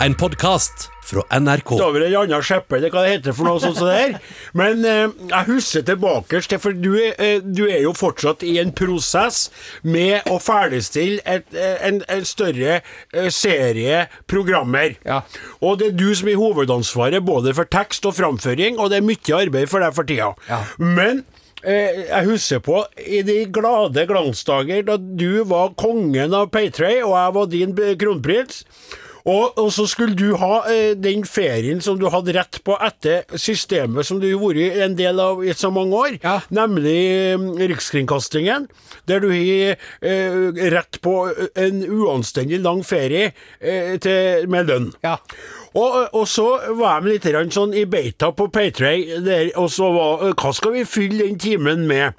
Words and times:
En 0.00 0.14
podkast 0.14 0.90
fra 1.04 1.22
NRK. 1.40 1.72
over 1.72 2.00
en 2.00 2.14
annen 2.20 2.42
skjeppe, 2.44 2.76
eller 2.76 2.90
hva 2.92 3.04
det 3.06 3.12
heter 3.14 3.34
for 3.36 3.48
noe 3.48 3.60
sånt 3.62 3.78
som 3.78 3.88
det 3.88 3.94
her. 3.96 4.16
Men 4.58 4.82
eh, 4.84 5.04
jeg 5.30 5.48
husker 5.48 5.84
tilbake 5.86 6.40
til, 6.44 6.60
for 6.60 6.76
du, 6.76 6.90
eh, 7.00 7.38
du 7.40 7.62
er 7.64 7.80
jo 7.84 7.94
fortsatt 7.96 8.42
i 8.44 8.56
en 8.60 8.74
prosess 8.76 9.46
med 9.86 10.26
å 10.28 10.36
ferdigstille 10.42 11.22
et, 11.24 11.46
eh, 11.54 11.78
en, 11.88 12.02
en 12.12 12.26
større 12.28 12.80
eh, 12.82 13.30
serie 13.32 14.02
programmer. 14.28 14.98
Ja. 15.06 15.22
Og 15.62 15.78
det 15.80 15.92
er 15.92 15.96
du 16.02 16.10
som 16.18 16.28
er 16.32 16.42
hovedansvaret 16.42 17.24
både 17.24 17.54
for 17.56 17.70
tekst 17.70 18.04
og 18.10 18.18
framføring, 18.18 18.76
og 18.82 18.92
det 18.92 19.00
er 19.00 19.08
mye 19.08 19.40
arbeid 19.40 19.72
for 19.72 19.86
deg 19.86 19.96
for 19.96 20.10
tida. 20.10 20.32
Ja. 20.50 20.60
Men 20.82 21.24
eh, 21.62 22.04
jeg 22.10 22.28
husker 22.34 22.62
på 22.66 22.82
i 23.06 23.22
de 23.26 23.40
glade 23.48 24.04
glansdager 24.10 24.84
da 24.90 25.00
du 25.00 25.40
var 25.48 25.72
kongen 25.78 26.36
av 26.36 26.50
Paytray, 26.52 27.00
og 27.06 27.16
jeg 27.16 27.36
var 27.40 27.52
din 27.56 27.76
kronprins. 28.02 28.64
Og, 29.26 29.56
og 29.58 29.72
så 29.74 29.88
skulle 29.90 30.14
du 30.14 30.36
ha 30.38 30.60
eh, 30.70 30.92
den 30.94 31.24
ferien 31.26 31.80
som 31.82 31.98
du 31.98 32.06
hadde 32.12 32.34
rett 32.36 32.60
på 32.66 32.76
etter 32.78 33.24
systemet 33.34 34.06
som 34.06 34.20
du 34.22 34.28
har 34.30 34.38
vært 34.44 34.78
en 34.86 34.94
del 34.98 35.18
av 35.22 35.42
i 35.42 35.54
så 35.56 35.72
mange 35.74 35.98
år, 35.98 36.18
Ja. 36.22 36.36
nemlig 36.54 36.96
eh, 37.34 37.46
Rikskringkastingen, 37.72 38.68
der 39.10 39.20
du 39.24 39.28
har 39.32 39.76
eh, 40.06 40.70
rett 40.76 41.00
på 41.02 41.16
en 41.58 41.82
uanstendig 41.82 42.62
lang 42.62 42.84
ferie 42.86 43.32
eh, 43.58 43.96
til, 43.98 44.46
med 44.52 44.70
lønn. 44.70 44.92
Ja. 45.02 45.16
Og, 45.76 46.06
og 46.16 46.24
så 46.30 46.46
var 46.78 47.02
jeg 47.04 47.18
litt 47.18 47.52
sånn 47.52 47.74
i 47.76 47.82
beita 47.84 48.30
på 48.32 48.46
Paytray, 48.48 49.18
og 49.60 49.66
så 49.74 49.90
var 49.92 50.22
Hva 50.38 50.54
skal 50.56 50.72
vi 50.78 50.86
fylle 50.88 51.26
den 51.26 51.36
timen 51.42 51.82
med? 51.90 52.14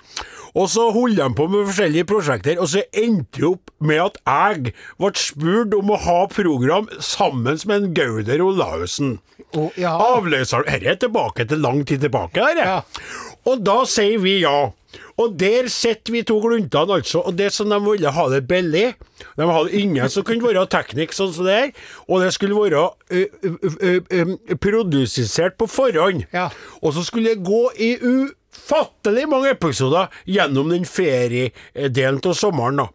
Og 0.57 0.69
så 0.73 0.87
holdt 0.95 1.19
de 1.19 1.27
på 1.37 1.45
med 1.53 1.67
forskjellige 1.69 2.07
prosjekter, 2.09 2.57
og 2.57 2.69
så 2.71 2.81
endte 2.97 3.41
det 3.43 3.49
opp 3.51 3.69
med 3.79 4.01
at 4.01 4.17
jeg 4.25 4.73
ble 4.97 5.11
spurt 5.21 5.75
om 5.77 5.93
å 5.93 5.99
ha 6.07 6.17
program 6.33 6.89
sammen 7.03 7.59
med 7.69 7.75
en 7.77 7.93
Gauder 7.97 8.41
Olaussen. 8.41 9.19
Oh, 9.53 9.69
ja. 9.77 9.93
Avløseren 10.17 10.65
Dette 10.67 10.89
er 10.95 10.97
tilbake 11.05 11.45
til 11.47 11.61
lang 11.63 11.85
tid 11.87 12.01
tilbake. 12.07 12.41
Her, 12.41 12.63
Ja. 12.65 12.81
Og 13.47 13.61
da 13.63 13.85
sier 13.87 14.19
vi 14.19 14.41
ja. 14.41 14.71
Og 15.17 15.37
der 15.39 15.69
sitter 15.71 16.11
vi 16.11 16.21
to 16.27 16.35
gluntene, 16.43 16.97
altså. 16.97 17.21
Og 17.23 17.37
det 17.37 17.51
som 17.55 17.69
de 17.71 17.77
ville 17.85 18.11
ha 18.11 18.25
det 18.29 18.41
billig 18.49 18.89
De 19.37 19.47
hadde 19.47 19.71
ingen 19.79 20.09
som 20.11 20.25
kunne 20.27 20.43
være 20.43 20.65
teknikk 20.73 21.13
sånn 21.15 21.31
som 21.33 21.47
det 21.47 21.55
her. 21.55 21.71
Og 22.09 22.21
det 22.25 22.33
skulle 22.35 22.57
være 22.57 22.83
ø, 23.13 24.55
produsert 24.61 25.57
på 25.57 25.67
forhånd. 25.71 26.25
Ja. 26.33 26.49
Og 26.81 26.93
så 26.97 27.05
skulle 27.07 27.35
det 27.35 27.45
gå 27.47 27.63
i 27.79 27.93
ufattelig 28.57 29.27
mange 29.29 29.53
episoder 29.55 30.07
gjennom 30.25 30.69
den 30.73 30.85
feriedelen 30.85 32.21
av 32.25 32.33
sommeren. 32.33 32.77
da. 32.77 32.89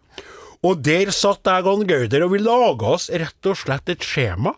Og 0.63 0.83
der 0.83 1.11
satt 1.11 1.47
jeg 1.47 1.67
og 1.67 1.87
Gauder, 1.89 2.23
og 2.27 2.35
vi 2.37 2.43
laga 2.43 2.93
oss 2.95 3.09
rett 3.11 3.49
og 3.51 3.57
slett 3.59 3.89
et 3.91 4.05
skjema. 4.07 4.55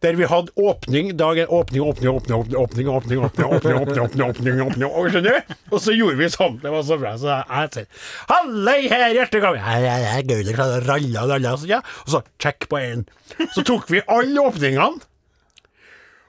Der 0.00 0.16
vi 0.16 0.26
hadde 0.28 0.52
åpning, 0.56 1.10
dagen, 1.16 1.48
åpning, 1.52 1.82
åpning, 1.82 2.08
åpning, 2.08 2.36
åpning, 2.36 2.56
åpning, 2.56 2.88
åpning, 2.88 3.18
åpning, 3.20 3.46
åpning, 3.46 3.76
åpning, 3.76 4.00
åpning, 4.00 4.22
åpning, 4.28 4.62
åpning, 4.64 5.10
skjønner 5.12 5.26
du? 5.26 5.56
Og 5.72 5.82
så 5.82 5.94
gjorde 5.96 6.20
vi 6.20 6.28
sånn. 6.32 6.56
Det 6.62 6.72
var 6.72 6.86
så 6.88 6.98
bra. 7.00 7.12
Så 7.20 7.28
jeg, 7.32 7.72
sier 7.74 7.86
Hallei 8.30 8.78
her, 8.92 9.04
hei, 9.66 10.22
Gauder, 10.30 10.86
ralla. 10.88 11.52
Og 11.56 12.14
så 12.14 12.22
check 12.42 12.68
på 12.72 12.80
én. 12.80 13.04
Så 13.52 13.64
tok 13.66 13.90
vi 13.92 14.00
alle 14.08 14.48
åpningene. 14.48 15.04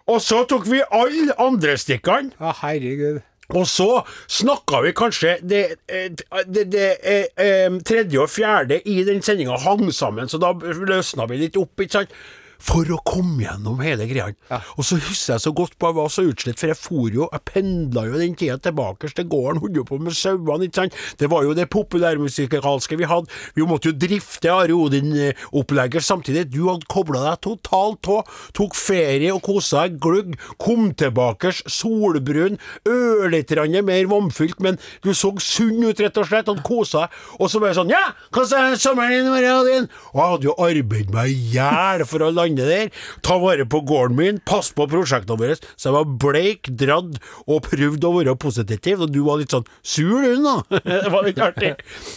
Og 0.08 0.22
så 0.24 0.44
tok 0.48 0.68
vi 0.72 0.84
alle 0.92 1.36
andre 1.40 1.76
stikkene. 1.80 2.36
ja, 2.40 2.54
herregud. 2.64 3.24
Og 3.56 3.68
så 3.68 4.02
snakka 4.28 4.82
vi 4.84 4.92
kanskje 4.92 5.38
det, 5.40 5.64
eh, 5.88 6.10
det, 6.46 6.66
det 6.72 6.88
eh, 7.00 7.30
eh, 7.40 7.78
tredje 7.88 8.20
og 8.20 8.30
fjerde 8.30 8.82
i 8.84 9.04
den 9.08 9.22
sendinga 9.24 9.56
hang 9.64 9.88
sammen, 9.94 10.28
så 10.28 10.40
da 10.42 10.52
løsna 10.60 11.30
vi 11.32 11.40
litt 11.46 11.60
opp, 11.60 11.80
ikke 11.80 12.02
sant? 12.02 12.18
For 12.58 12.90
å 12.90 12.98
komme 13.06 13.44
gjennom 13.44 13.82
hele 13.86 14.08
greia. 14.10 14.32
Og 14.78 14.86
så 14.88 14.98
husker 14.98 15.36
jeg 15.36 15.44
så 15.44 15.54
godt 15.56 15.78
på 15.78 15.92
jeg 15.92 15.98
var 15.98 16.12
så 16.12 16.26
utslitt, 16.28 16.60
for 16.60 16.72
jeg 16.72 16.80
for 16.80 17.14
jo, 17.14 17.28
jeg 17.32 17.46
pendla 17.48 18.06
jo 18.08 18.20
den 18.20 18.36
tida 18.38 18.58
tilbake 18.62 19.12
til 19.14 19.28
gården, 19.30 19.62
holdt 19.64 19.80
jo 19.80 19.86
på 19.88 20.00
med 20.02 20.16
sauene, 20.18 20.68
ikke 20.68 20.82
sant. 20.82 20.98
Det 21.20 21.30
var 21.32 21.46
jo 21.46 21.56
det 21.58 21.68
populærmusikalske 21.74 22.98
vi 23.00 23.10
hadde. 23.10 23.32
Vi 23.56 23.68
måtte 23.68 23.92
jo 23.92 23.98
drifte 24.00 24.52
Are 24.54 24.76
Odin-opplegget 24.76 26.06
samtidig. 26.06 26.48
Du 26.54 26.66
hadde 26.68 26.90
kobla 26.92 27.24
deg 27.28 27.42
totalt 27.46 28.12
av, 28.12 28.34
tok 28.58 28.76
ferie 28.78 29.32
og 29.34 29.44
kosa 29.46 29.86
deg 29.86 30.00
glugg, 30.04 30.36
kom 30.62 30.90
tilbake 30.98 31.54
solbrun, 31.64 32.58
ørlite 32.90 33.58
mer 33.88 34.10
vannfylt, 34.10 34.60
men 34.64 34.78
du 35.04 35.14
så 35.14 35.34
sunn 35.44 35.84
ut, 35.84 36.00
rett 36.02 36.18
og 36.18 36.28
slett, 36.30 36.50
hadde 36.50 36.66
kosa 36.66 37.06
deg. 37.06 37.22
Og 37.38 37.52
så 37.52 37.62
bare 37.62 37.78
sånn 37.78 37.92
Ja, 37.92 38.12
hva 38.34 38.44
sa 38.48 38.64
sommeren 38.80 39.26
din, 39.26 39.32
Are 39.32 39.54
Odin? 39.62 39.90
Og 40.14 40.20
jeg 40.20 40.32
hadde 40.34 40.50
jo 40.50 40.56
arbeidet 40.68 41.14
meg 41.14 41.32
i 41.32 41.40
hjel 41.56 42.06
for 42.08 42.26
å 42.26 42.32
lande 42.34 42.47
der, 42.56 42.92
ta 43.26 43.36
vare 43.42 43.66
på 43.68 43.82
gården 43.90 44.18
min, 44.18 44.40
passe 44.48 44.76
på 44.78 44.88
prosjektene 44.88 45.40
våre, 45.42 45.58
så 45.76 45.90
jeg 45.90 45.96
var 45.98 46.14
bleik, 46.24 46.72
dradd 46.80 47.18
og 47.46 47.66
prøvde 47.68 48.08
å 48.08 48.16
være 48.16 48.38
positiv, 48.40 49.04
og 49.04 49.12
du 49.12 49.20
var 49.28 49.42
litt 49.42 49.56
sånn 49.56 49.68
sur, 49.82 50.24
du, 50.24 50.44
da. 50.46 50.56
det 51.04 51.12
var 51.12 51.28
litt 51.28 51.42
artig. 51.44 51.74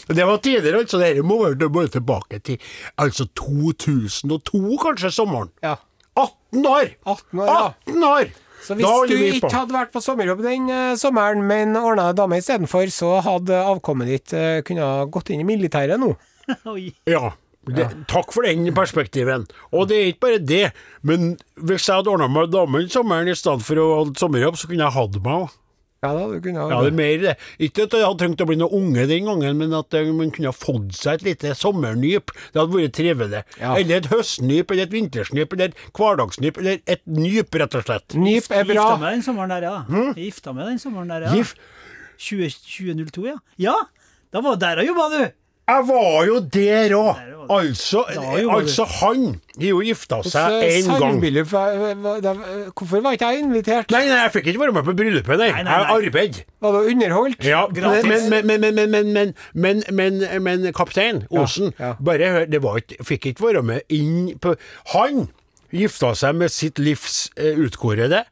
Det 0.07 0.29
var 0.29 0.43
tidligere, 0.45 0.85
altså. 0.85 1.01
Dette 1.01 1.25
må 1.27 1.41
være 1.43 1.71
bare 1.73 1.91
tilbake 1.97 2.43
til 2.47 2.61
altså 3.01 3.27
2002, 3.39 4.63
kanskje, 4.85 5.15
sommeren. 5.15 5.51
Ja. 5.65 5.79
18 6.19 6.67
år! 6.67 6.95
18 7.07 7.43
år, 7.43 7.51
ja. 7.51 7.67
18 7.89 8.09
år! 8.11 8.33
Så 8.61 8.77
hvis 8.77 8.87
du 9.09 9.15
ikke 9.17 9.53
hadde 9.55 9.73
vært 9.73 9.93
på 9.95 10.03
sommerjobb 10.05 10.43
den 10.45 10.69
uh, 10.69 10.97
sommeren, 11.01 11.43
men 11.49 11.73
ordna 11.81 12.11
dame 12.17 12.41
istedenfor, 12.43 12.91
så 12.93 13.15
hadde 13.25 13.57
avkommet 13.57 14.11
ditt 14.11 14.35
uh, 14.37 14.61
kunnet 14.67 15.13
gått 15.15 15.33
inn 15.33 15.45
i 15.45 15.49
militæret 15.49 16.01
nå. 16.01 16.13
Oi. 16.75 16.91
Ja. 17.09 17.33
Det, 17.69 17.87
Takk 18.09 18.32
for 18.32 18.47
den 18.48 18.71
perspektiven. 18.75 19.44
Og 19.76 19.88
det 19.91 19.98
er 19.98 20.10
ikke 20.10 20.25
bare 20.25 20.38
det, 20.41 20.66
men 21.06 21.34
hvis 21.60 21.88
jeg 21.88 22.00
hadde 22.00 22.12
ordna 22.12 22.28
meg 22.32 22.48
damen 22.53 22.88
sommeren 22.88 23.28
i 23.28 23.37
stedet 23.37 23.66
for 23.66 23.81
å 23.82 23.88
ha 23.98 24.04
sommerjobb, 24.16 24.56
så 24.56 24.71
kunne 24.71 24.87
jeg 24.87 24.97
hatt 24.97 25.19
meg 25.21 25.43
òg. 25.44 25.56
Ja 26.00 26.15
da, 26.16 26.22
du 26.32 26.38
kunne 26.41 26.62
Ja, 26.65 26.78
det 26.81 26.88
er 26.88 26.97
mer 26.97 27.19
det. 27.21 27.32
Ikke 27.60 27.84
at 27.84 27.93
jeg 27.93 28.06
hadde 28.06 28.22
trengt 28.22 28.41
å 28.41 28.47
bli 28.48 28.56
noen 28.56 28.72
unge 28.78 29.03
den 29.10 29.26
gangen, 29.28 29.59
men 29.60 29.75
at 29.76 29.97
man 30.16 30.31
kunne 30.32 30.48
ha 30.48 30.56
fått 30.56 30.94
seg 30.97 31.19
et 31.19 31.26
lite 31.26 31.53
sommernyp. 31.59 32.32
Det 32.54 32.56
hadde 32.56 32.72
vært 32.72 32.94
trivelig. 32.97 33.43
Ja. 33.60 33.75
Eller 33.75 34.00
et 34.00 34.09
høstnyp, 34.09 34.72
eller 34.72 34.88
et 34.88 34.94
vintersnyp, 34.97 35.53
eller 35.53 35.75
et 35.75 35.82
hverdagsnyp, 35.92 36.62
eller 36.62 36.81
et 36.88 37.04
nyp, 37.04 37.60
rett 37.60 37.77
og 37.77 37.84
slett. 37.84 38.16
Nyp 38.16 38.48
er 38.48 38.65
bra. 38.71 38.78
Gifta 38.78 38.97
meg 39.04 39.19
den 39.19 39.27
sommeren 39.28 39.53
der, 39.53 39.69
ja. 39.69 39.77
Jeg 40.16 40.31
Gifta 40.31 40.56
meg 40.56 40.72
den 40.72 40.81
sommeren 40.81 41.12
der, 41.12 41.28
ja. 41.28 41.37
Gift. 41.37 41.60
20, 42.21 42.56
2002, 42.65 43.28
ja. 43.28 43.37
Ja! 43.60 43.77
Da 44.32 44.41
var 44.44 44.56
der 44.62 44.81
jeg 44.81 44.92
jobba, 44.94 45.09
du! 45.12 45.22
Jeg 45.69 45.88
var 45.88 46.25
jo 46.26 46.38
der 46.41 46.94
òg. 46.98 47.26
Altså, 47.50 48.04
altså, 48.50 48.84
han 48.84 49.41
har 49.59 49.66
jo 49.66 49.81
gifta 49.82 50.21
seg 50.22 50.53
én 50.69 50.91
gang. 51.03 51.19
Hvorfor 52.78 53.03
var 53.03 53.16
ikke 53.16 53.31
jeg 53.32 53.43
invitert? 53.43 53.91
Nei, 53.91 54.04
nei, 54.06 54.21
Jeg 54.22 54.32
fikk 54.37 54.47
ikke 54.53 54.60
være 54.60 54.76
med 54.76 54.87
på 54.87 54.94
bryllupet, 55.00 55.38
nei. 55.41 55.48
Jeg 55.50 55.66
arbeidet. 55.66 56.44
Var 56.60 56.76
du 56.76 56.78
underholdt? 56.93 57.44
Ja, 57.44 57.66
men, 57.66 58.47
men, 58.47 58.60
men, 59.54 59.82
men, 60.43 60.72
kaptein 60.76 61.25
Osen, 61.31 61.75
bare 62.04 62.31
hør, 62.37 62.47
det 62.47 62.62
fikk 63.06 63.32
ikke 63.32 63.48
være 63.48 63.62
med 63.62 63.81
inn 63.88 64.38
på 64.38 64.54
Han 64.94 65.27
gifta 65.75 66.15
seg 66.19 66.34
med 66.38 66.50
sitt 66.50 66.78
livs 66.82 67.31
eh, 67.38 67.59
utkårede. 67.59 68.25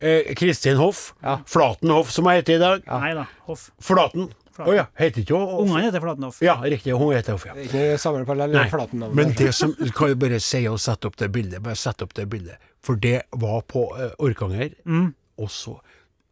Eh, 0.00 0.32
Kristin 0.36 0.80
Hoff. 0.80 1.12
Flaten 1.48 1.92
Hoff, 1.92 2.12
som 2.12 2.28
hun 2.28 2.36
heter 2.36 2.56
i 2.56 2.62
dag. 2.62 2.84
Nei 2.88 3.14
da, 3.16 3.26
Hoff. 3.48 3.70
Flaten. 3.84 4.30
Å 4.58 4.66
Oh, 4.68 4.74
ja, 4.76 4.86
heter 4.98 5.20
ikke 5.22 5.36
hun 5.36 5.48
Hoff? 5.50 5.60
Ungene 5.66 5.82
heter 5.88 6.00
Flatenhoff. 6.04 6.40
Ja, 6.44 6.54
riktig, 6.62 6.94
hun 6.96 7.12
heter 7.14 7.36
Hoff, 7.36 7.44
ja. 7.46 7.54
Ikke 7.60 7.98
samme 8.00 8.24
Flatenhoff. 8.24 9.14
Men 9.14 9.34
det 9.36 9.52
som 9.54 9.74
kan 9.94 10.08
jeg 10.14 10.18
bare 10.22 10.40
si 10.40 10.62
og 10.70 10.80
sette 10.80 11.10
opp 11.10 11.16
det 11.20 11.30
bildet, 11.34 11.62
bare 11.62 11.76
sette 11.76 12.06
opp 12.06 12.14
det 12.16 12.28
bildet. 12.32 12.56
For 12.80 12.96
det 12.96 13.22
var 13.36 13.62
på 13.68 13.88
uh, 13.92 14.10
Orkanger, 14.18 14.72
Mm. 14.86 15.14
og 15.38 15.50
så 15.50 15.78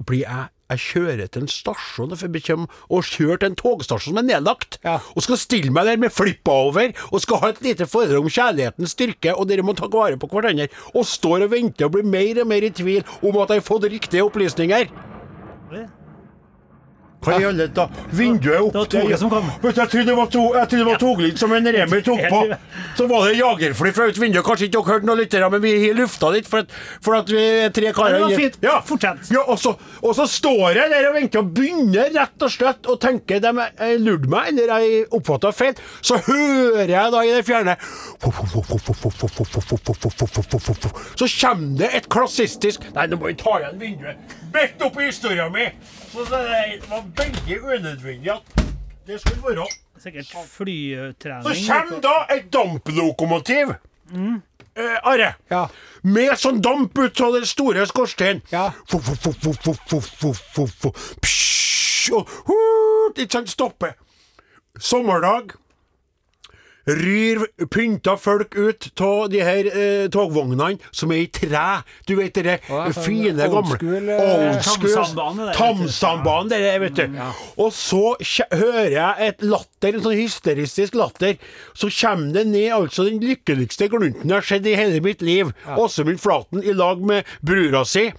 blir 0.04 0.24
jeg 0.24 0.48
jeg 0.70 0.80
kjører 0.80 1.28
til 1.30 1.42
en 1.44 1.50
stasjon 1.52 2.14
for 2.16 2.32
jeg 2.32 2.54
og 2.56 3.02
kjører 3.04 3.38
til 3.42 3.50
en 3.50 3.56
togstasjon 3.60 4.14
som 4.14 4.18
er 4.18 4.26
nedlagt, 4.26 4.78
Ja. 4.82 4.98
og 5.14 5.22
skal 5.22 5.36
stille 5.36 5.70
meg 5.70 5.84
der 5.84 5.96
med 6.00 6.10
flippa 6.10 6.50
over, 6.50 6.88
og 7.12 7.20
skal 7.20 7.36
ha 7.42 7.48
et 7.52 7.60
lite 7.62 7.86
foredrag 7.86 8.24
om 8.24 8.28
kjærlighetens 8.32 8.94
styrke, 8.96 9.34
og 9.36 9.46
dere 9.48 9.62
må 9.62 9.76
ta 9.76 9.86
vare 9.86 10.16
på 10.16 10.26
hverandre, 10.26 10.68
og 10.94 11.04
står 11.04 11.44
og 11.44 11.50
venter 11.52 11.84
og 11.84 11.92
blir 11.92 12.04
mer 12.08 12.40
og 12.40 12.48
mer 12.48 12.64
i 12.64 12.70
tvil 12.70 13.04
om 13.22 13.36
at 13.42 13.50
jeg 13.52 13.60
har 13.60 13.68
fått 13.68 13.84
riktige 13.92 14.24
opplysninger. 14.24 14.88
Hva 17.24 17.38
i 17.40 17.46
alle 17.48 17.66
da? 17.74 17.86
Vinduet 18.14 18.60
opp 18.60 18.72
Det 18.74 18.80
var 18.82 18.90
toget 18.94 19.22
som 19.22 19.32
kom. 19.32 19.50
Vet 19.62 19.74
du, 19.74 19.80
jeg 19.80 19.92
trodde 19.94 20.06
det 20.10 20.16
var, 20.18 20.30
to, 20.32 20.42
jeg 20.54 20.68
trodde 20.70 20.82
det 20.82 20.88
var 20.90 21.02
toglyd 21.02 21.40
som 21.40 21.54
en 21.56 21.70
Remi 21.76 22.00
tok 22.06 22.24
på. 22.30 22.40
Så 22.98 23.06
var 23.10 23.28
det 23.28 23.38
jagerfly 23.38 23.92
fra 23.96 24.08
ut 24.10 24.20
vinduet. 24.20 24.44
Kanskje 24.46 24.68
ikke 24.68 24.78
dere 24.78 24.94
hørte 24.94 25.08
noe 25.08 25.18
lyttere, 25.18 25.50
men 25.54 25.64
vi 25.64 25.74
lufta 25.96 26.30
litt 26.34 26.50
for 26.50 26.64
at, 26.64 26.74
for 27.04 27.18
at 27.18 27.32
vi 27.32 27.44
er 27.64 27.74
tre 27.74 27.92
karer. 27.96 28.18
Ja, 28.18 28.20
det 28.20 28.36
var 28.36 28.44
fint. 28.44 28.58
Ja. 28.64 28.76
Fortsett. 28.84 29.30
Ja, 29.34 29.44
og, 29.46 29.58
så, 29.62 29.74
og 30.02 30.16
så 30.18 30.28
står 30.30 30.78
jeg 30.78 30.92
der 30.92 31.08
og 31.08 31.16
venter 31.18 31.42
og 31.42 31.52
begynner 31.56 32.12
rett 32.14 32.46
og 32.46 32.52
slett 32.52 32.90
å 32.90 32.98
tenke 33.00 33.40
de 33.42 33.52
lurte 34.02 34.30
meg, 34.30 34.52
eller 34.52 34.84
jeg 34.84 35.04
oppfatta 35.14 35.52
feil. 35.54 35.74
Så 36.04 36.20
hører 36.28 36.90
jeg 36.90 37.14
da 37.14 37.24
i 37.24 37.32
det 37.34 37.44
fjerne 37.46 37.76
Så 41.16 41.28
kommer 41.40 41.78
det 41.78 41.90
et 41.98 42.08
klassistisk 42.12 42.84
Nei, 42.94 43.06
nå 43.10 43.18
må 43.20 43.30
vi 43.30 43.36
ta 43.38 43.58
igjen 43.60 43.78
vinduet 43.80 44.34
midt 44.54 44.82
oppi 44.82 45.08
historien 45.08 45.52
min! 45.52 45.70
Så 46.12 46.24
det 46.30 46.82
var 46.90 47.04
veldig 47.18 47.60
unødvendig 47.62 48.30
at 48.32 48.64
det 49.06 49.20
skulle 49.20 49.42
være 49.48 49.66
Sikkert 49.98 50.34
flytrening. 50.50 51.44
Så 51.44 51.72
kommer 51.72 52.00
da 52.02 52.14
et 52.34 52.52
damplokomotiv. 52.52 53.74
Mm. 54.10 54.42
Eh, 54.76 54.96
Are. 55.06 55.34
Ja. 55.50 55.66
Med 56.02 56.34
sånn 56.38 56.58
damp 56.62 56.98
ut 56.98 57.20
av 57.22 57.36
den 57.36 57.46
store 57.46 57.86
skorsteinen. 57.86 58.42
Ja. 58.52 58.70
Og 58.92 59.00
ikke 63.14 63.32
sant, 63.32 63.52
stoppe. 63.52 63.94
Sommerdag. 64.80 65.54
Ryr 66.84 67.46
pynta 67.72 68.16
folk 68.20 68.54
ut 68.56 68.90
av 69.00 69.30
de 69.32 69.40
her 69.40 69.68
eh, 69.70 70.06
togvognene 70.12 70.76
som 70.92 71.12
er 71.14 71.22
i 71.24 71.30
tre. 71.32 71.62
Du 72.04 72.14
vet 72.18 72.36
det 72.44 72.58
ja, 72.58 72.82
sånn 72.92 73.06
fine, 73.06 73.32
old 73.46 73.54
gamle 73.54 73.78
school, 73.78 74.10
eh, 74.12 74.20
Old 74.20 74.66
school 74.68 74.90
det 76.52 76.60
der, 76.60 76.78
vet 76.82 76.98
du. 76.98 77.04
Mm, 77.08 77.16
du. 77.16 77.42
Og 77.64 77.72
så 77.76 78.02
hører 78.52 78.92
jeg 78.98 79.30
et 79.30 79.44
latter, 79.48 79.96
en 79.96 80.04
sånn 80.04 80.18
hysteristisk 80.18 80.98
latter. 81.00 81.40
Så 81.72 81.88
kommer 81.94 82.36
det 82.36 82.46
ned 82.52 82.70
altså 82.76 83.08
den 83.08 83.22
lykkeligste 83.24 83.88
glunten 83.92 84.28
jeg 84.28 84.36
har 84.36 84.48
sett 84.52 84.68
i 84.68 84.76
hele 84.78 85.00
mitt 85.04 85.24
liv. 85.24 85.54
Åsemund 85.78 86.20
Flaten 86.20 86.64
i 86.64 86.76
lag 86.76 87.00
med 87.04 87.28
brura 87.44 87.84
si. 87.88 88.10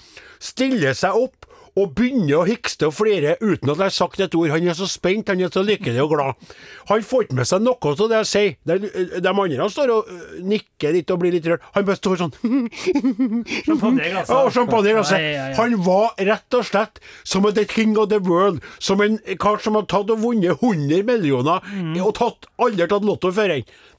Stiller 0.41 0.97
seg 0.97 1.17
opp 1.17 1.45
og 1.75 1.89
begynner 1.97 2.37
å 2.39 2.45
hikste 2.47 2.87
og 2.87 2.93
flire 2.95 3.33
uten 3.41 3.67
at 3.73 3.75
jeg 3.81 3.83
har 3.83 3.93
sagt 3.95 4.21
et 4.23 4.35
ord. 4.39 4.49
Han 4.53 4.67
er 4.71 4.77
så 4.77 4.87
spent, 4.87 5.27
han 5.27 5.41
er 5.43 5.49
så 5.51 5.59
lykkelig 5.65 5.99
og 6.05 6.13
glad. 6.13 6.45
Han 6.87 7.03
får 7.03 7.25
ikke 7.25 7.35
med 7.41 7.49
seg 7.49 7.65
noe 7.65 7.91
av 7.91 7.99
det 8.11 8.19
jeg 8.21 8.29
sier. 8.31 8.53
De, 8.63 8.77
de 9.19 9.33
andre 9.33 9.67
står 9.73 9.91
og 9.91 10.07
øh, 10.13 10.37
nikker 10.47 10.95
litt 10.95 11.11
og 11.11 11.19
blir 11.19 11.35
litt 11.35 11.49
rørt. 11.51 11.65
Han 11.75 11.87
bare 11.89 11.99
står 11.99 12.21
sånn 12.21 12.33
Champagneglasset. 13.65 14.31
Ja, 14.31 14.39
og 14.45 14.53
champagneglasset. 14.55 15.19
Ja, 15.19 15.33
ja. 15.49 15.55
Han 15.59 15.75
var 15.85 16.13
rett 16.31 16.57
og 16.59 16.65
slett 16.67 17.01
som 17.27 17.45
the 17.55 17.65
king 17.69 17.97
of 17.99 18.09
the 18.09 18.19
world. 18.23 18.61
Som 18.79 19.01
en 19.03 19.19
kar 19.41 19.59
som 19.63 19.75
har 19.75 19.85
tatt 19.91 20.09
og 20.15 20.21
vunnet 20.23 20.55
100 20.61 21.03
millioner 21.07 21.61
Mm. 21.75 21.95
og 22.05 22.13
tatt, 22.17 22.45
aldri 22.61 22.85
tatt 22.87 23.03
lotto 23.05 23.31
før. 23.33 23.51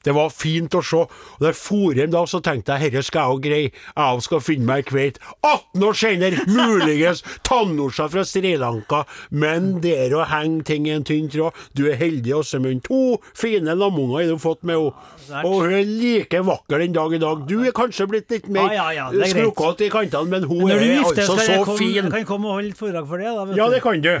Det 0.07 0.13
var 0.15 0.29
fint 0.31 0.71
å 0.77 0.79
se. 0.85 1.01
Og 1.03 1.41
Der 1.43 1.55
for 1.57 1.97
hjem 1.97 2.13
da, 2.13 2.21
så 2.29 2.39
tenkte 2.43 2.77
jeg 2.77 2.87
herre 2.87 3.03
skal 3.03 3.25
jeg 3.25 3.35
òg 3.35 3.41
greie. 3.43 3.71
Jeg 3.97 4.23
skal 4.23 4.43
finne 4.43 4.67
meg 4.69 4.85
ei 4.85 4.87
kveite. 4.87 5.19
18 5.43 5.83
år 5.83 5.97
senere, 5.99 6.45
muligens 6.47 7.23
tannorsa 7.47 8.07
fra 8.13 8.23
Sri 8.27 8.53
Lanka. 8.59 9.03
Men 9.31 9.81
det 9.83 9.97
er 10.05 10.15
å 10.15 10.23
henge 10.31 10.63
ting 10.67 10.87
i 10.87 10.93
en 10.95 11.03
tynn 11.07 11.27
tråd. 11.33 11.57
Du 11.75 11.85
er 11.91 11.99
heldig, 11.99 12.37
Åsemund. 12.39 12.85
To 12.87 13.17
fine 13.35 13.75
lamunger 13.75 14.21
har 14.21 14.31
du 14.31 14.39
fått 14.39 14.63
med 14.63 14.79
henne. 14.79 15.43
Og 15.43 15.65
hun 15.65 15.75
er 15.75 15.83
like 15.83 16.39
vakker 16.47 16.85
den 16.85 16.95
dag 16.95 17.17
i 17.17 17.21
dag. 17.25 17.43
Du 17.49 17.57
er 17.67 17.75
kanskje 17.75 18.07
blitt 18.07 18.31
litt 18.31 18.47
mer 18.47 18.71
Ja, 18.71 18.87
ja, 18.95 19.09
ja, 19.11 19.27
skrukkete 19.27 19.89
i 19.89 19.91
kantene, 19.91 20.31
men 20.31 20.47
hun 20.47 20.63
men 20.69 20.77
er 20.77 20.85
gifter 21.01 21.25
altså 21.25 21.37
så 21.41 21.59
komme, 21.67 21.77
fin. 21.81 22.07
kan 22.07 22.21
jeg 22.21 22.29
komme 22.29 22.47
og 22.47 22.61
holde 22.61 22.79
foredrag 22.79 23.11
for 23.11 23.19
det? 23.19 23.27
Da, 23.35 23.45
vet 23.49 23.59
Ja, 23.59 23.69
det 23.73 23.83
kan 23.83 23.99
du. 24.03 24.13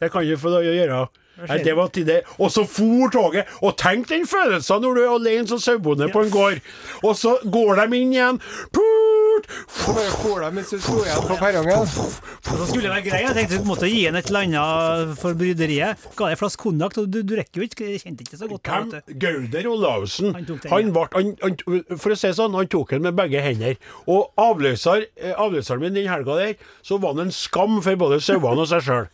Det 0.00 0.10
kan 0.10 0.26
du 0.26 0.34
få 0.40 0.58
gjøre. 0.64 1.04
Nei, 1.40 1.58
det 1.64 1.72
var 1.76 1.88
til 1.94 2.04
det. 2.08 2.20
Og 2.38 2.50
så 2.52 2.66
for 2.68 3.12
toget. 3.12 3.48
Og 3.64 3.76
tenk 3.80 4.08
den 4.10 4.26
følelsen 4.28 4.82
når 4.84 4.96
du 4.96 5.00
er 5.02 5.12
alene 5.14 5.48
som 5.48 5.60
sauebonde 5.62 6.10
på 6.12 6.24
en 6.26 6.32
gård. 6.32 6.60
Og 7.06 7.14
så 7.16 7.36
går 7.44 7.80
de 7.80 8.00
inn 8.00 8.12
igjen. 8.16 8.40
Purt! 8.74 9.46
For 9.80 10.42
deg 10.42 10.56
mens 10.56 10.72
du 10.72 10.76
sto 10.82 10.98
igjen 11.00 11.24
på 11.24 11.36
perrongen. 11.40 11.86
Så 11.88 12.66
skulle 12.68 12.88
det 12.88 12.92
være 12.92 13.04
grei. 13.06 13.22
Jeg 13.24 13.36
tenkte 13.38 13.60
du 13.62 13.68
måtte 13.68 13.88
gi 13.88 14.02
en 14.10 14.18
et 14.20 14.28
eller 14.28 14.48
annet 14.48 15.14
for 15.20 15.38
bryderiet. 15.38 16.04
Ga 16.18 16.28
deg 16.28 16.36
en 16.36 16.40
flaske 16.42 16.64
konjakk, 16.66 16.98
og 17.00 17.08
du, 17.12 17.22
du 17.24 17.34
rekker 17.38 17.62
jo 17.62 17.68
ikke 17.70 17.88
kjente 18.02 18.26
ikke 18.26 18.40
så 18.40 18.50
godt. 18.50 18.68
Hvem? 18.68 19.16
Gauder 19.22 19.70
Olavsen. 19.70 20.34
Han 20.34 20.60
Han 20.74 20.92
ble, 20.92 21.06
han, 21.14 21.32
han, 21.40 21.56
for 21.96 22.12
å 22.12 22.18
si 22.18 22.34
sånn, 22.36 22.56
han 22.58 22.68
tok 22.70 22.92
den 22.96 23.06
med 23.06 23.16
begge 23.18 23.40
hender. 23.44 23.80
Og 24.10 24.28
avløser, 24.40 25.08
eh, 25.16 25.32
avløseren 25.40 25.82
min 25.86 25.96
den 25.96 26.10
helga 26.10 26.36
der, 26.40 26.54
så 26.84 27.00
var 27.00 27.14
han 27.16 27.28
en 27.28 27.34
skam 27.34 27.80
for 27.84 27.96
både 28.00 28.20
sauene 28.24 28.66
og 28.66 28.70
seg 28.70 28.84
sjøl. 28.86 29.10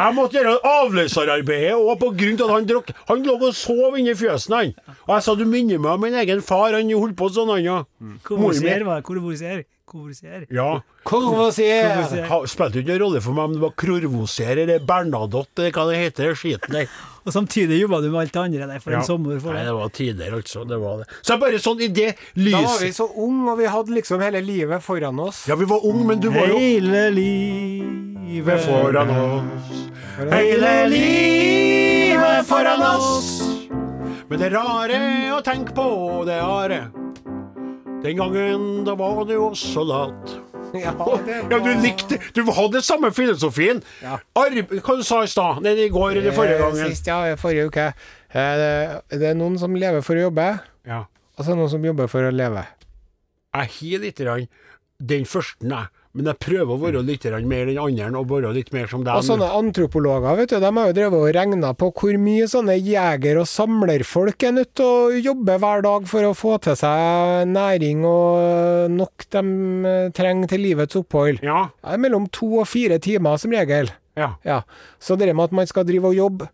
Jeg 0.00 0.16
måtte 0.16 0.38
gjøre 0.38 0.56
avløserarbeidet 0.64 1.74
òg, 1.76 1.90
av 1.92 2.04
at 2.06 2.52
han 2.54 2.68
drakk 2.68 2.92
Han 3.10 3.24
lå 3.26 3.34
og 3.36 3.54
sov 3.56 3.98
inni 3.98 4.14
fjøsen, 4.16 4.54
han. 4.56 4.72
Og 5.06 5.14
jeg 5.16 5.26
sa 5.26 5.34
du 5.36 5.44
minner 5.48 5.82
meg 5.82 5.92
om 5.92 6.06
min 6.06 6.16
egen 6.22 6.40
far, 6.44 6.72
han 6.76 6.92
holdt 6.92 7.18
på 7.18 7.28
sånn, 7.34 7.52
han 7.52 7.64
ja. 7.64 7.78
Mor 8.30 8.54
mi. 8.56 9.02
Korvosier, 9.04 9.64
Korvosier. 9.90 10.44
Ja. 10.54 10.68
Korvosier. 11.04 12.04
Spilte 12.50 12.78
ikke 12.80 12.92
noen 12.92 13.00
rolle 13.02 13.20
for 13.24 13.34
meg 13.36 13.48
om 13.50 13.54
det 13.56 13.62
var 13.64 13.72
Krorvosier 13.82 14.60
eller 14.62 14.78
Bernadotte 14.86 15.64
eller 15.66 15.74
hva 15.74 15.86
det 15.90 15.98
heter, 16.04 16.36
skiten 16.38 16.76
der. 16.76 16.86
Og 17.26 17.34
samtidig 17.34 17.80
jobba 17.82 17.98
du 18.00 18.06
med 18.08 18.20
alt 18.22 18.32
det 18.32 18.40
andre 18.40 18.66
der 18.70 18.80
for 18.80 18.94
Ja. 18.94 19.00
en 19.02 19.04
sommer. 19.04 19.40
For 19.42 19.52
Nei, 19.52 19.64
det. 19.66 19.74
var 19.76 19.88
tider, 19.98 20.36
altså. 20.38 20.62
Det 20.70 20.78
var 20.80 21.02
det. 21.02 21.08
Så 21.20 21.34
jeg 21.34 21.40
bare 21.42 21.58
sånn 21.60 21.82
i 21.84 21.88
det 21.92 22.08
Da 22.38 22.62
var 22.64 22.78
vi 22.80 22.92
så 22.96 23.08
unge, 23.12 23.50
og 23.52 23.58
vi 23.60 23.66
hadde 23.74 23.96
liksom 23.98 24.22
hele 24.24 24.40
livet 24.46 24.82
foran 24.86 25.20
oss. 25.20 25.42
Ja, 25.50 25.58
vi 25.60 25.68
var 25.68 25.84
unge, 25.84 26.06
men 26.06 26.20
du 26.22 26.30
var 26.32 26.46
jo 26.48 26.56
Hele 26.62 27.10
livet 27.18 28.64
foran 28.64 29.10
oss. 29.10 29.84
Hele 30.30 30.72
livet 30.94 32.46
foran 32.48 32.82
oss. 32.94 33.30
Men 34.30 34.38
det 34.38 34.52
rare 34.54 34.98
å 35.34 35.40
tenke 35.42 35.74
på, 35.74 35.88
det 36.28 36.38
are. 36.40 36.84
Den 38.00 38.16
gangen, 38.16 38.84
da 38.86 38.94
var 38.96 39.24
du 39.28 39.34
også 39.44 39.82
lat. 39.84 40.36
Ja, 40.72 40.92
Ja, 41.50 41.58
du 41.58 41.70
likte 41.82 42.18
Du 42.36 42.44
hadde 42.54 42.80
samme 42.86 43.10
filosofien. 43.12 43.80
Ja. 44.02 44.20
Arb 44.38 44.70
hva 44.78 44.94
du 44.96 45.02
sa 45.04 45.22
i 45.26 45.30
stad? 45.30 45.58
Nede 45.64 45.88
i 45.88 45.90
går 45.92 46.14
eller 46.20 46.32
forrige 46.36 46.56
Eh, 46.56 46.62
gangen? 46.62 46.90
Sist, 46.94 47.06
ja, 47.10 47.34
forrige 47.36 47.66
uke. 47.66 47.86
Eh, 48.30 49.00
Det, 49.10 49.22
er 49.32 49.34
noen 49.34 49.58
som 49.58 49.74
lever 49.74 50.00
for 50.06 50.14
å 50.14 50.28
jobbe, 50.30 50.60
Ja. 50.86 51.00
og 51.36 51.44
så 51.44 51.50
er 51.50 51.54
det 51.54 51.58
noen 51.60 51.70
som 51.70 51.84
jobber 51.84 52.06
for 52.08 52.22
å 52.22 52.30
leve. 52.30 52.64
Jeg 53.52 53.68
har 53.68 53.98
litt 54.00 54.16
grann 54.18 54.48
den 55.02 55.24
første, 55.24 55.66
jeg. 55.68 55.86
Men 56.10 56.26
jeg 56.26 56.40
prøver 56.42 56.72
å 56.74 56.78
være 56.80 57.00
litt 57.06 57.22
mer 57.46 57.68
den 57.68 57.76
andre 57.78 58.08
og 58.18 58.30
være 58.32 58.50
litt 58.56 58.72
mer 58.74 58.88
som 58.90 59.04
deg. 59.06 59.14
Og 59.14 59.22
sånne 59.22 59.46
antropologer, 59.54 60.40
vet 60.40 60.50
du, 60.50 60.56
de 60.58 60.70
har 60.74 60.88
jo 60.90 60.96
drevet 60.96 61.20
og 61.20 61.34
regna 61.36 61.70
på 61.78 61.90
hvor 61.94 62.16
mye 62.18 62.48
sånne 62.50 62.74
jeger- 62.82 63.38
og 63.38 63.46
samlerfolk 63.46 64.42
er 64.48 64.56
nødt 64.56 64.72
til 64.80 64.88
å 64.90 65.20
jobbe 65.22 65.58
hver 65.62 65.84
dag 65.86 66.08
for 66.10 66.26
å 66.26 66.34
få 66.34 66.56
til 66.66 66.74
seg 66.80 67.46
næring 67.52 68.02
og 68.10 68.90
nok 68.96 69.28
de 69.36 69.44
eh, 69.92 70.10
trenger 70.18 70.50
til 70.50 70.64
livets 70.66 70.98
opphold. 70.98 71.44
Ja. 71.46 71.68
Det 71.78 71.94
er 71.94 72.02
mellom 72.02 72.26
to 72.34 72.56
og 72.64 72.66
fire 72.66 72.98
timer 72.98 73.38
som 73.38 73.54
regel. 73.54 73.94
ja. 74.18 74.32
Ja. 74.44 74.62
Så 74.98 75.14
det 75.16 75.30
med 75.30 75.46
at 75.46 75.54
man 75.54 75.70
skal 75.70 75.86
drive 75.86 76.10
og 76.10 76.18
jobbe 76.18 76.50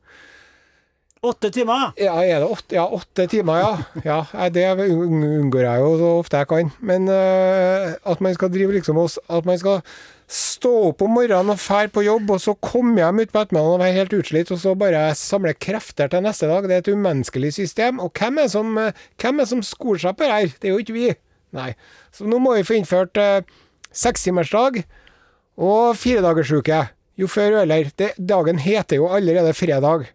Åtte 1.25 1.49
timer! 1.51 1.95
Ja, 1.97 2.13
er 2.21 2.43
det 2.43 2.49
åtte, 2.49 2.77
ja, 2.77 2.85
åtte 2.93 3.25
timer, 3.31 3.63
ja. 3.63 4.03
ja. 4.05 4.49
Det 4.53 4.67
unngår 4.85 5.65
jeg 5.65 5.81
jo 5.81 5.95
så 6.01 6.11
ofte 6.21 6.43
jeg 6.43 6.51
kan. 6.51 6.69
Men 6.85 7.09
uh, 7.09 7.97
at 8.05 8.21
man 8.21 8.37
skal 8.37 8.53
drive 8.53 8.77
liksom 8.77 9.01
oss, 9.01 9.17
At 9.33 9.49
man 9.49 9.59
skal 9.59 9.81
stå 10.27 10.73
opp 10.91 11.05
om 11.07 11.15
morgenen 11.15 11.55
og 11.55 11.61
fære 11.63 11.93
på 11.95 12.03
jobb, 12.03 12.33
og 12.35 12.41
så 12.43 12.57
komme 12.59 12.99
hjem 12.99 13.23
utpå 13.23 13.45
ettermiddagen 13.45 13.77
og 13.77 13.83
være 13.83 13.97
helt 13.97 14.17
utslitt, 14.19 14.51
og 14.51 14.59
så 14.61 14.75
bare 14.79 15.05
samle 15.17 15.55
krefter 15.55 16.11
til 16.11 16.25
neste 16.27 16.51
dag. 16.51 16.67
Det 16.67 16.75
er 16.77 16.83
et 16.83 16.91
umenneskelig 16.93 17.53
system. 17.55 18.03
Og 18.03 18.11
hvem 18.19 18.43
er 18.43 18.51
som, 18.51 18.75
eh, 18.79 19.07
hvem 19.23 19.41
er 19.41 19.49
som 19.49 19.63
skoler 19.63 20.03
seg 20.03 20.19
på 20.19 20.27
det 20.27 20.35
her? 20.35 20.51
Det 20.61 20.69
er 20.69 20.75
jo 20.75 20.83
ikke 20.83 20.99
vi. 20.99 21.07
Nei. 21.57 21.71
Så 22.13 22.27
nå 22.27 22.43
må 22.43 22.57
vi 22.59 22.67
få 22.67 22.77
innført 22.77 23.17
uh, 23.23 23.47
sekstimersdag 23.95 24.83
og 25.57 25.97
firedagersuke. 25.97 26.83
Jo 27.17 27.31
før 27.31 27.55
jo 27.55 27.63
heller. 27.63 27.91
Dagen 28.19 28.59
heter 28.61 28.99
jo 29.01 29.09
allerede 29.09 29.55
fredag. 29.57 30.11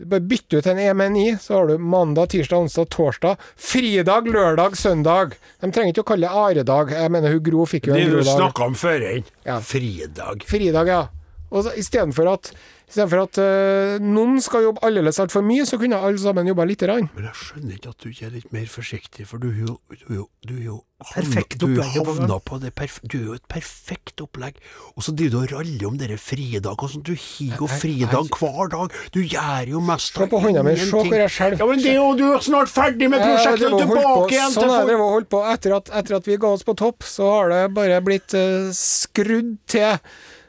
Du 0.00 0.06
Bare 0.08 0.20
bytte 0.24 0.56
ut 0.56 0.66
en 0.66 0.78
e-men 0.80 1.16
i 1.20 1.36
så 1.40 1.58
har 1.58 1.66
du 1.68 1.78
mandag, 1.78 2.30
tirsdag, 2.32 2.56
onsdag, 2.64 2.88
torsdag. 2.88 3.36
Fridag, 3.56 4.28
lørdag, 4.32 4.72
søndag. 4.80 5.34
De 5.60 5.68
trenger 5.68 5.92
ikke 5.92 6.04
å 6.06 6.08
kalle 6.14 6.24
det 6.24 6.38
aredag. 6.40 6.94
Jeg 6.96 7.12
mener 7.12 7.34
hun 7.34 7.42
Gro 7.44 7.66
fikk 7.68 7.90
jo 7.90 7.92
en 7.98 8.06
grodag. 8.08 8.22
Gro-dag. 8.24 8.38
snakka 8.38 8.64
om 8.70 8.78
før 8.80 9.04
en 9.10 9.24
Ja. 9.44 9.58
Fridag. 9.60 10.46
Fridag, 10.48 10.88
ja. 10.88 11.02
Og 11.50 11.64
så 11.66 11.74
Istedenfor 11.80 12.30
at, 12.30 12.52
i 12.86 12.92
stedet 12.94 13.10
for 13.10 13.24
at 13.24 13.40
uh, 13.42 14.02
noen 14.02 14.38
skal 14.42 14.68
jobbe 14.68 14.84
aldeles 14.86 15.18
altfor 15.22 15.42
mye, 15.46 15.66
så 15.66 15.78
kunne 15.80 15.98
alle 15.98 16.20
sammen 16.22 16.50
jobba 16.50 16.66
lite 16.68 16.86
grann. 16.86 17.10
Men 17.16 17.30
jeg 17.30 17.42
skjønner 17.42 17.78
ikke 17.78 17.94
at 17.94 18.04
du 18.04 18.12
ikke 18.12 18.28
er 18.28 18.36
litt 18.38 18.54
mer 18.54 18.70
forsiktig, 18.70 19.26
for 19.30 19.42
du 19.42 19.50
er 19.50 19.64
jo, 19.64 19.80
du 19.90 20.14
jo, 20.20 20.28
du 20.46 20.56
jo 20.60 20.78
Perfekt 21.00 21.56
du 21.62 21.64
er 21.70 21.78
opplegg 21.78 21.94
på 22.04 22.12
havna 22.12 22.36
på 22.44 22.56
det 22.60 22.70
perf 22.76 22.98
Du 23.08 23.14
er 23.16 23.22
jo 23.30 23.36
et 23.38 23.44
perfekt 23.48 24.20
opplegg, 24.20 24.58
og 24.92 25.04
så 25.06 25.14
driver 25.16 25.30
du 25.32 25.38
og 25.38 25.54
raller 25.54 25.84
om 25.88 25.94
dere 26.00 26.18
fridag 26.20 26.74
og 26.74 26.90
sånn. 26.92 27.04
Du 27.06 27.14
higer 27.14 27.62
jo 27.62 27.68
fridag 27.70 28.28
hver 28.36 28.68
dag. 28.74 28.98
Du 29.14 29.20
gjør 29.22 29.72
jo 29.72 29.80
mest 29.86 30.12
Se 30.12 30.28
på 30.28 30.40
hånda 30.44 30.64
mi, 30.66 30.74
se 30.76 30.90
hvor 30.92 31.16
jeg 31.16 31.32
skjelver. 31.32 31.62
Ja, 31.62 31.68
men 31.70 31.80
det 31.80 31.94
er 31.94 31.96
jo, 31.96 32.10
du 32.18 32.26
er 32.34 32.44
snart 32.44 32.72
ferdig 32.72 33.08
med 33.12 33.24
prosjektet, 33.24 33.70
og 33.70 33.80
tilbake 33.80 34.34
igjen 34.36 34.52
Sånn 34.52 34.66
til 34.66 34.74
Sånn 34.74 34.82
er 34.82 34.90
det 34.92 34.98
og 34.98 35.14
holdt 35.14 35.30
på. 35.32 35.40
Etter 35.54 35.76
at, 35.78 35.88
etter 36.02 36.18
at 36.20 36.28
vi 36.28 36.36
ga 36.44 36.52
oss 36.58 36.66
på 36.68 36.76
topp, 36.82 37.08
så 37.08 37.32
har 37.32 37.54
det 37.54 37.62
bare 37.80 38.02
blitt 38.04 38.36
uh, 38.36 38.68
skrudd 38.76 39.56
til 39.72 39.96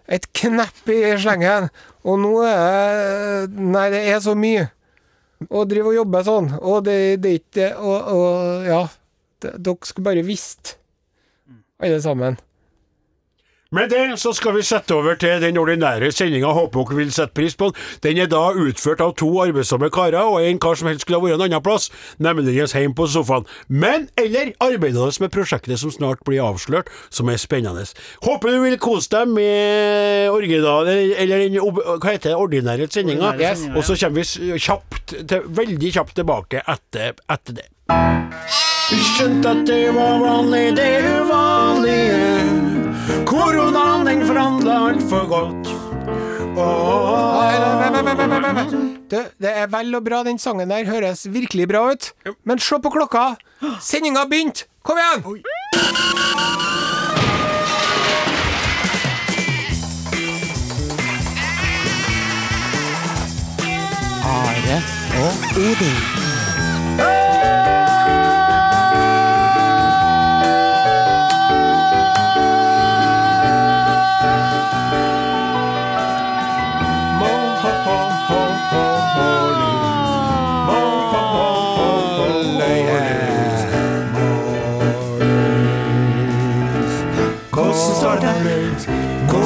et 0.07 0.27
knepp 0.37 0.91
i 0.91 0.99
slengen. 1.21 1.69
Og 2.07 2.19
nå 2.21 2.35
er 2.47 3.47
det 3.51 3.65
Nei, 3.71 3.87
det 3.93 4.05
er 4.09 4.21
så 4.23 4.35
mye. 4.37 4.69
Å 5.49 5.63
drive 5.65 5.91
og 5.91 5.97
jobbe 5.97 6.23
sånn. 6.25 6.51
Og 6.61 6.83
det, 6.85 6.97
det 7.23 7.31
er 7.31 7.39
ikke 7.41 7.69
Og, 7.81 8.11
og 8.15 8.67
ja. 8.69 8.81
Dere 9.41 9.89
skulle 9.89 10.05
bare 10.05 10.21
visst, 10.21 10.75
alle 11.81 11.97
sammen. 12.03 12.35
Med 13.71 13.87
det 13.87 14.19
så 14.19 14.33
skal 14.35 14.51
vi 14.57 14.65
sette 14.67 14.91
over 14.91 15.15
til 15.15 15.39
den 15.39 15.55
ordinære 15.55 16.09
sendinga. 16.11 16.49
Håper 16.51 16.89
dere 16.89 16.97
vil 16.97 17.11
sette 17.15 17.31
pris 17.31 17.53
på 17.55 17.69
den. 17.69 17.85
Den 18.03 18.17
er 18.19 18.27
da 18.27 18.41
utført 18.51 18.99
av 18.99 19.13
to 19.15 19.29
arbeidsomme 19.39 19.87
karer 19.95 20.27
og 20.27 20.43
en 20.43 20.59
kar 20.59 20.75
som 20.75 20.89
helst 20.89 21.05
skulle 21.05 21.21
ha 21.21 21.23
vært 21.23 21.37
en 21.37 21.45
annen 21.45 21.63
plass, 21.63 21.87
nemlig 22.19 22.57
hjemme 22.57 22.97
på 22.97 23.07
sofaen. 23.07 23.47
Men 23.69 24.09
eller 24.19 24.51
arbeidende 24.59 25.23
med 25.23 25.31
prosjektet 25.31 25.79
som 25.79 25.93
snart 25.95 26.19
blir 26.27 26.43
avslørt, 26.43 26.91
som 27.07 27.31
er 27.31 27.39
spennende. 27.39 27.85
Håper 28.27 28.51
du 28.51 28.59
vil 28.65 28.75
kose 28.75 29.07
deg 29.13 29.31
med 29.31 30.27
original, 30.35 30.91
eller, 30.91 31.15
eller 31.23 31.45
den 31.45 31.55
hva 31.63 32.11
heter 32.11 32.33
det, 32.33 32.35
ordinære 32.35 32.89
sendinga. 32.91 33.31
Og 33.71 33.87
så 33.87 33.95
kommer 33.95 34.19
vi 34.19 34.59
kjapt, 34.59 35.15
til, 35.15 35.47
veldig 35.47 35.93
kjapt 35.95 36.19
tilbake 36.19 36.65
etter, 36.67 37.15
etter 37.23 37.61
det. 37.61 37.69
Skjønt 38.91 39.47
at 39.47 39.63
det 39.63 39.85
var 39.95 40.19
vanlig, 40.19 40.65
det 40.75 40.91
uvanlige. 41.07 42.30
Koronaen, 43.25 44.05
den 44.05 44.25
forhandla 44.27 44.77
alt 44.89 45.03
for 45.09 45.27
godt. 45.29 45.67
Du, 49.11 49.17
det 49.39 49.51
er 49.51 49.67
vel 49.71 49.95
og 49.95 50.03
bra, 50.05 50.23
den 50.23 50.39
sangen 50.39 50.69
der 50.69 50.85
høres 50.85 51.25
virkelig 51.29 51.67
bra 51.71 51.91
ut. 51.91 52.11
Men 52.43 52.59
se 52.59 52.79
på 52.81 52.89
klokka! 52.89 53.35
Sendinga 53.79 54.19
har 54.23 54.31
begynt! 54.31 54.65
Kom 54.83 54.97
igjen! 54.97 55.43
Are 64.31 64.81
og 65.21 65.33
Odin. 65.61 67.40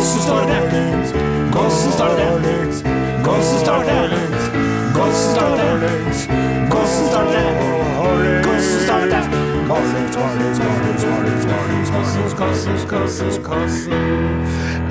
Hvordan 0.05 0.21
står 0.21 0.41
det? 0.41 0.59
Gossen 1.53 1.91
står 1.91 2.07
det? 2.07 2.27
Gossen 3.25 3.59
står 3.59 3.81
det? 3.87 3.95
Gossen 4.93 5.29
står 5.33 5.51
det? 5.57 5.89
Gossen 6.69 7.07
står 7.07 7.25
det? 7.33 7.45
Gossen 8.45 8.79
står 8.85 9.05
det? 9.13 9.21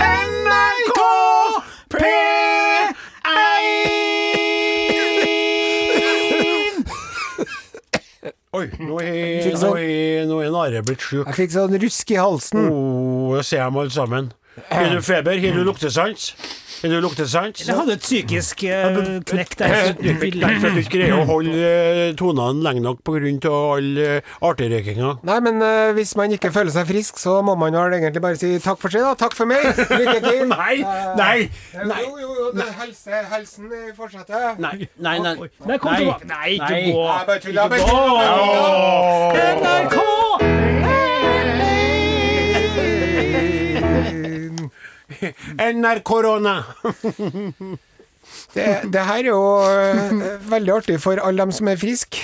NRK 0.00 1.00
P1 1.94 2.94
Oi, 8.54 8.66
nå 8.78 8.98
er, 8.98 9.54
nå 9.62 9.74
er, 9.78 10.26
nå 10.26 10.42
er 10.42 10.54
Are 10.58 10.82
blitt 10.82 11.02
sjuk. 11.02 11.26
Jeg 11.26 11.34
fikk 11.38 11.54
sånn 11.54 11.78
rusk 11.86 12.10
i 12.10 12.18
halsen. 12.18 12.66
Oh, 12.66 13.36
jeg 13.38 13.44
ser 13.52 13.62
dem 13.68 13.78
alle 13.78 13.94
sammen. 13.94 14.34
Har 14.70 14.90
du 14.94 15.00
feber? 15.02 15.38
Har 15.40 15.52
du 15.56 15.64
luktesans? 15.66 16.34
Har 16.82 16.90
du 16.90 17.00
luktesans? 17.00 17.62
Jeg 17.64 17.74
hadde 17.78 17.94
et 17.96 18.02
psykisk 18.04 18.62
eh, 18.68 18.96
knekk 19.26 19.54
der. 19.58 19.74
Eh, 19.98 20.24
Nei, 20.42 20.50
at 20.58 20.74
du 20.74 20.80
ikke 20.82 20.98
greier 20.98 21.14
å 21.16 21.24
holde 21.28 21.54
eh, 21.56 22.10
tonene 22.18 22.62
lenge 22.66 22.82
nok 22.84 23.00
pga. 23.06 23.50
all 23.50 23.88
eh, 23.98 24.20
artigrøykinga. 24.44 25.14
Nei, 25.24 25.38
men 25.46 25.62
eh, 25.64 25.92
hvis 25.96 26.12
man 26.20 26.34
ikke 26.36 26.52
føler 26.54 26.74
seg 26.74 26.86
frisk, 26.90 27.18
så 27.22 27.38
må 27.46 27.54
man 27.58 27.72
vel 27.74 27.96
egentlig 27.98 28.22
bare 28.22 28.36
si 28.38 28.52
takk 28.62 28.78
for 28.82 28.92
seg, 28.94 29.00
da. 29.06 29.14
Takk 29.24 29.34
for 29.38 29.48
meg. 29.48 29.64
Lykke 29.64 30.20
til. 30.26 30.44
Nei, 30.54 30.76
nei, 31.16 31.48
nei. 31.88 32.02
Jo, 32.04 32.18
jo, 32.20 32.30
jo. 32.38 32.50
Det 32.54 32.66
er 32.68 32.74
helse, 32.82 33.22
helsen 33.32 33.72
i 33.72 33.82
forsetet. 33.96 34.60
Nei, 34.62 34.76
nei, 35.02 35.16
nei. 35.24 35.34
Nei, 35.64 35.78
kom 35.80 35.96
tilbake. 35.96 36.28
Nei, 36.30 36.58
ikke 36.58 36.68
Nei. 36.68 36.84
gå. 36.92 37.06
Jeg 37.08 37.26
bare 37.32 37.40
tuller, 37.46 37.62
jeg 37.62 37.70
bare 37.70 37.80
tuller. 37.88 39.54
NRK! 39.56 40.33
NRK-korona. 45.60 46.56
Det, 48.54 48.66
det 48.88 49.02
her 49.04 49.20
er 49.20 49.28
jo 49.28 49.40
eh, 49.68 50.12
veldig 50.48 50.72
artig 50.78 50.98
for 51.02 51.20
alle 51.20 51.44
dem 51.44 51.52
som 51.52 51.68
er 51.68 51.80
friske. 51.80 52.22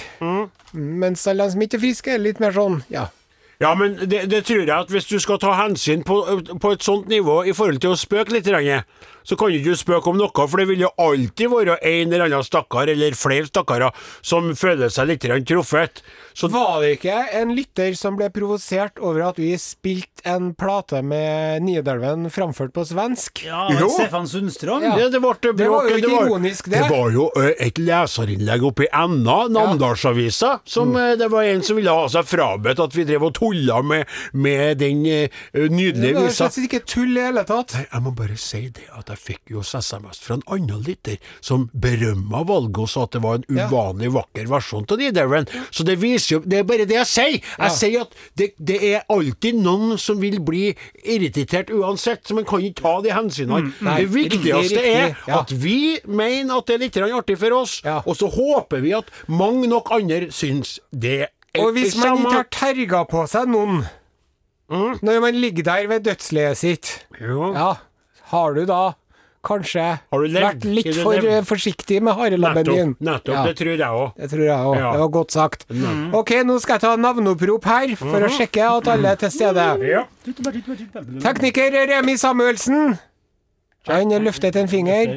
Mens 0.73 1.27
alle 1.29 1.45
dem 1.45 1.55
som 1.55 1.65
ikke 1.67 1.77
er 1.77 1.83
friske, 1.85 2.15
er 2.15 2.23
litt 2.23 2.41
mer 2.41 2.55
sånn 2.57 2.81
ja. 2.93 3.09
Ja, 3.61 3.75
men 3.77 3.99
det, 4.09 4.23
det 4.33 4.45
tror 4.49 4.63
jeg 4.63 4.73
at 4.73 4.89
hvis 4.89 5.05
du 5.11 5.19
skal 5.21 5.37
ta 5.43 5.53
hensyn 5.59 6.01
på, 6.07 6.17
på 6.63 6.71
et 6.73 6.85
sånt 6.85 7.11
nivå 7.13 7.43
i 7.45 7.53
forhold 7.53 7.83
til 7.85 7.93
å 7.93 7.99
spøke 8.01 8.33
litt, 8.33 8.49
så 9.27 9.37
kan 9.39 9.51
du 9.53 9.59
ikke 9.61 9.77
spøke 9.79 10.11
om 10.13 10.19
noe, 10.21 10.31
for 10.49 10.57
det 10.61 10.69
vil 10.71 10.85
jo 10.87 10.91
alltid 11.01 11.51
være 11.53 11.79
en 11.83 12.13
eller 12.13 12.27
annen 12.29 12.47
stakkar, 12.47 12.89
eller 12.93 13.17
flere 13.19 13.49
stakkarer, 13.51 13.95
som 14.23 14.51
føler 14.59 14.93
seg 14.93 15.11
litt 15.11 15.27
truffet. 15.49 16.03
Så 16.35 16.49
Var 16.51 16.81
det 16.81 16.91
ikke 16.99 17.17
en 17.41 17.51
lytter 17.57 17.95
som 17.99 18.17
ble 18.17 18.31
provosert 18.33 18.99
over 19.03 19.27
at 19.29 19.39
vi 19.41 19.51
spilte 19.61 20.23
en 20.31 20.53
plate 20.55 21.01
med 21.05 21.63
Nidelven 21.67 22.29
framført 22.33 22.73
på 22.77 22.85
svensk? 22.87 23.43
Ja, 23.45 23.67
Jo. 23.75 23.89
Stefan 23.93 24.27
Sundstrøm. 24.31 24.83
Ja. 24.85 24.95
det, 24.97 25.11
det, 25.13 25.21
ble 25.21 25.53
Det 25.57 25.69
var 25.69 25.89
jo 25.91 25.97
ikke 25.99 26.15
ironisk, 26.27 26.71
det. 26.71 26.85
Det 26.85 26.91
var 26.91 27.11
jo 27.15 27.27
et 27.37 27.79
leserinnlegg 27.83 28.65
oppe 28.71 28.87
i 28.87 28.91
Enna, 28.93 29.49
Namdalsavisa, 29.51 30.61
som 30.65 30.91
Mm. 30.91 31.19
det 31.19 31.29
var 31.31 31.45
en 31.45 31.63
som 31.63 31.77
ville 31.77 31.93
ha 31.93 32.07
seg 32.11 32.25
frabedt 32.27 32.81
at 32.83 32.95
vi 32.97 33.05
drev 33.07 33.23
og 33.29 33.35
tulla 33.37 33.83
med, 33.83 34.07
med 34.33 34.79
den 34.81 35.03
nydelige 35.05 35.91
nydelige 35.91 36.15
Det 36.15 36.23
var 36.25 36.35
slett 36.35 36.59
ikke 36.67 36.81
tull 36.87 37.17
i 37.17 37.25
hele 37.25 37.45
tatt. 37.47 37.75
Nei, 37.77 37.87
Jeg 37.93 38.03
må 38.05 38.13
bare 38.17 38.37
si 38.41 38.63
det 38.75 38.87
at 38.97 39.10
jeg 39.11 39.19
fikk 39.21 39.53
jo 39.55 39.63
SMS 39.67 40.21
fra 40.25 40.37
en 40.39 40.45
annen 40.57 40.83
lytter 40.87 41.19
som 41.45 41.69
berømma 41.75 42.43
valget 42.49 42.79
og 42.85 42.89
sa 42.93 43.05
at 43.07 43.13
det 43.17 43.23
var 43.25 43.35
en 43.41 43.45
Ja. 43.57 43.67
uvanlig 43.69 44.11
vakker 44.15 44.49
versjon 44.51 44.87
av 44.91 44.99
Nidelven. 45.03 45.47
Så 45.71 45.85
det 45.85 45.99
viser 46.01 46.37
jo 46.37 46.41
Det 46.47 46.59
er 46.61 46.63
bare 46.65 46.87
det 46.89 46.97
jeg 46.97 47.07
sier. 47.07 47.41
Jeg 47.59 47.71
sier 47.77 48.01
at 48.07 48.15
det, 48.37 48.51
det 48.59 48.79
er 48.95 49.05
alltid 49.11 49.55
noen 49.61 49.99
som 49.99 50.21
vil 50.21 50.39
bli 50.41 50.75
irritert 51.05 51.71
uansett, 51.71 52.25
så 52.27 52.35
man 52.35 52.45
kan 52.49 52.61
ikke 52.65 52.83
ta 52.83 52.95
de 53.03 53.11
hensynene. 53.15 53.73
Mm, 53.81 53.97
det 53.97 54.09
viktigste 54.15 54.81
er 54.85 55.17
ja. 55.27 55.41
at 55.41 55.51
vi 55.53 55.99
mener 56.07 56.59
at 56.59 56.67
det 56.67 56.75
er 56.75 56.85
litt 56.87 56.97
artig 57.21 57.39
for 57.39 57.53
oss, 57.61 57.81
Ja. 57.85 58.01
og 58.07 58.17
så 58.17 58.29
håper 58.31 58.81
vi 58.81 58.93
at 58.97 59.11
mange 59.29 59.67
nok 59.69 59.91
andre 59.93 60.31
syns 60.31 60.79
det 60.93 61.21
er 61.23 61.29
Og 61.61 61.73
hvis 61.75 61.97
man 61.99 62.19
ikke 62.19 62.31
har 62.37 62.47
terga 62.51 63.05
på 63.11 63.25
seg 63.29 63.49
noen 63.51 63.85
når 64.71 65.21
man 65.21 65.35
ligger 65.35 65.65
der 65.67 65.87
ved 65.91 66.05
dødsleiet 66.07 66.57
sitt, 66.57 66.91
Jo. 67.21 67.53
ja, 67.55 67.73
har 68.31 68.55
du 68.55 68.65
da 68.67 68.93
kanskje 69.47 69.85
Har 70.13 70.23
du 70.25 70.35
vært 70.35 70.65
litt 70.69 70.91
du 70.91 71.01
for 71.03 71.15
eh, 71.17 71.41
forsiktig 71.47 72.03
med 72.05 72.15
harelabben 72.19 72.65
din? 72.67 72.91
Nettopp, 73.01 73.07
nettopp 73.09 73.35
Ja. 73.35 73.45
det 73.47 73.57
tror 73.57 73.73
jeg 73.73 73.89
òg. 73.89 74.13
Det 74.17 74.31
tror 74.31 74.45
jeg 74.45 74.59
òg. 74.71 74.77
Ja. 74.79 74.93
Det 74.93 75.01
var 75.01 75.09
godt 75.17 75.33
sagt. 75.33 75.65
Ok, 76.21 76.31
nå 76.45 76.59
skal 76.61 76.75
jeg 76.79 76.81
ta 76.85 76.95
navneopprop 76.97 77.65
her, 77.65 77.95
for 77.97 78.27
å 78.27 78.29
sjekke 78.29 78.67
at 78.77 78.89
alle 78.95 79.09
er 79.15 79.21
til 79.25 79.31
stede. 79.31 79.67
Ja. 79.89 80.05
Tekniker 81.25 81.71
Remi 81.95 82.17
Samuelsen. 82.17 82.99
Han 83.89 84.13
løftet 84.25 84.57
en 84.57 84.69
finger. 84.69 85.17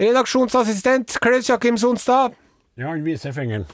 Redaksjonsassistent 0.00 1.18
Klaus 1.20 1.48
Jakim 1.48 1.76
Sonstad. 1.80 2.32
Ja, 2.76 2.88
han 2.88 3.04
viser 3.04 3.32
fingeren. 3.32 3.64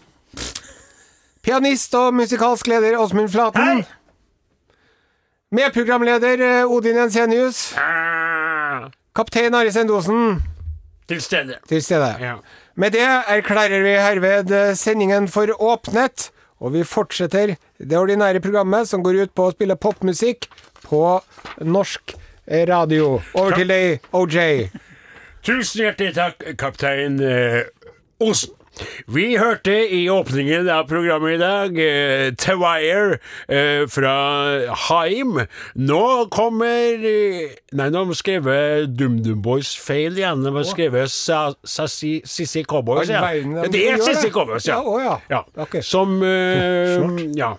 Pianist 1.43 1.95
og 1.99 2.15
musikalsk 2.15 2.69
leder 2.71 2.99
Åsmund 3.03 3.29
Flaten. 3.33 3.83
Medprogramleder 5.53 6.41
eh, 6.41 6.71
Odin 6.71 6.97
Jensenius. 6.97 7.75
Ah, 7.77 8.22
Kaptein 9.13 9.55
Are 9.55 9.73
Sendosen 9.73 10.43
til 11.09 11.21
stede. 11.23 11.59
til 11.69 11.83
stede. 11.83 12.15
Ja. 12.21 12.35
Med 12.75 12.91
det 12.91 13.03
erklærer 13.29 13.83
vi 13.83 13.91
herved 14.01 14.51
eh, 14.51 14.75
sendingen 14.77 15.29
for 15.29 15.47
åpnet, 15.61 16.31
og 16.61 16.73
vi 16.73 16.85
fortsetter 16.85 17.55
det 17.79 17.99
ordinære 17.99 18.41
programmet 18.41 18.89
som 18.89 19.03
går 19.05 19.23
ut 19.23 19.35
på 19.37 19.51
å 19.51 19.53
spille 19.53 19.77
popmusikk 19.77 20.49
på 20.87 21.03
norsk 21.61 22.15
radio. 22.49 23.21
Over 23.35 23.59
til 23.59 23.69
deg, 23.69 24.01
OJ. 24.13 24.71
Tusen 25.45 25.85
hjertelig 25.85 26.15
takk, 26.17 26.49
kaptein 26.59 27.21
eh, 27.21 27.63
Osen. 28.23 28.57
Vi 29.13 29.37
hørte 29.37 29.73
i 29.93 30.07
åpningen 30.11 30.69
av 30.73 30.87
programmet 30.89 31.35
i 31.37 31.41
dag 31.41 31.77
eh, 31.83 32.31
The 32.41 32.55
Wire 32.57 33.19
eh, 33.49 33.83
fra 33.93 34.15
Haim. 34.89 35.43
Nå 35.77 36.03
kommer 36.33 36.97
eh, 37.05 37.53
Nei, 37.77 37.89
nå 37.93 38.03
har 38.03 38.09
vi 38.09 38.17
skrevet 38.17 38.95
DumDum 38.97 39.43
Boys 39.45 39.75
feil 39.81 40.17
igjen. 40.19 40.43
Nå 40.45 40.55
har 40.57 40.67
skrevet 40.69 41.13
Sissy 41.13 42.65
Cowboys. 42.69 43.13
Ja. 43.13 43.23
Det 43.69 43.85
er 43.93 44.03
Sissy 44.03 44.33
Cowboys, 44.33 44.67
ja. 44.69 44.81
Ja, 45.03 45.19
ja. 45.31 45.43
Ok. 45.61 45.79
Som 45.85 46.19
Ja. 47.43 47.55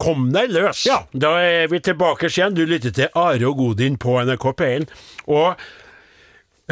kom 0.00 0.28
deg 0.34 0.52
løs. 0.52 0.84
Ja, 0.88 1.02
da 1.12 1.34
er 1.42 1.68
vi 1.72 1.80
tilbake 1.84 2.28
igjen. 2.30 2.56
Du 2.56 2.64
lytter 2.68 2.92
til 2.94 3.08
Are 3.18 3.48
og 3.48 3.58
Godin 3.60 3.98
på 4.00 4.18
NRK 4.26 4.48
P1. 4.60 4.88
Og 5.32 5.54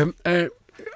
eh, 0.00 0.46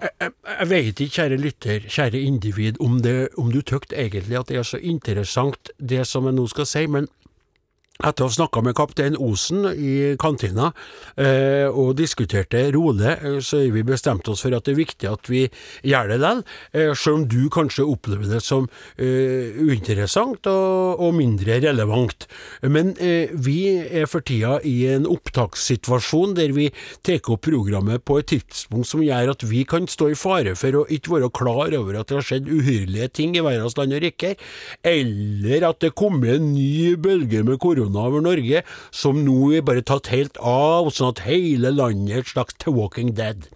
jeg, 0.04 0.30
jeg, 0.48 0.68
vet 0.70 1.00
ikke, 1.00 1.14
kjære 1.18 1.40
lytter, 1.40 1.88
kjære 1.88 2.20
individ, 2.20 2.80
om, 2.80 3.00
det, 3.04 3.28
om 3.38 3.50
du 3.52 3.60
tykte 3.62 3.96
egentlig 3.96 4.38
at 4.38 4.50
det 4.50 4.60
er 4.60 4.66
så 4.68 4.80
interessant 4.80 5.70
det 5.78 6.04
som 6.08 6.28
jeg 6.28 6.36
nå 6.36 6.46
skal 6.52 6.68
si, 6.68 6.86
men 6.90 7.08
etter 8.02 8.26
å 8.26 8.28
ha 8.28 8.34
snakka 8.34 8.64
med 8.66 8.74
kaptein 8.74 9.16
Osen 9.22 9.68
i 9.70 10.16
kantina 10.20 10.72
eh, 11.16 11.70
og 11.70 11.94
diskuterte 11.98 12.66
rolig, 12.74 13.14
eh, 13.22 13.38
så 13.38 13.62
har 13.62 13.70
vi 13.74 13.86
bestemt 13.86 14.28
oss 14.28 14.42
for 14.42 14.56
at 14.56 14.66
det 14.66 14.74
er 14.74 14.82
viktig 14.82 15.10
at 15.10 15.30
vi 15.30 15.46
gjør 15.86 16.10
det 16.10 16.20
likevel, 16.24 16.42
eh, 16.72 16.94
selv 16.94 17.14
om 17.14 17.28
du 17.28 17.48
kanskje 17.50 17.86
opplever 17.86 18.26
det 18.28 18.42
som 18.42 18.68
eh, 18.98 19.54
uinteressant 19.54 20.46
og, 20.46 21.00
og 21.00 21.14
mindre 21.14 21.60
relevant. 21.62 22.26
Men 22.62 22.94
eh, 22.98 23.30
vi 23.32 23.76
er 23.84 24.06
for 24.10 24.24
tida 24.24 24.60
i 24.64 24.86
en 24.90 25.06
opptakssituasjon 25.06 26.34
der 26.34 26.52
vi 26.52 26.70
tar 27.02 27.22
opp 27.30 27.44
programmet 27.44 28.04
på 28.04 28.18
et 28.18 28.30
tidspunkt 28.32 28.88
som 28.88 29.02
gjør 29.04 29.34
at 29.34 29.44
vi 29.46 29.64
kan 29.68 29.86
stå 29.86 30.10
i 30.10 30.18
fare 30.18 30.54
for 30.58 30.80
å 30.80 30.86
ikke 30.88 31.18
være 31.18 31.30
klar 31.34 31.74
over 31.76 32.00
at 32.00 32.08
det 32.08 32.18
har 32.18 32.26
skjedd 32.26 32.50
uhyrlige 32.50 33.08
ting 33.14 33.36
i 33.36 33.44
verdens 33.44 33.76
land 33.78 33.94
og 33.94 34.02
riker, 34.02 34.34
eller 34.84 35.68
at 35.68 35.80
det 35.84 35.94
kommer 35.96 36.34
en 36.34 36.52
ny 36.54 36.94
bølge 37.00 37.44
med 37.46 37.60
korona 37.62 37.83
over 37.92 38.24
Norge 38.24 38.64
som 38.94 39.20
nå 39.26 39.52
er 39.58 39.66
bare 39.66 39.84
tatt 39.84 40.08
helt 40.14 40.40
av, 40.40 40.88
sånn 40.88 41.12
at 41.12 41.26
hele 41.28 41.74
landet 41.74 42.14
er 42.14 42.24
et 42.24 42.32
slags 42.32 42.56
The 42.64 42.72
Walking 42.72 43.12
Dead. 43.18 43.50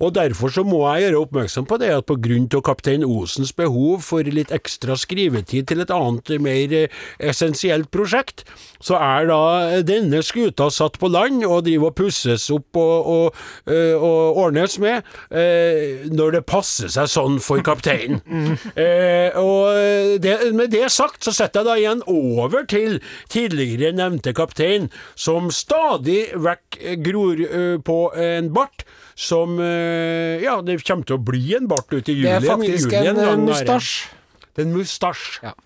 Og 0.00 0.14
Derfor 0.16 0.48
så 0.52 0.64
må 0.64 0.80
jeg 0.88 1.08
gjøre 1.08 1.20
oppmerksom 1.24 1.66
på 1.68 1.76
det 1.80 1.90
at 1.92 2.06
på 2.08 2.16
grunn 2.22 2.48
av 2.56 2.64
kaptein 2.64 3.04
Osens 3.04 3.52
behov 3.56 4.00
for 4.06 4.24
litt 4.24 4.52
ekstra 4.54 4.96
skrivetid 4.98 5.68
til 5.68 5.84
et 5.84 5.92
annet, 5.92 6.32
mer 6.40 6.72
eh, 6.76 7.00
essensielt 7.20 7.90
prosjekt, 7.92 8.46
så 8.80 8.96
er 8.96 9.28
da 9.28 9.40
denne 9.84 10.22
skuta 10.24 10.70
satt 10.72 10.96
på 11.00 11.10
land 11.12 11.44
og 11.44 11.66
driver 11.66 11.90
og 11.90 11.96
pusses 11.98 12.46
opp 12.54 12.78
og, 12.80 13.10
og, 13.12 13.42
eh, 13.68 13.92
og 13.92 14.40
ordnes 14.46 14.78
med, 14.80 15.04
eh, 15.30 16.08
når 16.08 16.38
det 16.38 16.42
passer 16.48 16.88
seg 16.92 17.10
sånn 17.12 17.40
for 17.44 17.64
kapteinen. 17.66 18.22
Eh, 18.80 19.34
og 19.36 19.74
det, 20.22 20.32
med 20.56 20.70
det 20.72 20.86
sagt, 20.92 21.24
så 21.24 21.32
setter 21.34 21.60
jeg 21.60 21.66
da 21.66 21.74
igjen 21.78 22.02
over 22.08 22.64
til 22.70 22.98
tidligere 23.32 23.92
nevnte 23.96 24.32
kaptein, 24.36 24.88
som 25.18 25.50
stadig 25.54 26.30
vekk 26.38 26.78
gror 27.04 27.42
på 27.84 27.98
en 28.20 28.50
bart 28.54 28.86
som 29.20 29.58
eh, 29.60 30.40
Ja, 30.40 30.60
det 30.64 30.80
kommer 30.86 31.04
til 31.08 31.18
å 31.18 31.24
bli 31.30 31.42
en 31.58 31.68
bart 31.70 31.92
ut 31.92 32.08
i 32.08 32.16
juli. 32.16 32.28
Det 32.28 32.38
er 32.38 32.46
faktisk 32.48 32.94
juli 32.94 33.10
en 33.12 33.20
eh, 33.20 33.34
det. 33.34 33.42
mustasj. 33.50 33.90
Det 34.50 34.64
er 34.64 34.68
en 34.68 34.78
mustasj. 34.78 35.26
Ja. 35.44 35.56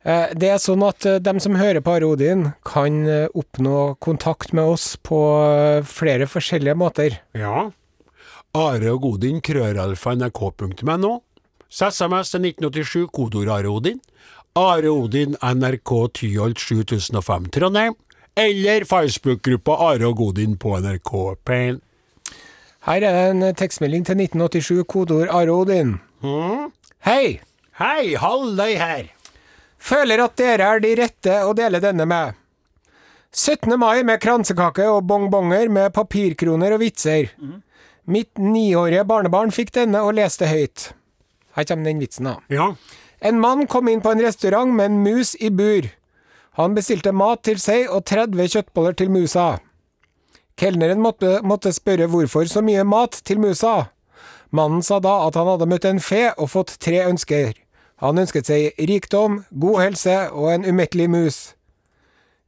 Det 0.00 0.48
er 0.48 0.56
sånn 0.56 0.80
at 0.86 1.04
eh, 1.04 1.18
dem 1.20 1.40
som 1.44 1.58
hører 1.60 1.84
på 1.84 1.92
Are 1.92 2.08
Odin, 2.08 2.46
kan 2.64 3.02
eh, 3.04 3.26
oppnå 3.36 3.96
kontakt 4.00 4.54
med 4.56 4.64
oss 4.72 4.94
på 4.96 5.18
eh, 5.44 5.82
flere 5.84 6.28
forskjellige 6.30 6.76
måter. 6.80 7.18
Ja. 7.36 7.68
Are 8.56 8.94
og 8.94 9.04
Godin, 9.04 9.42
krøralfa 9.44 10.16
nrk.no. 10.16 11.18
SMS 11.70 12.32
til 12.32 12.48
1987, 12.48 13.04
kodeord 13.14 13.52
Are 13.52 13.70
Odin. 13.70 14.00
Are 14.58 14.90
Odin, 14.90 15.36
NRK 15.38 15.92
Tyholt 16.16 16.58
7005 16.58 17.52
Trondheim. 17.54 17.94
Eller 18.40 18.88
Facebook-gruppa 18.88 19.76
Are 19.90 20.08
og 20.08 20.16
Godin 20.16 20.56
på 20.58 20.74
NRK 20.80 21.12
P1. 21.46 21.84
Her 22.88 23.04
er 23.04 23.30
en 23.30 23.42
tekstmelding 23.54 24.06
til 24.08 24.16
1987, 24.22 24.84
kodeord 24.88 25.28
Are 25.28 25.52
Odin. 25.52 25.98
Hei! 27.04 27.40
Hei, 27.80 28.14
halløy 28.16 28.76
her. 28.80 29.10
Føler 29.80 30.22
at 30.24 30.36
dere 30.40 30.64
er 30.64 30.80
de 30.84 30.94
rette 30.96 31.34
å 31.44 31.52
dele 31.56 31.80
denne 31.80 32.06
med. 32.08 32.36
17. 33.36 33.76
mai 33.78 34.02
med 34.04 34.20
kransekake 34.20 34.88
og 34.90 35.04
bongbonger 35.08 35.68
med 35.72 35.92
papirkroner 35.96 36.74
og 36.74 36.82
vitser. 36.82 37.30
Mitt 38.10 38.40
niårige 38.40 39.04
barnebarn 39.06 39.52
fikk 39.54 39.74
denne 39.76 40.00
og 40.02 40.16
leste 40.18 40.48
høyt. 40.50 40.90
Her 41.56 41.68
kommer 41.68 41.88
den 41.90 42.00
vitsen, 42.02 42.26
da. 42.26 42.36
Ja. 42.48 42.72
En 43.20 43.40
mann 43.40 43.66
kom 43.68 43.88
inn 43.92 44.00
på 44.00 44.12
en 44.12 44.24
restaurant 44.24 44.72
med 44.72 44.90
en 44.90 45.02
mus 45.04 45.36
i 45.36 45.52
bur. 45.52 45.88
Han 46.58 46.74
bestilte 46.74 47.12
mat 47.12 47.44
til 47.44 47.60
seg 47.60 47.92
og 47.92 48.06
30 48.08 48.50
kjøttboller 48.56 48.96
til 48.96 49.12
musa. 49.12 49.58
Kelneren 50.60 51.00
måtte, 51.00 51.38
måtte 51.40 51.72
spørre 51.72 52.04
hvorfor 52.12 52.44
så 52.44 52.60
mye 52.60 52.82
mat 52.84 53.16
til 53.24 53.38
musa. 53.40 53.86
Mannen 54.52 54.82
sa 54.84 54.98
da 55.00 55.14
at 55.24 55.38
han 55.38 55.48
hadde 55.48 55.68
møtt 55.70 55.86
en 55.88 56.00
fe 56.04 56.34
og 56.36 56.50
fått 56.52 56.74
tre 56.84 56.98
ønsker. 57.06 57.54
Han 58.04 58.20
ønsket 58.20 58.50
seg 58.50 58.82
rikdom, 58.90 59.38
god 59.56 59.80
helse 59.80 60.16
og 60.28 60.50
en 60.52 60.66
umettelig 60.68 61.08
mus. 61.08 61.38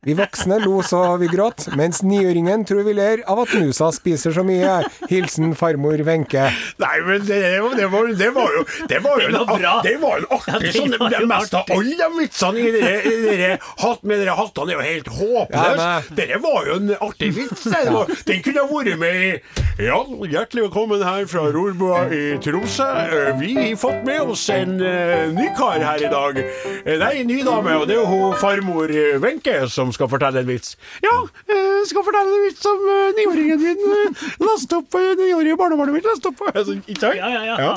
Vi 0.04 0.14
voksne 0.18 0.56
lo 0.58 0.80
så 0.82 0.98
vi 1.20 1.28
gråt, 1.30 1.68
mens 1.78 2.00
niåringen 2.02 2.64
tror 2.66 2.80
vi 2.82 2.90
ler 2.98 3.20
av 3.30 3.38
at 3.44 3.52
musa 3.54 3.86
spiser 3.94 4.32
så 4.34 4.42
mye. 4.42 4.80
Hilsen 5.06 5.52
farmor 5.54 6.00
Wenche. 6.02 6.48
Nei, 6.82 6.96
men 7.06 7.20
det, 7.28 7.36
det, 7.38 7.60
var, 7.62 8.08
det 8.18 8.30
var 8.34 8.56
jo 8.56 8.64
Det 8.90 8.98
var 9.04 9.20
jo 9.22 9.28
Det 9.30 9.36
var 9.38 9.68
en, 9.68 9.84
det 9.86 9.92
var 10.02 10.16
en 10.18 10.26
artig 10.34 10.50
Ja, 10.50 10.58
det 10.64 10.72
sånn 10.74 10.96
Det 11.12 11.20
jo 11.22 11.28
meste 11.30 11.60
av 11.60 11.70
alle 11.76 11.94
de 12.00 12.08
vitsene 12.16 12.64
i 12.64 12.72
dere, 12.74 12.96
i 13.06 13.12
dere 13.28 13.50
hatt 13.84 14.02
med 14.02 14.18
dere 14.24 14.34
hattene 14.40 14.74
er 14.74 14.80
jo 14.80 14.86
helt 14.88 15.12
håpløse. 15.20 15.70
Ja, 15.70 15.92
men- 16.02 16.18
Dette 16.18 16.40
var 16.48 16.66
jo 16.66 16.74
en 16.80 16.90
artig 17.06 17.30
vits. 17.38 17.62
var- 17.70 18.10
Den 18.26 18.42
kunne 18.42 18.66
ha 18.66 18.66
vært 18.74 18.98
med 18.98 19.22
i 19.22 19.86
Ja, 19.86 20.00
hjertelig 20.34 20.66
velkommen 20.66 21.06
her 21.06 21.30
fra 21.30 21.46
Rorbua 21.54 22.02
i 22.10 22.24
Tromsø. 22.42 22.90
Eh, 23.06 23.30
Vi 23.38 23.54
har 23.54 23.78
fått 23.78 24.02
med 24.04 24.20
oss 24.34 24.48
en 24.50 24.74
eh, 24.82 25.30
ny 25.30 25.46
kar 25.56 25.78
her 25.78 26.02
i 26.02 26.10
dag. 26.10 26.42
Eh, 26.42 26.98
Nei, 26.98 27.14
en 27.22 27.30
ny 27.30 27.38
dame, 27.46 27.78
og 27.78 27.86
det 27.86 27.96
er 27.96 28.02
jo 28.02 28.10
hun 28.10 28.34
farmor 28.42 28.90
Wenche 29.22 29.56
som 29.70 29.91
skal 29.96 30.08
fortelle 30.12 30.40
en 30.42 30.48
vits. 30.48 30.76
Ja, 31.04 31.14
jeg 31.50 31.86
skal 31.90 32.04
fortelle 32.06 32.32
en 32.36 32.44
vits 32.46 32.62
som 32.64 32.78
eh, 32.92 33.12
niåringen 33.18 33.60
min 33.62 33.80
uh, 33.88 34.22
lastet 34.46 34.76
opp. 34.78 34.94
eh, 35.00 35.12
Niårige 35.20 35.56
barnebarnet 35.60 35.94
mitt 35.98 36.06
lastet 36.08 36.26
opp. 36.32 36.42
Altså, 36.54 36.72
Ikke 36.86 37.00
sant? 37.00 37.16
Ja, 37.16 37.28
ja, 37.28 37.42
ja. 37.44 37.56
Ja. 37.62 37.72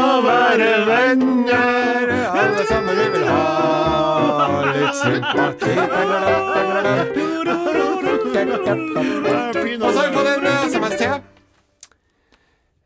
Å 0.00 0.04
være 0.24 0.70
venner, 0.88 2.12
alle 2.40 2.64
sammen 2.68 2.94
vi 3.00 3.06
vil 3.16 3.26
ha 3.28 3.40
litt 4.74 4.96
sympati. 5.00 5.74
Og 9.80 9.92
så 9.92 9.98
har 9.98 10.08
vi 10.08 10.14
fått 10.16 10.30
en 10.30 10.46
eh, 10.46 10.64
SMS-T. 10.70 11.02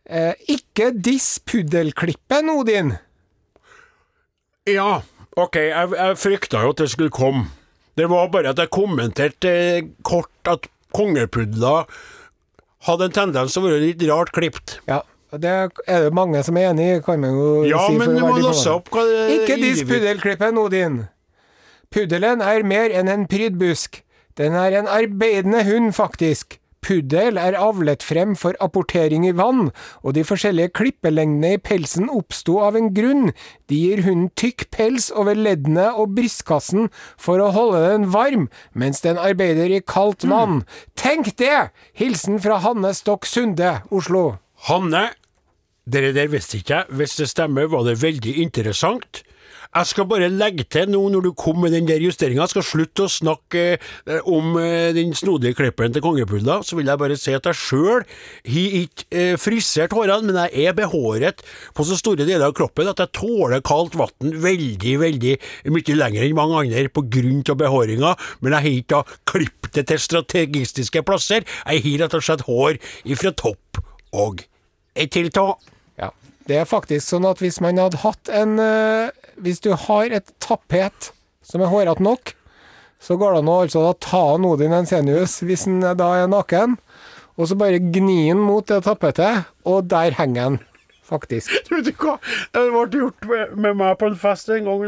Eh, 0.05 0.35
ikke 0.55 0.91
diss 0.95 1.29
puddelklippen, 1.49 2.51
Odin. 2.53 2.93
Ja, 4.69 5.03
ok, 5.37 5.57
jeg, 5.57 5.91
jeg 5.99 6.19
frykta 6.21 6.63
jo 6.65 6.73
at 6.75 6.83
det 6.83 6.91
skulle 6.93 7.11
komme. 7.15 7.47
Det 7.99 8.09
var 8.11 8.29
bare 8.33 8.51
at 8.55 8.59
jeg 8.59 8.71
kommenterte 8.75 9.51
eh, 9.51 9.83
kort 10.07 10.31
at 10.51 10.67
kongepudler 10.95 11.85
hadde 12.89 13.07
en 13.09 13.15
tendens 13.17 13.55
til 13.55 13.63
å 13.63 13.69
være 13.69 13.83
litt 13.85 14.03
rart 14.11 14.33
klipt. 14.35 14.79
Ja, 14.91 15.01
det 15.35 15.51
er 15.87 16.05
det 16.07 16.13
mange 16.15 16.43
som 16.47 16.59
er 16.61 16.71
enig 16.73 16.89
i, 16.97 17.01
kan 17.07 17.23
man 17.23 17.35
jo 17.39 17.65
Ja, 17.67 17.87
si. 17.89 17.97
men 17.99 18.07
for 18.07 18.13
å 18.13 18.15
du 18.15 18.21
være 18.21 18.27
må 18.29 18.35
diplomat. 18.37 18.51
låse 18.51 18.75
opp 18.75 18.91
hva 18.95 19.05
det 19.09 19.23
Ikke 19.39 19.57
diss 19.63 19.83
puddelklippen, 19.89 20.59
Odin. 20.61 20.99
Puddelen 21.95 22.43
er 22.43 22.67
mer 22.67 22.91
enn 22.91 23.09
en 23.11 23.27
prydbusk. 23.31 24.01
Den 24.39 24.55
er 24.59 24.75
en 24.81 24.89
arbeidende 24.91 25.63
hund, 25.67 25.93
faktisk. 25.95 26.59
Puddel 26.85 27.39
er 27.41 27.57
avlet 27.57 28.05
frem 28.05 28.35
for 28.37 28.59
apportering 28.61 29.25
i 29.25 29.33
vann, 29.33 29.71
og 30.05 30.15
de 30.19 30.25
forskjellige 30.29 30.75
klippelengdene 30.77 31.55
i 31.57 31.61
pelsen 31.63 32.11
oppsto 32.13 32.59
av 32.67 32.77
en 32.77 32.91
grunn. 32.93 33.33
De 33.73 33.79
gir 33.87 34.05
hunden 34.05 34.29
tykk 34.37 34.67
pels 34.75 35.09
over 35.15 35.39
leddene 35.39 35.89
og 35.95 36.13
brystkassen 36.19 36.91
for 37.17 37.41
å 37.41 37.49
holde 37.57 37.81
den 37.87 38.09
varm, 38.13 38.49
mens 38.77 39.01
den 39.05 39.21
arbeider 39.21 39.73
i 39.73 39.81
kaldt 39.81 40.29
vann. 40.29 40.63
Tenk 40.93 41.33
det! 41.41 41.71
Hilsen 41.97 42.37
fra 42.45 42.61
Hanne 42.61 42.93
Stokk 42.97 43.25
Sunde, 43.29 43.79
Oslo. 43.89 44.37
Hanne, 44.69 45.07
dere 45.89 46.13
der 46.17 46.29
visste 46.33 46.61
ikke 46.61 46.83
jeg. 46.83 46.99
Hvis 47.01 47.17
det 47.17 47.31
stemmer, 47.33 47.71
var 47.73 47.89
det 47.89 48.03
veldig 48.05 48.37
interessant. 48.45 49.25
Jeg 49.75 49.89
skal 49.91 50.07
bare 50.07 50.29
legge 50.31 50.63
til 50.71 50.87
nå 50.93 51.01
når 51.11 51.25
du 51.25 51.33
kom 51.35 51.57
med 51.65 51.73
den 51.75 51.89
der 51.89 51.99
justeringa, 51.99 52.45
skal 52.47 52.63
slutte 52.63 53.09
å 53.09 53.11
snakke 53.11 53.63
eh, 53.75 54.29
om 54.31 54.55
eh, 54.61 54.93
den 54.95 55.11
snodige 55.19 55.57
klippen 55.59 55.91
til 55.95 56.05
kongepulla, 56.05 56.61
så 56.63 56.79
vil 56.79 56.93
jeg 56.93 57.01
bare 57.01 57.17
si 57.19 57.35
at 57.35 57.49
jeg 57.51 57.59
sjøl 57.59 58.05
har 58.05 58.77
ikke 58.79 59.09
eh, 59.11 59.33
frisert 59.41 59.97
hårene, 59.97 60.29
men 60.29 60.39
jeg 60.45 60.69
er 60.69 60.77
behåret 60.79 61.43
på 61.75 61.89
så 61.89 61.99
store 61.99 62.23
deler 62.23 62.47
av 62.47 62.55
kroppen 62.55 62.93
at 62.93 63.03
jeg 63.03 63.15
tåler 63.19 63.65
kaldt 63.67 63.99
vann 63.99 64.39
veldig, 64.47 64.95
veldig 65.03 65.35
mye 65.75 65.99
lenger 65.99 66.29
enn 66.29 66.39
mange 66.39 66.63
andre 66.63 66.87
på 66.95 67.07
grunn 67.19 67.43
av 67.43 67.59
behåringa, 67.65 68.15
men 68.47 68.55
jeg 68.55 68.67
har 68.69 68.79
ikke 68.79 68.95
da 68.95 69.19
klippet 69.33 69.75
det 69.75 69.89
til 69.91 70.03
strategistiske 70.07 71.03
plasser. 71.03 71.43
Jeg 71.67 71.83
har 71.83 72.05
rett 72.05 72.15
og 72.15 72.23
slett 72.23 72.47
hår 72.47 72.79
ifra 73.11 73.35
topp 73.35 73.83
og 74.15 74.47
ei 74.95 75.11
til 75.11 75.33
tå. 75.35 75.49
Ja. 75.99 76.15
Det 76.47 76.63
er 76.63 76.69
faktisk 76.69 77.09
sånn 77.09 77.27
at 77.27 77.43
hvis 77.43 77.59
man 77.65 77.81
hadde 77.83 78.05
hatt 78.05 78.31
en 78.31 78.61
Hvis 79.43 79.61
du 79.65 79.73
har 79.75 80.15
et 80.15 80.31
tapet 80.43 81.11
som 81.45 81.63
er 81.63 81.73
hårete 81.73 82.05
nok, 82.05 82.35
så 83.03 83.17
går 83.21 83.35
det 83.35 83.43
an 83.43 83.51
å 83.53 83.57
altså 83.65 83.83
da 83.85 83.95
ta 84.01 84.23
han 84.33 84.47
Odin 84.49 84.75
Ensenius 84.77 85.41
hvis 85.45 85.67
han 85.69 85.83
da 85.99 86.11
er 86.23 86.31
naken, 86.31 86.79
og 87.35 87.51
så 87.51 87.59
bare 87.59 87.83
gni 87.83 88.29
han 88.31 88.41
mot 88.41 88.67
det 88.71 88.85
tapetet, 88.87 89.51
og 89.67 89.91
der 89.91 90.15
henger 90.17 90.49
han. 90.49 90.61
Faktisk. 91.15 91.55
Vet 91.73 91.89
du 91.89 91.93
hva? 92.05 92.17
Det 92.55 92.65
ble 92.75 93.01
gjort 93.05 93.29
med, 93.31 93.71
meg 93.81 93.97
på 94.01 94.11
en 94.11 94.19
fest 94.21 94.51
en 94.55 94.69
gang. 94.69 94.85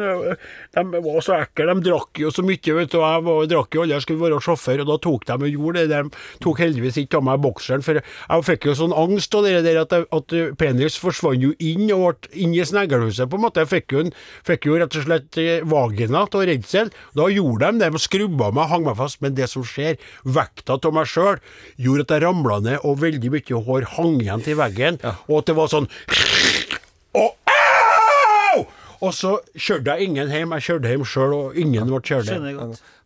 De 0.77 1.03
var 1.07 1.21
så 1.25 1.37
ekle. 1.41 1.69
De 1.73 1.87
drakk 1.89 2.21
jo 2.23 2.31
så 2.35 2.45
mye. 2.47 2.75
vet 2.81 2.93
du. 2.93 2.99
Jeg 3.01 3.25
var, 3.27 3.47
drakk 3.51 3.75
jo 3.79 3.85
aldri, 3.85 3.95
Jeg 3.97 4.05
skulle 4.07 4.25
være 4.27 4.41
sjåfør, 4.45 4.83
og 4.85 4.91
da 4.91 4.97
tok 5.07 5.27
de 5.31 5.37
og 5.37 5.49
gjorde 5.55 5.87
det. 5.91 6.01
De 6.11 6.43
tok 6.45 6.61
heldigvis 6.65 6.99
ikke 7.05 7.21
av 7.21 7.27
meg 7.31 7.41
bokseren. 7.45 7.85
For 7.87 8.01
jeg 8.03 8.47
fikk 8.51 8.69
jo 8.71 8.77
sånn 8.83 8.95
angst 8.97 9.35
av 9.39 9.47
det 9.47 9.55
der 9.67 9.81
at, 9.85 9.95
jeg- 9.97 10.09
at 10.19 10.37
penis 10.61 10.99
forsvant 11.01 11.43
jo 11.43 11.53
inn 11.59 11.87
og 11.95 12.21
ble 12.27 12.35
inn 12.45 12.55
i 12.57 12.65
sneglehuset, 12.67 13.29
på 13.31 13.39
en 13.39 13.45
måte. 13.47 13.63
Jeg 13.65 13.71
fikk 13.73 13.95
jo, 13.97 14.05
en, 14.07 14.13
fikk 14.47 14.67
jo 14.69 14.77
rett 14.81 14.97
og 14.99 15.07
slett 15.07 15.39
eh, 15.43 15.63
vagina 15.67 16.25
av 16.27 16.45
redsel. 16.49 16.91
Da 17.17 17.29
gjorde 17.33 17.73
de 17.73 17.85
det. 17.85 17.93
De 17.97 18.03
skrubba 18.03 18.51
meg, 18.57 18.69
hang 18.73 18.85
meg 18.89 18.97
fast. 18.99 19.21
Men 19.25 19.35
det 19.39 19.49
som 19.53 19.65
skjer, 19.67 19.97
vekta 20.27 20.77
av 20.81 20.93
meg 20.97 21.09
sjøl, 21.11 21.39
gjorde 21.81 22.07
at 22.07 22.15
jeg 22.17 22.25
ramla 22.27 22.61
ned, 22.65 22.79
og 22.87 23.01
veldig 23.03 23.31
mye 23.35 23.63
hår 23.67 23.87
hang 23.97 24.19
igjen 24.23 24.45
til 24.47 24.59
veggen. 24.59 24.99
Og 25.29 25.39
at 25.41 25.51
det 25.51 25.57
var 25.59 25.71
sånn 25.73 25.89
og 27.15 27.31
au! 27.51 28.65
Og 29.05 29.13
så 29.15 29.35
kjørte 29.61 29.93
jeg 29.93 30.09
ingen 30.09 30.31
hjem. 30.33 30.53
Jeg 30.57 30.63
kjørte 30.71 30.89
hjem 30.95 31.05
sjøl, 31.05 31.33
og 31.37 31.57
ingen 31.61 31.87
ble 31.91 32.01
kjørt 32.01 32.31
hjem. 32.33 32.47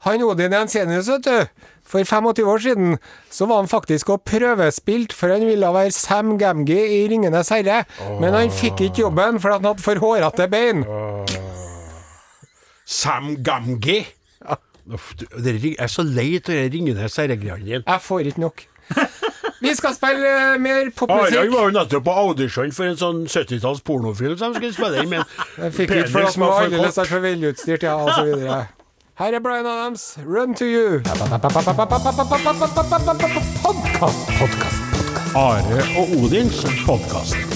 Han 0.06 0.22
Odin 0.22 0.52
Jensenius, 0.54 1.08
vet 1.10 1.24
du. 1.26 1.66
For 1.90 2.06
25 2.06 2.46
år 2.46 2.58
siden 2.62 2.92
så 3.34 3.46
var 3.50 3.56
han 3.64 3.68
faktisk 3.68 4.12
og 4.14 4.22
prøvespilt, 4.22 5.12
for 5.12 5.32
han 5.34 5.42
ville 5.48 5.66
være 5.74 5.90
Sam 5.90 6.36
Gamgee 6.38 6.86
i 6.86 7.08
'Ringenes 7.08 7.50
herre'. 7.50 7.84
Men 8.20 8.32
han 8.34 8.50
fikk 8.54 8.80
ikke 8.86 9.02
jobben, 9.02 9.40
for 9.42 9.52
han 9.52 9.64
hadde 9.64 9.82
for 9.82 9.98
hårete 9.98 10.46
bein. 10.48 10.84
Sam 12.86 13.36
Gamgee. 13.42 14.06
Uff, 14.92 15.12
du, 15.14 15.26
det 15.42 15.52
ring- 15.62 15.76
jeg 15.76 15.84
er 15.84 15.86
så 15.92 16.02
lei 16.02 16.36
av 16.38 16.46
de 16.46 16.70
Ringenes 16.72 17.16
herre-greiene 17.16 17.64
dine. 17.64 17.82
Jeg 17.86 18.00
får 18.02 18.20
ikke 18.30 18.40
nok. 18.46 18.64
Vi 19.60 19.74
skal 19.76 19.94
spille 19.94 20.24
eh, 20.54 20.58
mer 20.60 20.88
popmusikk. 20.96 21.36
Harald 21.36 21.52
var 21.52 21.68
jo 21.68 21.76
nettopp 21.76 22.04
på 22.04 22.16
audition 22.24 22.72
for 22.72 22.88
en 22.88 22.96
sånn 23.00 23.22
70-talls 23.28 23.82
pornofilm 23.84 24.38
som 24.40 24.56
skulle 24.56 24.72
spille 24.72 25.04
inn, 25.04 25.12
men 25.12 25.24
fikk 25.76 25.92
ikke 25.92 26.08
for 26.14 26.28
at 26.30 26.40
var 26.40 26.76
var 26.96 27.10
for 27.12 27.26
velutstyrt, 27.26 27.84
ja, 27.84 27.96
og 28.00 28.12
så 28.16 28.24
videre. 28.30 28.62
Her 29.20 29.36
er 29.36 29.44
Bryan 29.44 29.66
Adams, 29.68 30.16
'Run 30.24 30.54
to 30.56 30.64
You'. 30.64 31.02
Podkast, 31.04 31.28
podkast, 33.62 34.32
podkast. 34.40 35.36
Are 35.36 35.84
og 36.00 36.16
Odins 36.24 36.64
podkast. 36.86 37.49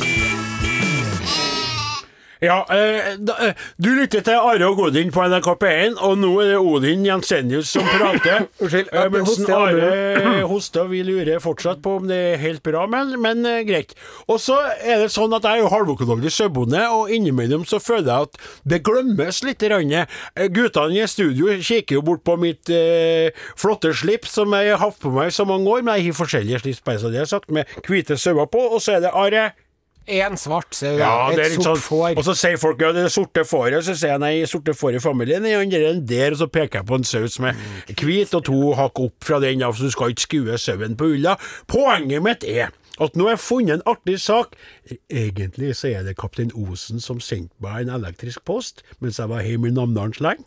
Ja, 2.45 2.59
eh, 2.69 3.15
da, 3.19 3.37
eh, 3.41 3.55
du 3.81 3.91
lytter 3.97 4.21
til 4.25 4.37
Are 4.37 4.67
og 4.69 4.81
Odin 4.89 5.13
på 5.15 5.25
NRK 5.31 5.49
P1, 5.63 5.97
og 6.05 6.19
nå 6.21 6.31
er 6.43 6.51
det 6.53 6.59
Odin 6.61 7.05
Jensenius 7.07 7.71
som 7.73 7.87
prater. 7.89 8.47
Unnskyld, 8.63 8.91
Eh, 8.95 9.09
mens 9.11 9.31
hoste, 9.31 9.55
Are 9.55 10.43
hoster, 10.53 10.89
vi 10.91 11.01
lurer 11.07 11.41
fortsatt 11.43 11.81
på 11.83 11.97
om 11.99 12.09
det 12.11 12.19
er 12.35 12.43
helt 12.43 12.63
bra, 12.67 12.85
men, 12.91 13.15
men 13.23 13.45
eh, 13.49 13.63
greit. 13.67 13.95
Og 14.29 14.41
så 14.43 14.59
er 14.77 15.05
det 15.05 15.13
sånn 15.15 15.33
at 15.37 15.47
jeg 15.49 15.61
er 15.61 15.65
jo 15.65 15.73
halvøkologisk 15.73 16.37
sauebonde, 16.37 16.85
og 16.93 17.13
innimellom 17.15 17.65
så 17.69 17.81
føler 17.83 18.11
jeg 18.11 18.29
at 18.29 18.41
det 18.75 18.83
glemmes 18.87 19.41
litt. 19.47 19.65
Eh, 19.65 20.49
Guttene 20.53 21.01
i 21.01 21.09
studio 21.09 21.55
kikker 21.57 22.01
jo 22.01 22.05
bort 22.05 22.25
på 22.27 22.37
mitt 22.41 22.71
eh, 22.73 23.33
flotte 23.57 23.95
slips 23.97 24.37
som 24.37 24.53
jeg 24.59 24.75
har 24.75 24.83
hatt 24.83 25.01
på 25.01 25.13
meg 25.15 25.33
i 25.33 25.35
så 25.35 25.47
mange 25.49 25.71
år, 25.71 25.85
men 25.87 25.97
jeg 25.99 26.11
har 26.13 26.21
forskjellige 26.21 26.65
slips, 26.65 26.85
bare 26.85 27.01
så 27.01 27.13
det 27.15 27.25
er 27.25 27.31
sagt, 27.31 27.51
med 27.55 27.71
hvite 27.89 28.19
sauer 28.21 28.51
på, 28.51 28.61
og 28.75 28.83
så 28.85 28.99
er 28.99 29.07
det 29.07 29.15
Are. 29.15 29.53
En 30.07 30.37
svart 30.37 30.75
sau, 30.77 30.99
Ja, 30.99 31.31
et 31.33 31.55
sort 31.55 31.65
sånn 31.65 31.81
får. 31.81 32.19
Og 32.21 32.27
så 32.27 32.35
sier 32.37 32.59
folk 32.61 32.83
ja, 32.85 32.91
det 32.93 33.07
er 33.07 33.13
sorte 33.13 33.45
fåret, 33.49 33.81
så 33.87 33.95
sier 33.97 34.13
jeg 34.13 34.21
nei, 34.21 34.35
sorte 34.49 34.75
får 34.77 34.99
i 34.99 35.01
familien 35.01 35.47
er 35.49 35.63
han 35.63 35.73
der, 35.73 35.87
en 35.95 36.03
der, 36.05 36.37
og 36.37 36.43
så 36.43 36.49
peker 36.53 36.83
jeg 36.83 36.89
på 36.91 36.99
en 37.01 37.09
sau 37.09 37.25
som 37.33 37.49
er 37.49 37.57
hvit, 37.89 38.35
og 38.37 38.45
to 38.45 38.75
hakk 38.77 39.01
opp 39.07 39.25
fra 39.25 39.41
den, 39.41 39.65
så 39.65 39.89
du 39.89 39.95
skal 39.95 40.13
ikke 40.13 40.27
skue 40.27 40.59
sauen 40.61 40.99
på 41.01 41.09
ulla. 41.17 41.39
Poenget 41.73 42.25
mitt 42.25 42.45
er 42.45 42.75
at 43.03 43.17
nå 43.19 43.27
har 43.27 43.35
jeg 43.35 43.43
funnet 43.43 43.75
en 43.79 43.87
artig 43.91 44.17
sak. 44.23 44.55
Egentlig 45.11 45.73
så 45.79 45.91
er 45.91 46.05
det 46.07 46.17
kaptein 46.21 46.53
Osen 46.55 47.03
som 47.03 47.23
sendte 47.23 47.55
meg 47.65 47.85
en 47.85 47.95
elektrisk 47.97 48.45
post 48.47 48.85
mens 49.03 49.19
jeg 49.19 49.31
var 49.31 49.43
hjemme 49.45 49.71
i 49.71 49.75
Namdalsland, 49.75 50.45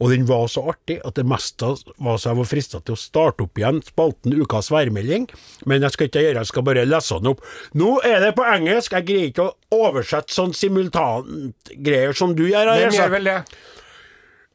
og 0.00 0.12
den 0.12 0.26
var 0.28 0.46
så 0.52 0.66
artig 0.72 0.98
at 1.06 1.16
det 1.16 1.26
meste 1.28 1.72
var 2.02 2.18
så 2.20 2.32
jeg 2.32 2.40
var 2.40 2.50
frista 2.50 2.80
til 2.82 2.96
å 2.96 3.00
starte 3.00 3.46
opp 3.46 3.60
igjen 3.60 3.80
spalten 3.86 4.34
Ukas 4.36 4.68
værmelding, 4.74 5.28
men 5.64 5.86
jeg 5.86 5.94
skal 5.94 6.10
ikke 6.10 6.24
gjøre 6.26 6.42
jeg 6.42 6.50
skal 6.50 6.66
bare 6.66 6.84
lese 6.88 7.20
den 7.20 7.32
opp. 7.32 7.46
Nå 7.78 7.94
er 8.04 8.20
det 8.24 8.34
på 8.36 8.44
engelsk, 8.46 8.92
jeg 8.92 9.08
greier 9.08 9.30
ikke 9.30 9.46
å 9.46 9.86
oversette 9.86 10.34
sånn 10.34 10.52
simultangreier 10.56 12.16
som 12.16 12.36
du 12.36 12.44
gjør. 12.50 12.74
Hvem 12.76 12.98
gjør 12.98 13.14
vel 13.16 13.30
det? 13.32 13.38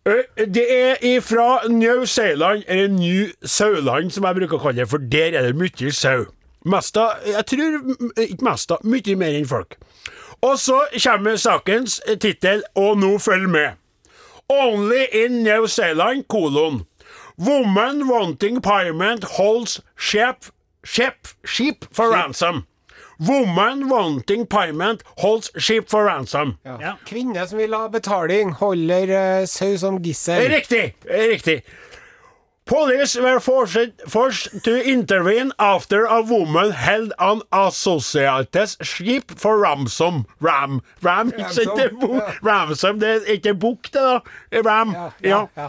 Det 0.01 0.63
er 0.65 1.03
ifra 1.05 1.67
New 1.69 2.05
Zealand, 2.09 2.63
eller 2.67 2.87
New 2.89 3.27
Sauland 3.45 4.13
som 4.13 4.25
jeg 4.25 4.39
bruker 4.39 4.57
å 4.57 4.63
kalle 4.63 4.81
det, 4.81 4.89
for 4.89 5.03
der 5.13 5.37
er 5.37 5.45
det 5.45 5.57
mye 5.57 5.91
sau. 5.93 6.25
Mesta, 6.65 7.07
jeg 7.25 7.45
tror 7.49 7.77
ikke 8.21 8.45
mesta, 8.45 8.77
mye 8.85 9.15
mer 9.17 9.37
enn 9.39 9.49
folk. 9.49 9.77
Og 10.41 10.57
så 10.59 10.83
kommer 11.03 11.37
sakens 11.37 11.99
tittel, 12.21 12.63
og 12.77 12.97
nå 13.01 13.15
følg 13.21 13.49
med. 13.49 13.77
Only 14.49 15.05
in 15.13 15.43
New 15.43 15.67
Zealand, 15.67 16.27
kolon. 16.29 16.83
Woman 17.37 18.07
wanting 18.09 18.61
payment 18.61 19.23
holds 19.37 19.79
ship, 19.97 20.51
ship, 20.83 21.27
sheep 21.45 21.85
for 21.91 22.11
ransom. 22.11 22.65
Woman 23.19 23.89
wanting 23.89 24.45
payment 24.45 25.03
holds 25.17 25.51
ship 25.57 25.89
for 25.89 26.05
ransom. 26.05 26.57
Ja. 26.65 26.95
Kvinne 27.05 27.47
som 27.47 27.57
vil 27.61 27.73
ha 27.73 27.87
betaling, 27.87 28.53
holder 28.57 29.13
uh, 29.13 29.45
sau 29.45 29.77
som 29.77 30.01
gissel. 30.01 30.49
Riktig, 30.49 30.95
riktig. 31.05 31.61
Police 32.71 33.17
were 33.19 33.41
forced, 33.41 33.99
forced 34.07 34.63
to 34.63 34.79
intervene 34.81 35.51
after 35.59 36.05
a 36.05 36.21
woman 36.21 36.71
held 36.71 37.11
an 37.19 37.41
associates 37.51 38.77
ship 38.81 39.29
for 39.35 39.57
ransom. 39.59 40.25
Ram. 40.39 40.81
Ram, 41.03 41.33
ikke 41.33 41.43
Ransom, 41.43 41.77
det 41.77 41.91
bo- 41.99 42.15
ja. 42.15 42.31
ransom, 42.41 42.99
det 43.01 43.09
er 43.09 43.33
ikke 43.35 43.53
bukk, 43.59 43.91
det 43.91 44.05
da. 44.07 44.19
Ram. 44.63 44.95
Ja. 44.95 45.09
ja, 45.21 45.41
ja. 45.57 45.67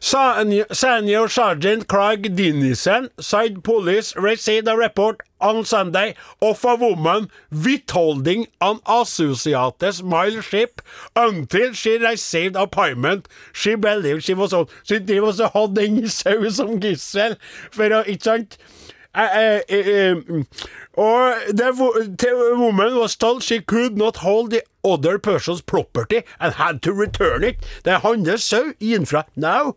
Senior, 0.00 0.66
senior 0.72 1.28
Sergeant 1.28 1.86
Craig 1.86 2.34
Dinison 2.34 3.10
said 3.20 3.62
police 3.62 4.16
received 4.16 4.66
a 4.66 4.76
report 4.76 5.20
on 5.40 5.64
Sunday 5.64 6.16
of 6.40 6.64
a 6.64 6.74
woman 6.74 7.30
withholding 7.50 8.48
an 8.60 8.80
associate's 8.86 10.02
mile 10.02 10.40
ship 10.40 10.82
until 11.14 11.72
she 11.72 11.96
received 11.98 12.56
a. 12.56 13.28
She 13.52 13.76
believed 13.76 14.24
she 14.24 14.34
was 14.34 14.52
on 14.52 14.66
Så 14.82 14.98
de 14.98 15.20
hadde 15.54 16.10
sau 16.10 16.48
som 16.50 16.80
gissel, 16.80 17.36
for 17.70 17.88
å 17.90 18.02
Ikke 18.02 18.24
sant? 18.24 18.58
Eh, 19.14 19.24
eh, 19.24 19.62
eh, 19.68 20.14
mm. 20.14 20.46
or 20.94 21.34
the, 21.48 22.16
the 22.18 22.54
woman 22.56 22.96
was 22.96 23.14
told 23.14 23.42
she 23.42 23.60
could 23.60 23.94
not 23.96 24.16
hold 24.16 24.50
the 24.50 24.62
other 24.82 25.18
person's 25.18 25.60
property 25.60 26.22
and 26.40 26.54
had 26.54 26.80
to 26.80 26.94
return 26.94 27.44
it. 27.44 27.56
Det 27.84 27.92
er 27.92 27.98
hans 27.98 28.42
sau 28.42 28.72
innenfra. 28.80 29.24
Now, 29.36 29.76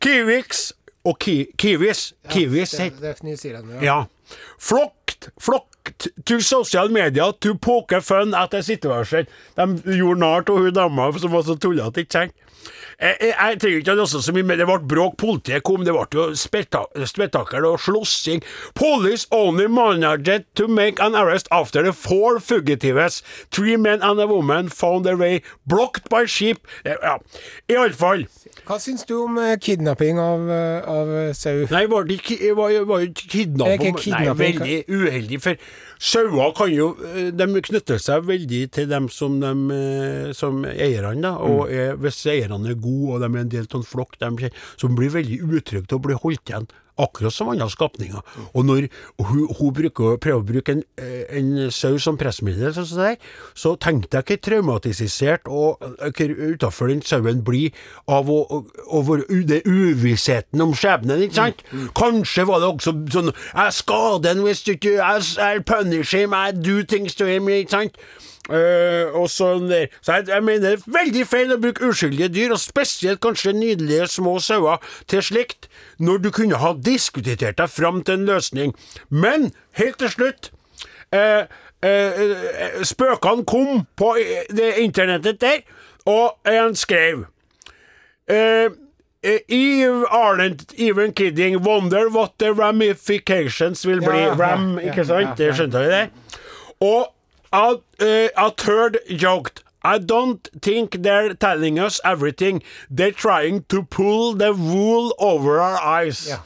Kiwis 0.00 0.72
og 1.04 1.18
ki, 1.18 1.46
Kiwis 1.56 2.12
Kiwis 2.28 2.70
Det, 2.70 3.16
det 3.22 3.38
Zealand, 3.38 3.70
ja. 3.80 3.82
ja. 3.82 4.04
Flocked, 4.58 5.30
flocked 5.40 6.08
to 6.26 6.40
social 6.40 6.88
media 6.88 7.32
to 7.40 7.54
poke 7.54 8.02
fun 8.02 8.34
at 8.34 8.50
the 8.50 8.62
situation. 8.62 9.26
De 9.56 9.96
gjorde 9.98 10.20
narr 10.20 10.50
av 10.50 10.58
hun 10.58 10.74
dama 10.74 11.12
som 11.18 11.32
var 11.32 11.42
så 11.42 11.54
tullete, 11.54 12.00
ikke 12.00 12.12
sant? 12.12 12.34
Jeg, 12.98 13.14
jeg, 13.20 13.34
jeg 13.38 13.58
trenger 13.62 13.82
ikke 13.84 13.94
å 14.02 14.06
så 14.10 14.32
mye, 14.34 14.46
men 14.46 14.58
det 14.58 14.66
ble 14.66 14.78
bråk. 14.90 15.14
Politiet 15.22 15.62
kom, 15.66 15.84
det 15.86 15.94
ble 15.94 16.06
jo 16.18 16.24
spetakkel 16.34 17.66
og 17.68 17.78
slåssing. 17.84 18.42
Police 18.78 19.28
only 19.30 19.68
managed 19.70 20.48
to 20.58 20.66
make 20.66 20.98
an 21.02 21.14
arrest 21.14 21.46
after 21.54 21.84
the 21.86 21.92
four 21.94 22.40
fugitives, 22.42 23.22
three 23.54 23.76
men 23.76 24.02
and 24.02 24.18
a 24.20 24.26
woman, 24.26 24.68
found 24.68 25.06
their 25.06 25.16
way 25.16 25.42
blocked 25.66 26.10
by 26.10 26.24
sheep. 26.26 26.66
i 26.84 26.96
Ja, 26.98 27.18
iallfall. 27.70 28.26
Hva 28.66 28.80
syns 28.82 29.06
du 29.06 29.14
om 29.22 29.38
uh, 29.38 29.54
kidnapping 29.62 30.18
av, 30.20 30.48
eh, 30.50 30.88
av 30.90 31.12
eh, 31.22 31.30
sau? 31.38 31.62
Nei, 31.70 31.86
var 31.88 32.08
det 32.08 32.18
var, 32.58 32.74
var 32.88 33.06
ikke 33.06 33.46
Nei, 33.54 34.34
veldig 34.42 34.80
uheldig. 34.90 35.40
For 35.44 35.70
sauer 35.98 36.52
kan 36.56 36.70
jo 36.72 36.90
eh, 37.04 37.30
De 37.34 37.46
knytter 37.68 37.98
seg 38.02 38.24
veldig 38.28 38.62
til 38.74 38.88
dem 38.90 39.08
som, 39.12 39.38
de, 39.42 39.52
eh, 39.74 40.32
som 40.32 40.64
eierne, 40.64 41.22
da. 41.22 41.34
Og 41.38 41.68
Mm. 41.68 41.72
eh, 41.74 41.94
hvis 41.96 42.26
eierne 42.26 42.70
er 42.70 42.74
gode, 42.74 43.14
og 43.14 43.20
de 43.20 43.30
er 43.36 43.40
en 43.40 43.48
del 43.48 43.66
av 43.70 43.80
en 43.80 43.86
flokk, 43.86 44.18
de, 44.18 44.50
som 44.76 44.94
blir 44.94 45.10
veldig 45.10 45.40
utrygge 45.42 45.88
til 45.88 45.98
å 45.98 46.02
bli 46.02 46.14
holdt 46.14 46.44
igjen. 46.52 46.68
Akkurat 46.98 47.34
som 47.34 47.50
andre 47.52 47.68
skapninger. 47.70 48.22
Og 48.54 48.64
når 48.66 48.88
hun, 49.22 49.46
hun 49.58 49.74
bruker, 49.74 50.16
prøver 50.22 50.40
å 50.40 50.46
bruke 50.46 50.74
en, 50.76 50.82
en 50.98 51.70
sau 51.74 51.98
som 52.02 52.18
pressmiddel, 52.20 52.72
sånn 52.74 52.88
så, 52.88 53.12
så 53.58 53.74
tenkte 53.80 54.18
jeg 54.18 54.26
hvor 54.28 54.44
traumatisert 54.48 55.48
og 55.48 55.82
hvor 55.82 56.34
utafor 56.52 56.92
den 56.92 57.02
sauen 57.06 57.42
blir 57.46 57.74
av 58.10 58.30
å, 58.32 58.40
å, 58.58 59.02
det 59.48 59.62
uvissheten 59.66 60.62
om 60.64 60.74
skjebnen, 60.76 61.22
ikke 61.26 61.38
sant? 61.38 61.64
Kanskje 61.98 62.46
var 62.48 62.62
det 62.62 62.70
også 62.72 62.94
sånn 63.12 63.32
Jeg 63.32 63.76
skader 63.76 64.34
han 64.34 64.44
hvis 64.44 64.64
du 64.66 64.72
ikke 64.74 64.96
Jeg 64.98 65.64
punish 65.68 66.14
him, 66.16 66.34
I 66.34 66.52
do 66.52 66.82
things 66.82 67.14
to 67.18 67.28
him, 67.28 67.48
ikke 67.52 67.76
sant? 67.76 68.00
Eh, 68.48 69.12
og 69.12 69.26
sånn 69.28 69.66
der. 69.68 69.90
Så 70.00 70.18
jeg, 70.18 70.28
jeg 70.32 70.44
mener 70.44 70.62
det 70.64 70.70
er 70.78 70.92
veldig 70.94 71.24
feil 71.28 71.52
å 71.52 71.58
bruke 71.60 71.90
uskyldige 71.90 72.30
dyr, 72.32 72.54
og 72.56 72.62
spesielt 72.62 73.20
kanskje 73.20 73.52
nydelige 73.52 74.06
små 74.08 74.38
sauer, 74.40 74.80
til 75.10 75.20
slikt, 75.24 75.68
når 76.00 76.22
du 76.24 76.30
kunne 76.32 76.60
ha 76.62 76.72
diskutert 76.72 77.44
deg 77.44 77.68
fram 77.68 78.00
til 78.06 78.22
en 78.22 78.28
løsning. 78.30 78.72
Men 79.10 79.50
helt 79.76 80.00
til 80.00 80.12
slutt 80.14 80.48
uh, 81.12 81.44
eh, 81.84 82.82
Spøkene 82.88 83.44
kom 83.48 83.84
på 84.00 84.14
det 84.48 84.70
internettet 84.80 85.42
der, 85.44 85.60
og 86.08 86.40
en 86.48 86.76
skrev 86.78 87.26
Eve 88.28 90.06
aren't 90.12 90.72
even 90.78 91.12
kidding. 91.12 91.62
Wonder 91.62 92.08
what 92.08 92.38
the 92.38 92.54
ramifications 92.54 93.84
will 93.84 94.02
Ja, 94.02 94.10
be. 94.10 94.42
Ram, 94.42 94.78
ja, 94.78 94.90
ikke 94.90 95.04
sant? 95.04 95.34
ja, 95.34 95.34
Det 95.36 95.54
skjønte 95.56 95.84
vi 95.84 95.88
det? 95.92 96.04
Og 96.86 97.08
a, 97.52 97.76
eh, 98.00 98.28
a 98.36 98.50
third 98.50 98.98
joked. 99.08 99.62
I 99.82 99.98
don't 99.98 100.48
think 100.60 101.02
they're 101.02 101.34
telling 101.34 101.78
us 101.78 102.00
everything. 102.04 102.62
They're 102.90 103.12
trying 103.12 103.64
to 103.68 103.84
pull 103.84 104.34
the 104.34 104.52
wool 104.52 105.14
over 105.18 105.60
our 105.60 105.78
eyes. 105.78 106.28
Ja. 106.28 106.38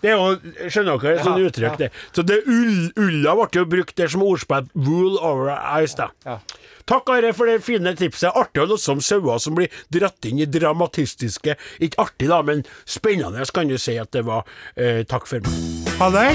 Det 0.00 0.10
er 0.10 0.14
jo, 0.14 0.36
skjønner 0.70 1.00
dere, 1.02 1.18
sånn 1.24 1.40
Ja, 1.40 1.48
uttrykk 1.50 1.74
ja. 1.74 1.76
det. 1.76 1.90
Så 2.14 2.22
det 2.22 2.44
ull, 2.46 2.92
ulla 2.96 3.34
ble 3.40 3.48
jo 3.58 3.66
brukt 3.66 3.96
der 3.98 4.08
som 4.12 4.22
ordspill. 4.22 4.70
Wool 4.74 5.18
over 5.18 5.50
our 5.50 5.80
eyes, 5.80 5.96
da. 5.98 6.08
Ja. 6.24 6.38
Takk 6.86 7.10
Are 7.10 7.32
for 7.34 7.50
det 7.50 7.64
fine 7.66 7.92
tipset. 7.98 8.30
Artig 8.30 8.62
å 8.62 8.68
låse 8.70 8.92
om 8.94 9.02
sauer 9.02 9.42
som 9.42 9.56
blir 9.58 9.72
dratt 9.90 10.28
inn 10.28 10.38
i 10.38 10.46
dramatistiske 10.46 11.56
Ikke 11.82 11.98
artig, 12.04 12.28
da, 12.30 12.38
men 12.46 12.62
spennende 12.86 13.42
kan 13.52 13.66
du 13.66 13.74
si 13.82 13.96
at 13.98 14.12
det 14.14 14.22
var. 14.28 14.46
Eh, 14.76 15.02
takk 15.10 15.26
for 15.26 15.42
meg. 15.42 15.90
Ha 15.98 16.10
det. 16.14 16.28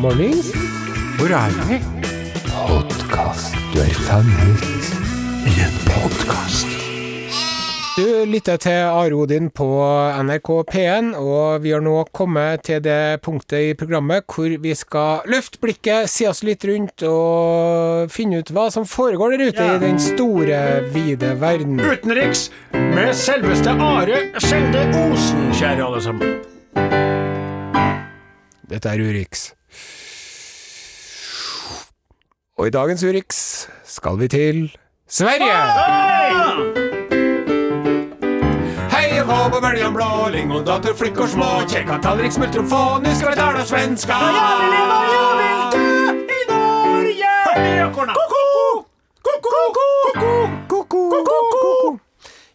Mornings. 0.00 0.54
Hvor 1.20 1.36
er 1.36 1.60
vi? 1.68 2.99
Podkast. 3.10 3.54
Du 3.74 3.80
er 3.82 3.94
fanget 4.06 4.62
i 5.42 5.54
en 5.64 5.72
podkast. 5.88 6.68
Du 7.96 8.04
lytter 8.30 8.56
til 8.62 8.76
Are 8.86 9.10
Odin 9.18 9.48
på 9.50 9.66
NRK 10.22 10.50
P1, 10.70 11.08
og 11.18 11.58
vi 11.64 11.72
har 11.74 11.82
nå 11.82 11.96
kommet 12.14 12.62
til 12.68 12.78
det 12.84 13.18
punktet 13.26 13.72
i 13.72 13.74
programmet 13.74 14.22
hvor 14.30 14.54
vi 14.62 14.76
skal 14.78 15.26
løfte 15.26 15.58
blikket, 15.58 16.06
se 16.12 16.28
oss 16.30 16.44
litt 16.46 16.62
rundt 16.70 17.02
og 17.10 18.14
finne 18.14 18.44
ut 18.44 18.54
hva 18.54 18.68
som 18.70 18.86
foregår 18.86 19.34
der 19.34 19.46
ute 19.50 19.66
Ja. 19.66 19.74
i 19.74 19.82
den 19.88 19.98
store, 19.98 20.62
vide 20.94 21.34
verden. 21.42 21.80
Utenriks 21.82 22.46
med 22.94 23.10
selveste 23.18 23.74
Are 23.74 24.22
Sende 24.38 24.86
Osen, 25.02 25.50
kjære 25.58 25.82
alle 25.90 26.02
sammen. 26.06 26.36
Dette 28.70 28.86
er 28.94 29.02
Urix. 29.02 29.50
Og 32.60 32.66
i 32.66 32.70
dagens 32.70 33.02
Urix 33.02 33.36
skal 33.88 34.18
vi 34.20 34.26
til 34.28 34.56
Sverige! 35.08 35.60
Hei 38.92 39.06
og 39.20 39.30
hå 39.30 39.38
på 39.54 39.60
bøljan 39.64 39.94
blå, 39.96 40.08
lingondator, 40.34 40.92
flickor 40.98 41.30
små, 41.32 41.48
kjekka 41.70 41.96
tallrik, 42.04 42.34
smultron 42.36 42.68
få, 42.68 42.82
nu 43.00 43.14
ska 43.16 43.30
vi 43.30 43.38
tala 43.38 43.64
svenska! 43.64 44.18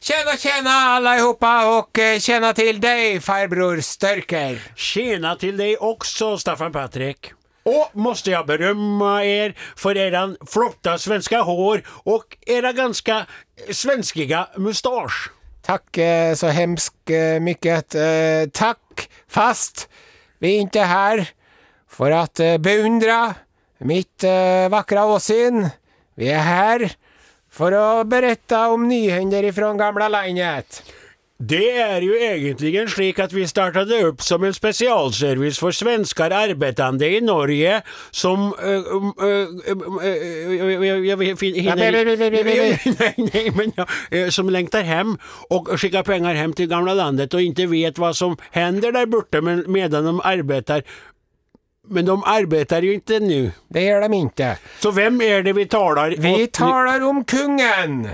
Tjena, 0.05 0.37
tjena 0.37 0.69
allihopa 0.69 1.77
och 1.77 1.99
og 1.99 2.21
tjena 2.21 2.53
till 2.53 2.81
dig 2.81 3.19
farbror 3.19 3.81
Störker. 3.81 4.61
Tjena 4.75 5.35
till 5.35 5.57
dig 5.57 5.77
också, 5.77 6.37
Staffan 6.37 6.71
Patrik. 6.71 7.33
Och 7.65 7.89
måste 7.93 8.31
jag 8.31 8.45
berömma 8.45 9.25
er 9.25 9.55
för 9.75 9.97
eran 9.97 10.37
flotta 10.47 10.97
svenska 10.97 11.41
hår 11.41 11.81
och 11.87 12.37
era 12.45 12.73
ganska 12.73 13.25
svenskiga 13.71 14.47
mustasch. 14.57 15.31
Tack 15.61 15.97
eh, 15.97 16.35
så 16.35 16.47
hemskt 16.47 17.09
eh, 17.09 17.39
mycket. 17.39 17.95
Eh, 17.95 18.49
Tack, 18.51 19.09
fast 19.27 19.89
vi 20.39 20.55
är 20.55 20.59
inte 20.59 20.79
här 20.79 21.29
för 21.89 22.11
att 22.11 22.39
beundra 22.59 23.33
mitt 23.77 24.23
vackra 24.69 25.05
åsyn. 25.05 25.69
Vi 26.15 26.29
är 26.29 26.39
här 26.39 26.91
för 27.51 27.71
att 27.71 28.07
berätta 28.07 28.69
om 28.69 28.87
nyhender 28.87 29.43
ifrån 29.43 29.77
gamla 29.77 30.07
landet. 30.07 30.83
Det 31.37 31.71
är 31.71 32.01
ju 32.01 32.21
egentligen 32.21 32.89
slik 32.89 33.19
att 33.19 33.33
vi 33.33 33.47
startade 33.47 34.03
upp 34.03 34.21
som 34.21 34.43
en 34.43 34.53
specialservice 34.53 35.59
för 35.59 35.71
svenskar 35.71 36.31
arbetande 36.31 37.09
i 37.09 37.21
Norge 37.21 37.81
som... 38.11 38.53
som 44.29 44.49
längtar 44.49 44.83
hem 44.83 45.17
och 45.49 45.79
skickar 45.79 46.03
pengar 46.03 46.33
hem 46.33 46.53
till 46.53 46.67
gamla 46.67 46.93
landet 46.93 47.33
och 47.33 47.41
inte 47.41 47.65
vet 47.65 47.97
vad 47.97 48.15
som 48.15 48.37
händer 48.51 48.91
där 48.91 49.05
borta 49.05 49.41
medan 49.67 50.05
de 50.05 50.21
arbetar. 50.23 50.83
Men 51.87 52.05
de 52.05 52.23
arbetar 52.23 52.81
ju 52.81 52.93
inte 52.93 53.19
nu. 53.19 53.51
Det 53.67 53.81
gör 53.81 54.01
de 54.01 54.13
inte. 54.13 54.57
Så 54.79 54.91
vem 54.91 55.21
är 55.21 55.43
det 55.43 55.53
vi 55.53 55.65
talar 55.65 56.09
Vi 56.09 56.47
taler 56.47 56.47
talar 56.47 57.09
om 57.09 57.23
kungen. 57.23 58.09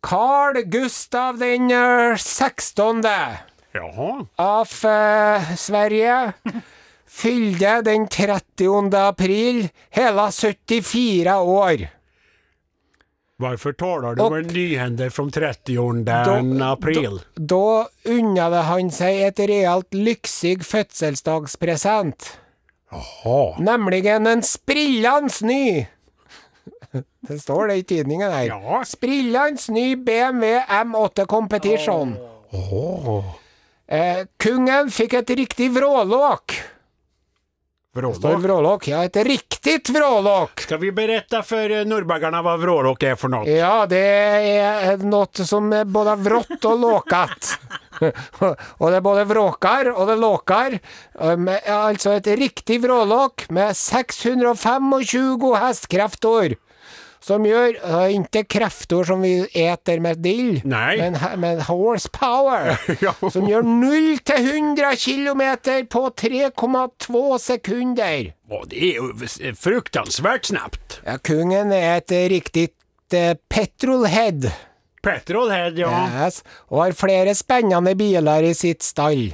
Carl 0.00 0.62
Gustav 0.62 1.38
den 1.38 1.70
eh, 1.70 2.16
16 2.16 3.02
Jaha. 3.72 4.26
av 4.36 4.68
eh, 4.84 5.54
Sverige 5.56 6.32
fyllde 7.08 7.82
den 7.82 8.08
30 8.08 8.96
april 8.96 9.68
hele 9.90 10.32
74 10.32 11.38
år. 11.38 11.88
Hvorfor 13.38 13.72
taler 13.72 14.14
du 14.14 14.22
om 14.22 14.34
en 14.34 14.46
nyhende 14.50 15.10
fra 15.14 15.28
30 15.30 16.62
april? 16.66 17.20
Da 17.34 17.86
unnade 18.10 18.62
han 18.66 18.90
seg 18.90 19.20
et 19.28 19.42
realt 19.50 19.94
lyksig 19.94 20.64
fødselsdagspresent. 20.66 22.32
Jaha. 22.90 23.54
Nemlig 23.62 24.06
en 24.10 24.42
sprillende 24.42 25.46
ny 25.46 25.86
Det 27.28 27.38
står 27.38 27.68
det 27.68 27.76
i 27.76 27.82
tidningen 27.82 28.32
her. 28.32 28.46
Ja. 28.46 28.82
Sprillans 28.86 29.68
ny 29.68 29.96
BMW 29.96 30.60
M8 30.60 31.26
Competition. 31.26 32.16
Eh, 33.88 34.24
kungen 34.36 34.90
fikk 34.90 35.20
et 35.22 35.30
riktig 35.30 35.70
vrålåk. 35.72 36.58
Står 37.98 38.36
Vrålåk. 38.36 38.88
Ja, 38.88 39.04
et 39.04 39.16
riktig 39.16 39.80
vrålåk. 39.90 40.60
Skal 40.60 40.78
vi 40.78 40.92
berette 40.94 41.40
for 41.42 41.72
nordbergerne 41.88 42.42
hva 42.46 42.54
vrålåk 42.60 43.02
er 43.02 43.16
for 43.18 43.32
noe? 43.32 43.48
Ja, 43.48 43.88
det 43.90 44.02
er 44.04 45.02
noe 45.02 45.46
som 45.48 45.72
er 45.74 45.88
både 45.88 46.14
vrått 46.22 46.68
og 46.68 46.78
låkat. 46.84 47.56
og 48.78 48.84
det 48.86 49.00
er 49.00 49.02
både 49.02 49.24
vråkar 49.26 49.90
og 49.96 50.04
det 50.12 50.18
låkar. 50.20 50.78
Um, 51.18 51.48
altså 51.48 52.14
et 52.20 52.30
riktig 52.38 52.78
vrålåk 52.84 53.48
med 53.50 53.74
625 53.74 54.94
hestekrefter. 55.58 56.54
Som 57.24 57.46
gjør 57.46 57.74
uh, 57.82 58.06
ikke 58.14 58.44
krefter 58.46 59.06
som 59.08 59.24
vi 59.26 59.42
eter 59.58 60.00
med 60.02 60.20
dill, 60.22 60.60
men, 60.64 61.18
men 61.42 61.62
horsepower. 61.66 62.76
Ja. 63.04 63.12
Som 63.30 63.46
gjør 63.48 63.66
0 63.66 64.18
til 64.26 64.48
100 64.74 64.96
km 65.02 65.42
på 65.90 66.04
3,2 66.22 67.22
sekunder. 67.42 68.30
Åh, 68.48 68.64
det 68.70 68.80
er 68.88 68.98
jo 68.98 69.54
fruktansvært 69.58 70.48
snapt. 70.48 70.78
snabbt. 70.78 71.00
Ja, 71.06 71.18
kungen 71.18 71.74
er 71.74 71.98
et 71.98 72.14
riktig 72.32 72.70
uh, 73.14 73.34
petrolhead. 73.50 74.50
Petrolhead, 75.02 75.78
ja. 75.78 75.92
Yes, 76.24 76.42
og 76.72 76.82
har 76.82 76.96
flere 76.98 77.34
spennende 77.38 77.94
biler 77.98 78.48
i 78.48 78.54
sitt 78.56 78.82
stall. 78.86 79.30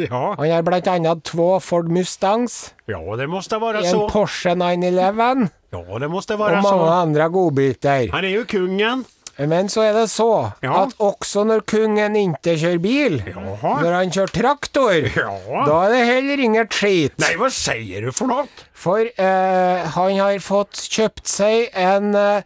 Ja, 0.10 0.34
Han 0.38 0.50
har 0.50 0.62
blant 0.66 0.86
annet 0.88 1.22
to 1.24 1.58
Ford 1.60 1.88
Mustangs, 1.92 2.72
ja 2.86 3.00
det 3.16 3.28
måste 3.28 3.58
vara 3.60 3.78
en 3.84 3.90
så. 3.90 4.08
Porsche 4.10 4.54
911 4.56 5.48
Ja, 5.72 5.84
det 6.02 6.08
måste 6.10 6.34
og 6.34 6.40
mange 6.40 6.62
så. 6.66 6.84
andre 7.04 7.28
godbiter. 7.30 8.10
Han 8.12 8.24
er 8.24 8.30
jo 8.40 8.44
kungen. 8.44 9.04
Men 9.40 9.68
så 9.72 9.80
er 9.86 9.94
det 9.94 10.08
så 10.12 10.52
Ja. 10.62 10.82
at 10.82 10.90
også 11.00 11.46
når 11.48 11.62
kungen 11.64 12.16
ikke 12.18 12.56
kjører 12.60 12.80
bil, 12.82 13.14
Jaha. 13.24 13.80
når 13.80 13.92
han 13.94 14.10
kjører 14.10 14.32
traktor, 14.34 14.92
Ja. 15.16 15.64
da 15.64 15.76
er 15.86 15.90
det 15.94 16.06
heller 16.06 16.42
inget 16.44 16.74
skit. 16.76 17.14
Nei, 17.22 17.34
hva 17.40 17.48
sier 17.48 18.02
du 18.04 18.12
for 18.12 18.26
noe? 18.28 18.48
For 18.74 18.98
eh, 19.00 19.86
han 19.94 20.16
har 20.18 20.36
fått 20.44 20.76
kjøpt 20.90 21.24
seg 21.26 21.70
en, 21.72 22.14
eh, 22.14 22.42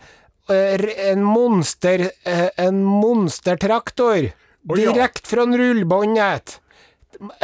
en 1.10 1.24
monster 1.24 2.10
eh, 2.26 2.50
En 2.58 2.84
monstertraktor. 2.84 4.30
Å, 4.64 4.76
ja. 4.78 4.92
Direkt 4.92 5.26
fra 5.26 5.44
rullebåndet. 5.44 6.58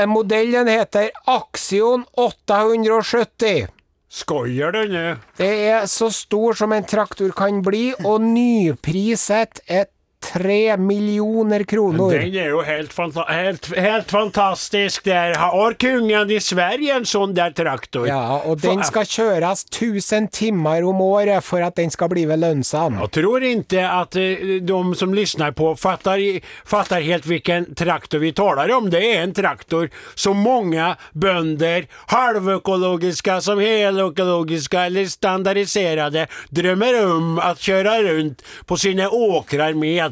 Modellen 0.06 0.68
heter 0.70 1.11
Axion 1.30 2.04
870. 2.16 3.68
Skoier 4.11 4.74
denne. 4.74 5.20
Det 5.38 5.50
er 5.70 5.87
så 5.87 6.09
stor 6.11 6.56
som 6.59 6.72
en 6.74 6.87
traktor 6.87 7.30
kan 7.37 7.61
bli, 7.62 7.92
og 8.02 8.24
nypriset 8.24 9.62
et 9.70 9.92
3 10.20 10.76
millioner 10.76 11.64
kroner. 11.64 12.11
Den 12.12 12.35
er 12.37 12.50
jo 12.52 12.61
helt, 12.62 12.92
fanta 12.92 13.24
helt, 13.28 13.66
helt 13.76 14.11
fantastisk. 14.12 15.04
Der 15.09 15.35
har 15.40 15.74
kongen 15.80 16.30
i 16.30 16.38
Sverige 16.44 16.98
en 17.00 17.06
sånn 17.09 17.33
der 17.35 17.54
traktor. 17.56 18.04
Ja, 18.09 18.37
og 18.44 18.61
den 18.61 18.83
skal 18.87 19.09
kjøres 19.09 19.64
1000 19.70 20.28
timmar 20.37 20.85
om 20.87 21.00
året 21.02 21.42
for 21.44 21.64
at 21.64 21.78
den 21.80 21.90
skal 21.90 22.12
bli 22.12 22.26
lønnsom. 22.28 22.98
Jeg 23.00 23.12
tror 23.16 23.46
ikke 23.48 23.87
at 23.88 24.18
eh, 24.20 24.59
de 24.61 24.80
som 25.00 25.14
lyssnar 25.16 25.54
på 25.56 25.72
fattar, 25.80 26.20
fattar 26.68 27.02
helt 27.06 27.26
hvilken 27.26 27.70
traktor 27.78 28.22
vi 28.22 28.35
taler 28.37 28.70
om. 28.76 28.90
Det 28.92 29.00
er 29.00 29.24
en 29.24 29.35
traktor 29.35 29.88
som 30.14 30.38
mange 30.44 30.92
bønder, 31.16 31.88
halvøkologiske 32.12 33.40
som 33.44 33.61
heløkologiske 33.62 34.85
eller 34.90 35.09
standardiserade, 35.11 36.26
drømmer 36.54 37.00
om 37.06 37.40
å 37.40 37.54
kjøre 37.59 37.96
rundt 38.11 38.44
på 38.68 38.78
sine 38.80 39.09
åkrer 39.09 39.74
med. 39.78 40.09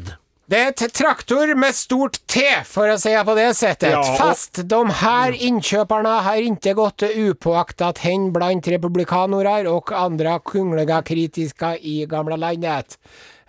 Det 0.48 0.56
er 0.58 0.70
et 0.72 0.92
traktor 0.96 1.50
med 1.61 1.74
stort 1.76 2.18
T, 2.26 2.40
for 2.64 2.88
å 2.88 2.94
si 2.98 3.11
det 3.12 3.24
på 3.28 3.34
det 3.37 3.50
settet. 3.58 3.90
Ja, 3.92 4.00
og- 4.00 4.16
Fast 4.16 4.62
de 4.66 4.78
her 5.02 5.32
innkjøperne 5.37 6.22
har 6.24 6.37
ikke 6.40 6.72
gått 6.74 7.04
upåaktet 7.04 7.98
hen 7.98 8.30
blant 8.32 8.64
republikanere 8.64 9.66
og 9.68 9.92
andre 9.92 10.38
kunglige 10.40 11.02
kritiske 11.04 11.74
i 11.84 12.06
gamle 12.06 12.38
landet. 12.40 12.96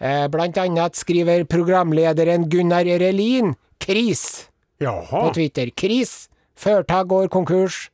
Eh, 0.02 0.28
Blant 0.28 0.58
annet 0.58 0.94
skriver 0.96 1.46
programlederen 1.48 2.50
Gunnar 2.50 2.84
Relin 2.84 3.56
kris 3.80 4.48
på 5.10 5.34
Twitter. 5.34 5.72
Kris. 5.76 6.28
Førta 6.58 7.06
går 7.08 7.30
konkurs. 7.30 7.90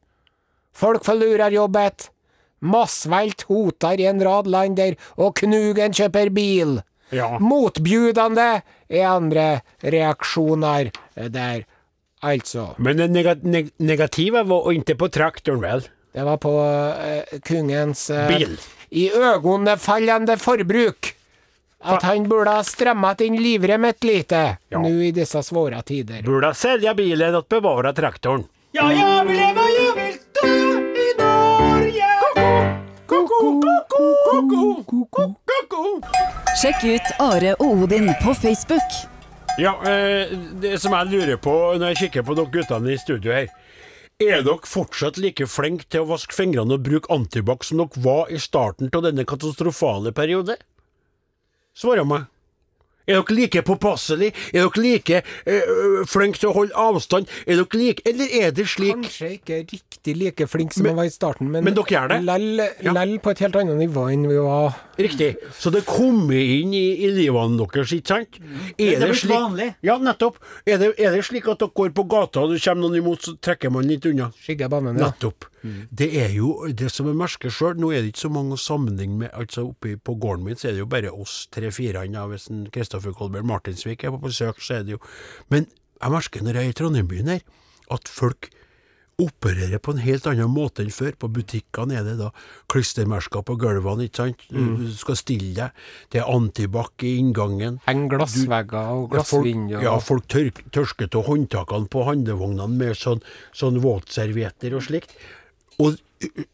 Folk 0.73 1.03
forlurer 1.03 1.51
jobbet. 1.51 2.09
Massvelt 2.63 3.43
hoter 3.43 3.99
i 3.99 4.05
en 4.09 4.19
rad 4.21 4.47
land 4.47 4.77
der, 4.77 4.95
og 5.17 5.35
Knugen 5.35 5.91
kjøper 5.93 6.33
bil. 6.33 6.81
Ja. 7.13 7.35
Motbjudende 7.39 8.61
er 8.89 9.07
andre 9.09 9.47
reaksjoner 9.81 10.91
der, 11.15 11.65
altså. 12.25 12.71
Men 12.77 12.97
det 12.97 13.09
neg 13.13 13.43
neg 13.45 13.69
negative 13.77 14.43
var 14.49 14.71
ikke 14.73 14.97
på 15.03 15.11
traktoren, 15.13 15.61
vel? 15.61 15.85
det 16.15 16.23
var 16.23 16.37
på 16.39 16.51
uh, 16.63 17.39
kungens 17.43 18.09
uh, 18.09 18.27
Bil. 18.31 18.55
i 18.89 19.09
ögonfallande 19.11 20.37
forbruk. 20.37 21.11
At 21.85 22.03
han 22.07 22.23
burde 22.29 22.49
ha 22.55 22.63
strammet 22.63 23.19
inn 23.21 23.35
livremmet 23.37 24.03
lite 24.03 24.57
Ja. 24.69 24.79
nå 24.79 24.89
i 25.05 25.11
disse 25.13 25.43
svåre 25.43 25.81
tider. 25.85 26.23
Borde 26.25 26.53
sälja 26.55 26.93
bilen 26.97 27.35
og 27.35 27.49
bevara 27.51 27.91
traktoren. 27.93 28.47
Ja, 28.71 28.87
jeg 28.91 29.27
vil 29.27 29.37
leve, 29.37 29.64
Sjekk 36.62 36.86
ut 36.88 37.12
Are 37.21 37.56
og 37.60 37.84
Odin 37.86 38.10
på 38.24 38.34
Facebook. 38.34 38.95
Ja, 39.58 39.76
eh, 39.88 40.34
det 40.62 40.82
som 40.84 40.95
jeg 40.98 41.12
lurer 41.13 41.38
på 41.39 41.54
når 41.80 41.93
jeg 41.93 42.00
kikker 42.06 42.26
på 42.28 42.36
dere 42.36 42.52
guttene 42.52 42.91
i 42.91 43.00
studio 43.00 43.32
her. 43.32 43.48
Er 44.19 44.43
dere 44.43 44.67
fortsatt 44.67 45.17
like 45.19 45.48
flinke 45.48 45.88
til 45.91 46.04
å 46.04 46.10
vaske 46.13 46.36
fingrene 46.36 46.78
og 46.78 46.84
bruke 46.84 47.12
antibac 47.12 47.63
som 47.67 47.82
dere 47.82 48.04
var 48.04 48.32
i 48.32 48.39
starten 48.39 48.91
av 48.91 49.04
denne 49.08 49.28
katastrofale 49.28 50.12
periode? 50.15 50.58
Svarer 51.76 52.08
meg. 52.08 52.28
Er 53.07 53.21
dere 53.21 53.35
like 53.37 53.61
påpasselige? 53.61 54.33
Er 54.53 54.65
dere 54.65 54.81
like 54.83 55.21
øh, 55.45 56.05
flinke 56.09 56.39
til 56.41 56.49
å 56.49 56.53
holde 56.55 56.73
avstand? 56.75 57.27
Er 57.45 57.59
dere 57.61 57.79
like 57.81 58.01
Eller 58.05 58.25
er 58.41 58.51
det 58.51 58.67
slik 58.71 58.95
Kanskje 58.95 59.29
ikke 59.39 59.59
riktig 59.73 60.17
like 60.17 60.47
flink 60.47 60.73
som 60.73 60.83
Men- 60.83 60.95
var 60.95 61.03
i 61.09 61.13
starten, 61.13 61.51
men, 61.51 61.63
men 61.63 61.73
dere 61.77 61.85
gjør 61.85 62.07
det? 62.15 62.23
Lell, 62.25 62.61
Ja. 62.83 62.93
på 63.21 63.29
et 63.31 63.39
helt 63.39 63.55
annet 63.55 63.77
nivå 63.77 64.07
enn 64.11 64.27
vi 64.29 64.37
var. 64.41 64.73
Riktig. 64.97 65.29
Så 65.60 65.71
det 65.73 65.84
kommer 65.88 66.38
inn 66.39 66.73
i, 66.75 66.86
i 67.03 67.10
livene 67.12 67.60
deres, 67.60 67.91
ikke 67.95 68.13
sant? 68.13 68.39
Det 68.77 68.93
er 68.95 69.03
blitt 69.03 69.27
vanlig. 69.29 69.69
Ja, 69.86 69.97
nettopp. 70.01 70.39
Er 70.63 70.79
det, 70.81 70.93
er 71.01 71.15
det 71.15 71.25
slik 71.27 71.49
at 71.51 71.60
dere 71.63 71.75
går 71.75 71.91
på 71.97 72.05
gata, 72.12 72.45
og 72.45 72.53
det 72.53 72.62
kommer 72.63 72.86
noen 72.86 72.99
imot, 73.01 73.25
så 73.27 73.36
trekker 73.43 73.73
man 73.75 73.88
litt 73.89 74.08
unna? 74.08 74.29
Skygger 74.39 74.71
banen, 74.71 74.99
ja. 74.99 75.12
Nettopp. 75.12 75.49
Det 75.89 76.12
er 76.21 76.36
jo 76.36 76.51
det 76.69 76.91
som 76.93 77.10
er 77.10 77.17
merket 77.17 77.53
sjøl. 77.53 77.77
Nå 77.81 77.89
er 77.91 78.03
det 78.03 78.13
ikke 78.13 78.25
så 78.27 78.34
mange 78.34 78.55
å 78.55 78.62
sammenligne 78.62 79.23
med. 79.23 79.31
Altså 79.34 79.65
Oppe 79.71 79.95
på 79.97 80.17
gården 80.21 80.45
min 80.45 80.60
så 80.60 80.69
er 80.69 80.77
det 80.77 80.84
jo 80.84 80.91
bare 80.91 81.13
oss 81.13 81.45
tre-fire. 81.53 82.05
Hvis 82.31 82.47
Kristoffer 82.73 83.15
Kolberg 83.17 83.47
Martinsvik 83.49 84.05
er 84.05 84.13
på 84.13 84.21
besøk, 84.27 84.62
så 84.62 84.79
er 84.79 84.86
det 84.86 84.95
jo 84.95 85.01
Men 85.49 85.65
jeg 86.01 86.12
merker 86.13 86.43
når 86.45 86.60
jeg 86.60 86.69
er 86.69 86.73
i 86.73 86.77
Trondheim-byen 86.77 87.31
her, 87.34 87.41
at 87.95 88.10
folk 88.12 88.49
opererer 89.21 89.80
på 89.80 89.93
en 89.95 90.01
helt 90.04 90.25
annen 90.28 90.51
måte 90.51 90.84
enn 90.84 90.91
før. 90.93 91.13
På 91.19 91.30
butikkene 91.32 91.95
er 91.99 92.04
det 92.08 92.17
da 92.19 92.32
klistremerker 92.71 93.45
på 93.47 93.56
gulvene, 93.60 94.08
ikke 94.10 94.25
sant. 94.25 94.45
Du 94.51 94.89
skal 94.95 95.19
stille 95.19 95.54
deg. 95.56 95.86
Det 96.12 96.21
er 96.21 96.32
antibac 96.32 97.06
i 97.08 97.15
inngangen. 97.21 97.80
Henger 97.88 98.17
glassvegger 98.17 98.91
og 98.97 99.15
Ja, 99.15 99.23
folk, 99.23 99.49
ja, 99.71 99.95
folk 100.04 100.28
tør, 100.32 100.51
tørsker 100.75 101.10
av 101.15 101.30
håndtakene 101.30 101.91
på 101.91 102.06
handlevognene 102.10 102.67
med 102.75 102.99
sånn, 102.99 103.23
sånn 103.56 103.80
våtservietter 103.84 104.75
og 104.75 104.84
slikt. 104.89 105.15
Og 105.80 105.97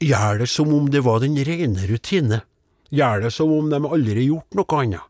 gjør 0.01 0.41
det 0.41 0.49
som 0.49 0.73
om 0.73 0.89
det 0.93 1.03
var 1.05 1.21
den 1.23 1.37
rene 1.37 1.87
rutine. 1.89 2.43
Gjør 2.91 3.25
det 3.25 3.33
som 3.33 3.51
om 3.55 3.69
de 3.71 3.79
aldri 3.81 4.19
har 4.19 4.27
gjort 4.27 4.59
noe 4.59 4.83
annet. 4.83 5.07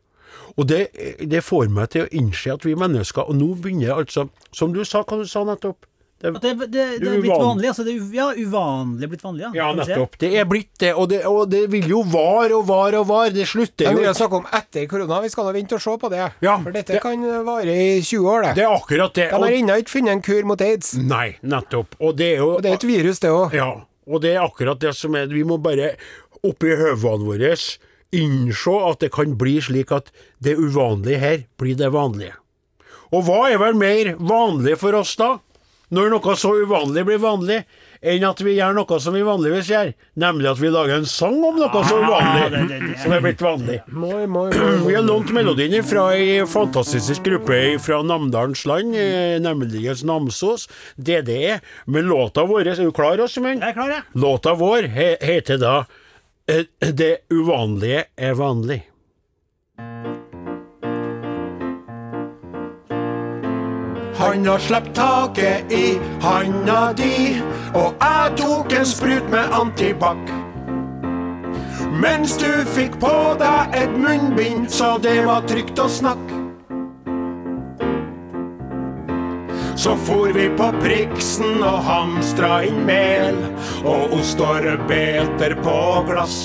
Og 0.56 0.66
det, 0.68 0.82
det 1.32 1.40
får 1.44 1.70
meg 1.72 1.92
til 1.94 2.04
å 2.04 2.10
innse 2.12 2.52
at 2.52 2.64
vi 2.66 2.74
mennesker 2.76 3.24
Og 3.24 3.38
nå 3.38 3.46
begynner 3.62 4.02
altså 4.02 4.26
Som 4.52 4.74
du 4.74 4.82
sa, 4.84 5.00
hva 5.00 5.16
du 5.22 5.24
sa 5.28 5.46
nettopp? 5.48 5.86
Det, 6.22 6.30
At 6.36 6.42
det, 6.44 6.50
det, 6.70 6.82
det 7.02 7.08
er 7.10 7.18
blitt 7.18 7.34
vanlig. 7.42 7.66
Altså, 7.72 7.82
det 7.82 7.96
er, 7.96 8.02
ja, 8.14 8.28
uvanlig 8.38 9.08
blitt 9.10 9.24
vanlig. 9.26 9.42
Ja, 9.42 9.50
ja, 9.58 9.64
nettopp. 9.74 10.12
Det 10.22 10.28
er 10.38 10.44
blitt 10.46 10.70
det. 10.78 10.92
Og 10.94 11.08
det, 11.10 11.18
og 11.26 11.48
det 11.50 11.64
vil 11.72 11.88
jo 11.90 12.04
vare 12.06 12.54
og 12.54 12.68
vare 12.68 13.00
og 13.00 13.08
vare. 13.10 13.32
Det 13.34 13.46
slutter 13.50 13.88
jo 13.90 13.96
vi 13.98 14.04
ikke. 14.06 14.14
snakket 14.20 14.38
om 14.38 14.46
etter 14.60 14.86
korona, 14.92 15.18
vi 15.24 15.32
skal 15.34 15.48
da 15.50 15.54
vente 15.56 15.74
og 15.74 15.82
se 15.82 15.96
på 16.04 16.10
det. 16.12 16.22
Ja, 16.46 16.54
For 16.62 16.70
dette 16.78 16.94
det- 16.94 17.02
kan 17.02 17.24
vare 17.48 17.74
i 17.74 18.00
20 18.06 18.28
år, 18.30 18.42
det. 18.46 18.54
Det 18.60 18.64
er 18.68 18.74
akkurat 18.76 19.14
det. 19.18 19.28
De 19.32 19.42
har 19.42 19.56
ennå 19.58 19.78
ikke 19.82 19.96
funnet 19.96 20.12
en 20.14 20.22
kur 20.22 20.42
mot 20.52 20.60
aids. 20.62 20.94
nei, 20.94 21.36
nettopp. 21.42 21.96
Og 22.00 22.14
det 22.16 22.28
er 22.36 22.44
jo 22.44 22.50
Og 22.56 22.62
det 22.62 22.70
er 22.70 22.74
et 22.78 22.86
virus, 22.92 23.18
det 23.18 23.30
òg. 23.34 23.52
Ja, 23.58 23.70
og 24.06 24.22
det 24.22 24.36
er 24.36 24.46
akkurat 24.46 24.78
det 24.78 24.94
som 24.94 25.14
er 25.18 25.26
Vi 25.26 25.42
må 25.42 25.58
bare 25.62 25.96
oppi 26.42 26.70
høvene 26.78 27.26
våre 27.26 27.56
innse 28.12 28.74
at 28.90 29.00
det 29.00 29.10
kan 29.14 29.34
bli 29.40 29.58
slik 29.60 29.90
at 29.94 30.10
det 30.42 30.56
uvanlige 30.58 31.18
her 31.18 31.44
blir 31.58 31.74
det 31.78 31.90
vanlige. 31.94 32.34
Og 33.12 33.24
hva 33.26 33.50
er 33.52 33.58
vel 33.58 33.74
mer 33.74 34.14
vanlig 34.20 34.76
for 34.80 34.94
oss 34.94 35.14
da, 35.16 35.38
når 35.92 36.08
noe 36.14 36.34
så 36.40 36.50
uvanlig 36.64 37.02
blir 37.04 37.18
vanlig, 37.20 37.58
enn 38.02 38.24
at 38.26 38.40
vi 38.42 38.54
gjør 38.56 38.74
noe 38.74 38.96
som 39.00 39.14
vi 39.14 39.20
vanligvis 39.26 39.68
gjør, 39.70 39.90
nemlig 40.18 40.48
at 40.50 40.58
vi 40.62 40.70
lager 40.72 40.96
en 40.96 41.06
sang 41.06 41.36
om 41.44 41.58
noe 41.60 41.82
så 41.86 41.98
uvanlig 42.00 42.46
det- 42.50 42.62
det- 42.70 42.98
som 43.02 43.12
er 43.12 43.20
blitt 43.20 43.42
vanlig. 43.44 43.78
Vi 44.88 44.94
har 44.96 45.02
lånt 45.04 45.30
melodien 45.32 45.84
fra 45.84 46.08
ei 46.16 46.40
fantastisk 46.48 47.22
gruppe 47.22 47.78
fra 47.80 48.00
Namdalens 48.02 48.64
land, 48.66 48.94
eh, 48.96 49.38
nemlig 49.40 49.84
Namsos, 50.04 50.68
DDE. 50.96 51.60
med 51.86 52.04
låta 52.04 52.44
vår 52.44 52.66
Er 52.72 52.74
du 52.76 52.90
klar, 52.92 53.18
Åsmund? 53.20 53.62
Låta 54.14 54.54
vår 54.54 54.88
he 54.88 55.16
heter 55.20 55.58
da 55.58 55.84
eh, 56.48 56.64
Det 56.80 57.18
uvanlige 57.30 58.04
er 58.16 58.34
vanlig. 58.34 58.82
Han 64.22 64.46
har 64.46 64.58
sluppet 64.58 64.94
taket 64.94 65.72
i 65.72 65.98
handa 66.22 66.92
di, 66.94 67.40
og 67.74 67.96
jeg 67.98 68.36
tok 68.38 68.72
en 68.78 68.86
sprut 68.86 69.26
med 69.32 69.56
antibac. 69.58 70.30
Mens 71.98 72.36
du 72.38 72.46
fikk 72.70 73.00
på 73.02 73.10
deg 73.42 73.74
et 73.80 73.98
munnbind, 73.98 74.70
så 74.70 74.94
det 75.02 75.16
var 75.26 75.42
trygt 75.50 75.82
å 75.82 75.88
snakke. 75.90 76.38
Så 79.74 79.96
for 80.06 80.30
vi 80.38 80.46
på 80.54 80.70
Priksen 80.78 81.58
og 81.58 81.82
hamstra 81.90 82.60
inn 82.62 82.84
mel 82.86 83.42
og 83.82 84.20
ost 84.20 84.38
og 84.38 84.60
rødbeter 84.62 85.58
på 85.66 85.80
glass. 86.06 86.44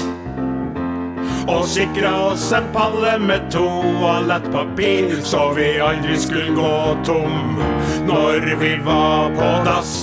Og 1.47 1.63
sikra 1.65 2.11
oss 2.27 2.49
en 2.51 2.65
palle 2.73 3.13
med 3.23 3.45
toalettpapir, 3.51 5.13
så 5.23 5.53
vi 5.55 5.77
aldri 5.79 6.17
skulle 6.19 6.51
gå 6.55 6.71
tom 7.07 7.61
når 8.07 8.49
vi 8.59 8.73
var 8.83 9.31
på 9.37 9.51
dass. 9.63 9.93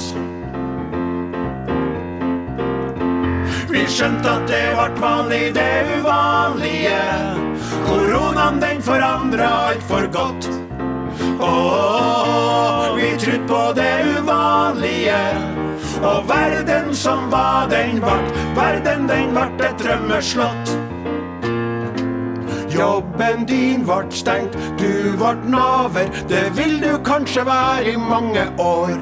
Vi 3.69 3.83
skjønte 3.91 4.31
at 4.39 4.47
det 4.49 4.63
vart 4.79 4.97
vanlig, 5.03 5.43
det 5.59 5.85
uvanlige. 5.99 7.03
Koronaen 7.85 8.63
den 8.65 8.81
forandra 8.83 9.51
alt 9.69 9.85
for 9.91 10.09
godt. 10.17 10.49
Åh, 11.45 12.89
vi 12.97 13.11
trodde 13.21 13.45
på 13.53 13.63
det 13.77 13.93
uvanlige. 14.17 15.21
Og 16.01 16.25
verden 16.29 16.95
som 16.97 17.29
var, 17.31 17.69
den 17.69 18.01
vart. 18.01 18.33
Verden, 18.57 19.09
den 19.09 19.35
vart 19.37 19.61
et 19.61 19.81
drømmeslott. 19.85 20.94
Jobben 22.79 23.47
din 23.47 23.87
vart 23.87 24.13
stengt, 24.13 24.57
du 24.79 25.17
vart 25.17 25.49
naver. 25.49 26.09
Det 26.29 26.57
vil 26.57 26.81
du 26.83 26.99
kanskje 27.05 27.47
være 27.47 27.93
i 27.93 27.97
mange 27.97 28.45
år. 28.59 28.97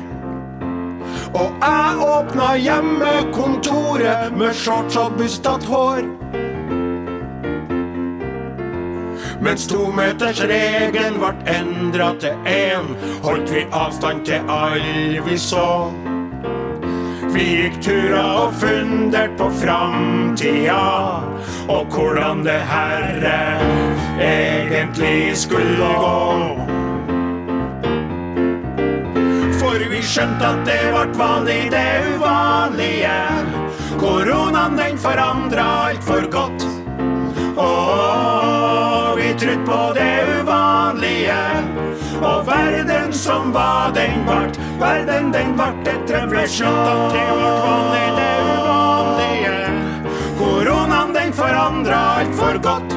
Og 1.34 1.48
jeg 1.60 2.02
åpna 2.04 2.56
hjemmekontoret 2.56 4.36
med 4.36 4.54
shorts 4.54 4.96
og 4.96 5.12
bustete 5.18 5.66
hår. 5.66 6.02
Mens 9.42 9.66
tometersregelen 9.66 11.20
vart 11.20 11.40
endra 11.48 12.12
til 12.20 12.36
én, 12.46 12.92
holdt 13.24 13.50
vi 13.54 13.66
avstand 13.72 14.24
til 14.26 14.44
alle 14.48 15.24
vi 15.26 15.38
så. 15.38 15.90
Vi 17.32 17.44
gikk 17.48 17.78
tura 17.80 18.22
og 18.42 18.56
fundert 18.60 19.38
på 19.38 19.46
framtida, 19.56 20.82
og 21.72 21.86
hvordan 21.94 22.42
det 22.44 22.58
herre 22.68 23.38
egentlig 24.20 25.32
skulle 25.40 25.88
gå. 26.02 26.18
For 29.62 29.88
vi 29.94 30.02
skjønte 30.04 30.52
at 30.52 30.62
det 30.68 30.80
vart 30.92 31.16
vanlig, 31.16 31.60
det 31.72 31.88
uvanlige. 32.12 33.16
Koronaen 33.96 34.76
den 34.76 35.00
forandra 35.00 35.68
alt 35.88 36.04
for 36.04 36.28
godt. 36.28 36.68
Og 37.56 39.16
vi 39.16 39.32
trodde 39.40 39.64
på 39.64 39.84
det 39.96 40.16
uvanlige. 40.42 41.71
Og 42.22 42.46
verden 42.46 43.12
som 43.12 43.52
var, 43.52 43.92
den 43.94 44.26
vart 44.26 44.58
Verden, 44.80 45.32
den 45.32 45.58
vart 45.58 45.88
et 45.88 46.10
revolusjon. 46.10 46.68
At 46.68 47.12
det 47.14 47.28
vart 47.38 47.62
vanlig, 47.66 48.08
det 48.18 48.32
uvanlige. 48.48 49.56
Koronaen, 50.38 51.14
den 51.14 51.32
forandra 51.32 52.00
alt 52.18 52.34
for 52.38 52.58
godt. 52.62 52.92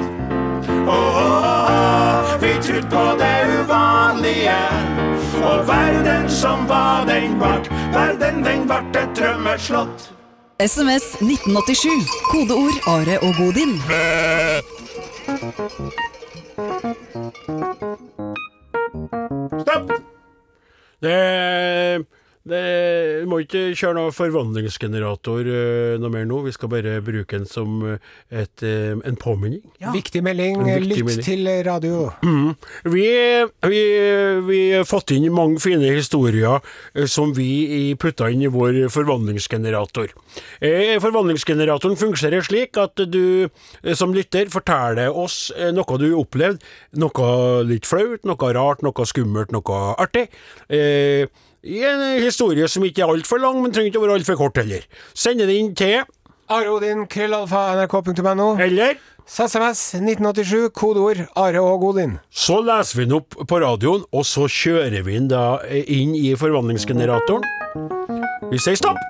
Åh, 0.88 2.42
vi 2.42 2.54
trodde 2.62 2.90
på 2.90 3.06
det 3.22 3.38
uvanlige. 3.60 4.60
Og 5.46 5.68
verden 5.68 6.30
som 6.30 6.68
var, 6.68 7.06
den 7.06 7.40
vart 7.40 7.70
Verden, 7.94 8.44
den 8.46 8.70
vart 8.70 8.96
et 8.96 9.10
drømmeslott. 9.18 10.12
SMS 10.60 11.04
1987. 11.22 11.90
Kodeord 12.32 12.78
Are 12.88 13.20
og 13.22 13.36
Godin. 13.38 13.82
Stopp! 19.66 19.92
Det, 21.02 22.06
det 22.46 23.26
må 23.26 23.40
ikke 23.42 23.72
kjøre 23.74 23.96
noe 23.98 24.12
forvandlingsgenerator 24.14 25.48
eh, 25.50 25.96
noe 26.02 26.12
mer 26.14 26.28
nå. 26.30 26.44
Vi 26.46 26.52
skal 26.54 26.70
bare 26.70 27.00
bruke 27.06 27.40
den 27.40 27.48
som 27.50 27.80
eh, 27.90 27.98
et, 28.44 28.62
eh, 28.62 28.92
en 28.94 29.18
påminning. 29.18 29.64
Viktig 29.96 30.22
melding. 30.26 30.60
En 30.62 30.68
viktig 30.70 30.92
Lytt 31.02 31.08
melding. 31.08 31.26
til 31.26 31.50
radio. 31.66 32.12
Vi, 32.86 33.06
vi, 33.72 33.82
vi 34.46 34.60
har 34.76 34.86
fått 34.86 35.16
inn 35.16 35.26
mange 35.34 35.58
fine 35.64 35.90
historier 35.96 36.62
som 37.10 37.34
vi 37.34 37.48
i- 37.80 37.96
putta 37.98 38.30
inn 38.30 38.44
i 38.46 38.52
vår 38.52 38.84
forvandlingsgenerator. 38.94 40.14
Eh, 40.62 40.96
Forvandlingsgeneratoren 41.02 41.98
fungerer 42.00 42.46
slik 42.46 42.78
at 42.82 43.02
du 43.10 43.50
som 43.98 44.14
lytter 44.14 44.50
forteller 44.54 45.10
oss 45.16 45.50
noe 45.74 45.98
du 46.02 46.12
opplevde, 46.20 46.62
noe 47.02 47.64
litt 47.66 47.90
flaut, 47.90 48.22
noe 48.28 48.54
rart, 48.56 48.86
noe 48.86 49.06
skummelt, 49.10 49.52
noe 49.56 49.82
artig. 49.98 50.28
I 51.66 51.82
en 51.82 52.04
historie 52.22 52.68
som 52.70 52.84
ikke 52.86 53.02
er 53.02 53.10
altfor 53.10 53.42
lang, 53.42 53.58
men 53.64 53.74
trenger 53.74 53.90
ikke 53.90 53.98
å 54.04 54.06
være 54.06 54.20
altfor 54.20 54.38
kort 54.38 54.60
heller. 54.62 54.86
Sende 55.18 55.48
det 55.50 55.56
inn 55.58 55.72
til 55.78 56.04
Arodin, 56.54 57.08
krøllalfa, 57.10 57.64
nrk.no. 57.80 58.52
eller 58.62 59.00
SMS 59.26 59.96
1987, 59.98 60.70
kodeord 60.78 61.24
Are 61.42 61.64
og 61.66 61.82
Godin. 61.82 62.20
Så 62.30 62.60
leser 62.62 63.00
vi 63.00 63.08
den 63.08 63.18
opp 63.18 63.34
på 63.50 63.60
radioen, 63.64 64.06
og 64.14 64.28
så 64.30 64.46
kjører 64.46 65.02
vi 65.08 65.18
den 65.18 65.32
da 65.32 65.58
inn 65.74 66.14
i 66.14 66.36
forvandlingsgeneratoren. 66.38 67.50
Vi 68.52 68.62
sier 68.62 68.78
stopp! 68.78 69.02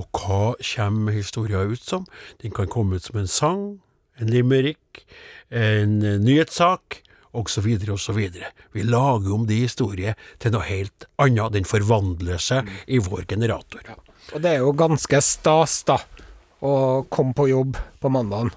Og 0.00 0.08
hva 0.16 0.54
kommer 0.56 1.12
historien 1.14 1.68
ut 1.70 1.84
som? 1.84 2.08
Den 2.40 2.56
kan 2.56 2.72
komme 2.72 2.96
ut 2.96 3.04
som 3.04 3.20
en 3.20 3.28
sang, 3.28 3.66
en 4.16 4.32
limerick, 4.32 5.04
en 5.52 6.00
nyhetssak, 6.24 7.04
osv., 7.34 7.68
osv. 7.92 8.20
Vi 8.72 8.82
lager 8.86 9.34
om 9.34 9.46
de 9.46 9.60
historier 9.64 10.18
til 10.38 10.54
noe 10.54 10.64
helt 10.68 11.06
annet. 11.18 11.54
Den 11.58 11.68
forvandler 11.68 12.40
seg 12.42 12.70
i 12.86 13.00
vår 13.02 13.26
generator. 13.34 13.94
Og 14.32 14.40
det 14.40 14.56
er 14.56 14.62
jo 14.64 14.72
ganske 14.78 15.20
stas, 15.24 15.82
da, 15.88 15.98
å 16.64 17.04
komme 17.12 17.36
på 17.36 17.50
jobb 17.50 17.76
på 18.00 18.10
mandagen 18.12 18.54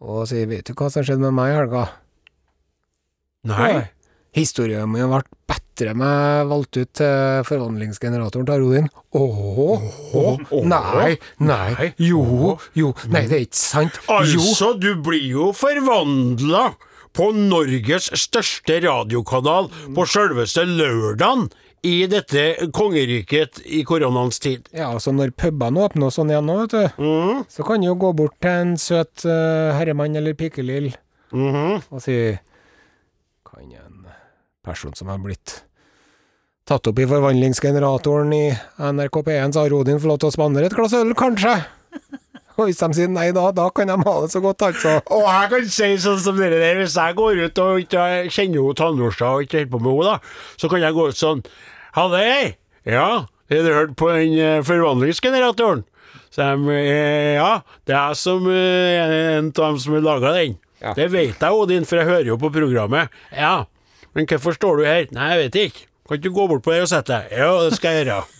og 0.00 0.26
si 0.28 0.44
'Vet 0.44 0.68
du 0.68 0.74
hva 0.76 0.90
som 0.92 1.04
skjedde 1.04 1.24
med 1.24 1.36
meg 1.36 1.52
i 1.52 1.56
helga?' 1.56 1.88
Nei. 3.46 3.88
Historien 4.36 4.90
min 4.90 5.08
ble 5.08 5.22
bedre 5.48 5.94
med 5.96 6.48
valgt 6.50 6.76
ut 6.76 6.90
til 6.98 7.44
forvandlingsgeneratoren 7.46 8.46
til 8.48 8.54
Arodin. 8.54 8.88
Åh, 9.16 10.64
nei, 10.66 11.16
nei, 11.38 11.92
jo, 11.96 12.58
jo, 12.74 12.92
nei, 13.08 13.22
det 13.30 13.38
er 13.38 13.44
ikke 13.46 13.60
sant. 13.60 14.00
Jo, 14.04 14.18
Altså, 14.18 14.72
du 14.76 14.96
blir 15.00 15.24
jo 15.30 15.52
forvandla 15.56 16.74
på 17.16 17.30
Norges 17.36 18.10
største 18.20 18.80
radiokanal 18.84 19.70
på 19.96 20.04
sjølveste 20.08 20.66
lørdagen 20.68 21.48
i 21.86 22.06
dette 22.10 22.68
kongeriket 22.74 23.60
i 23.64 23.82
koronaens 23.86 24.40
tid. 24.42 24.66
ja, 24.74 24.88
altså 24.90 25.12
når 25.14 25.30
pubene 25.38 25.84
åpner 25.86 26.08
og 26.08 26.14
sånn 26.16 26.32
igjen 26.32 26.46
nå, 26.48 26.56
vet 26.64 26.74
du, 26.74 27.02
Mm. 27.02 27.44
så 27.48 27.66
kan 27.66 27.80
du 27.80 27.86
jo 27.86 27.94
gå 27.94 28.12
bort 28.16 28.34
til 28.42 28.50
en 28.50 28.76
søt 28.76 29.24
uh, 29.28 29.72
herremann 29.78 30.16
eller 30.16 30.34
pikelill 30.34 30.92
-hmm. 31.32 31.82
og 31.90 32.02
si 32.02 32.38
Kan 33.46 33.62
en 33.72 34.06
person 34.64 34.94
som 34.94 35.08
har 35.08 35.18
blitt 35.18 35.62
tatt 36.66 36.86
opp 36.86 36.98
i 36.98 37.06
forvandlingsgeneratoren 37.06 38.32
i 38.32 38.50
NRK 38.78 39.22
P1, 39.22 39.52
sa 39.52 39.68
Rodin, 39.68 40.00
få 40.00 40.08
lov 40.08 40.18
til 40.18 40.28
å 40.28 40.32
spandere 40.32 40.66
et 40.66 40.74
glass 40.74 40.92
øl, 40.92 41.14
kanskje? 41.14 41.64
Og 42.58 42.68
hvis 42.68 42.80
de 42.80 42.88
sier 42.96 43.10
nei 43.12 43.28
da, 43.36 43.50
da 43.52 43.68
kan 43.74 43.90
de 43.90 43.96
ha 44.00 44.14
det 44.22 44.32
så 44.32 44.40
godt, 44.44 44.64
altså. 44.64 44.96
Og 45.12 45.24
jeg 45.28 45.50
kan 45.52 45.70
si 45.76 45.90
sånn 46.00 46.20
som 46.24 46.38
dere 46.40 46.60
der, 46.62 46.80
hvis 46.80 46.96
jeg 46.96 47.16
går 47.18 47.42
ut 47.44 47.62
og 47.64 47.82
ikke 47.84 48.04
kjenner 48.32 48.62
henne 48.62 48.78
tannbørsta 48.80 49.32
og 49.34 49.46
ikke 49.46 49.60
holder 49.60 49.72
på 49.74 49.82
med 49.84 49.92
henne, 49.92 50.14
da, 50.14 50.54
så 50.62 50.70
kan 50.72 50.84
jeg 50.84 50.96
gå 50.96 51.08
ut 51.10 51.20
sånn 51.20 51.42
Halløy! 51.96 52.54
Ja, 52.86 53.08
har 53.50 53.62
du 53.64 53.72
hørt 53.74 53.96
på 53.98 54.10
den 54.14 54.34
eh, 54.38 54.62
forvandlingsgeneratoren? 54.66 55.84
Så 56.34 56.44
de, 56.44 56.76
eh, 56.76 57.34
ja, 57.38 57.62
det 57.88 57.94
er 57.96 58.12
jeg 58.12 58.20
som 58.20 58.46
eh, 58.52 58.96
er 59.00 59.14
en 59.38 59.50
av 59.52 59.62
dem 59.62 59.80
som 59.82 59.96
har 59.96 60.04
laga 60.04 60.34
den. 60.36 60.58
Ja. 60.82 60.92
Det 60.96 61.08
vet 61.12 61.40
jeg, 61.40 61.50
Odin, 61.50 61.88
for 61.88 62.02
jeg 62.02 62.10
hører 62.10 62.30
jo 62.32 62.38
på 62.40 62.52
programmet. 62.52 63.12
Ja, 63.32 63.64
men 64.14 64.28
hvorfor 64.28 64.56
står 64.56 64.80
du 64.80 64.88
her? 64.88 65.08
Nei, 65.16 65.32
jeg 65.32 65.44
vet 65.44 65.60
ikke. 65.66 65.86
Kan 66.06 66.18
ikke 66.20 66.28
du 66.28 66.36
gå 66.36 66.48
bort 66.52 66.64
på 66.64 66.74
der 66.74 66.84
og 66.84 66.92
sette 66.92 67.16
deg? 67.16 67.32
Ja, 67.40 67.52
det 67.64 67.78
skal 67.80 67.96
jeg 67.96 68.06
gjøre. 68.06 68.35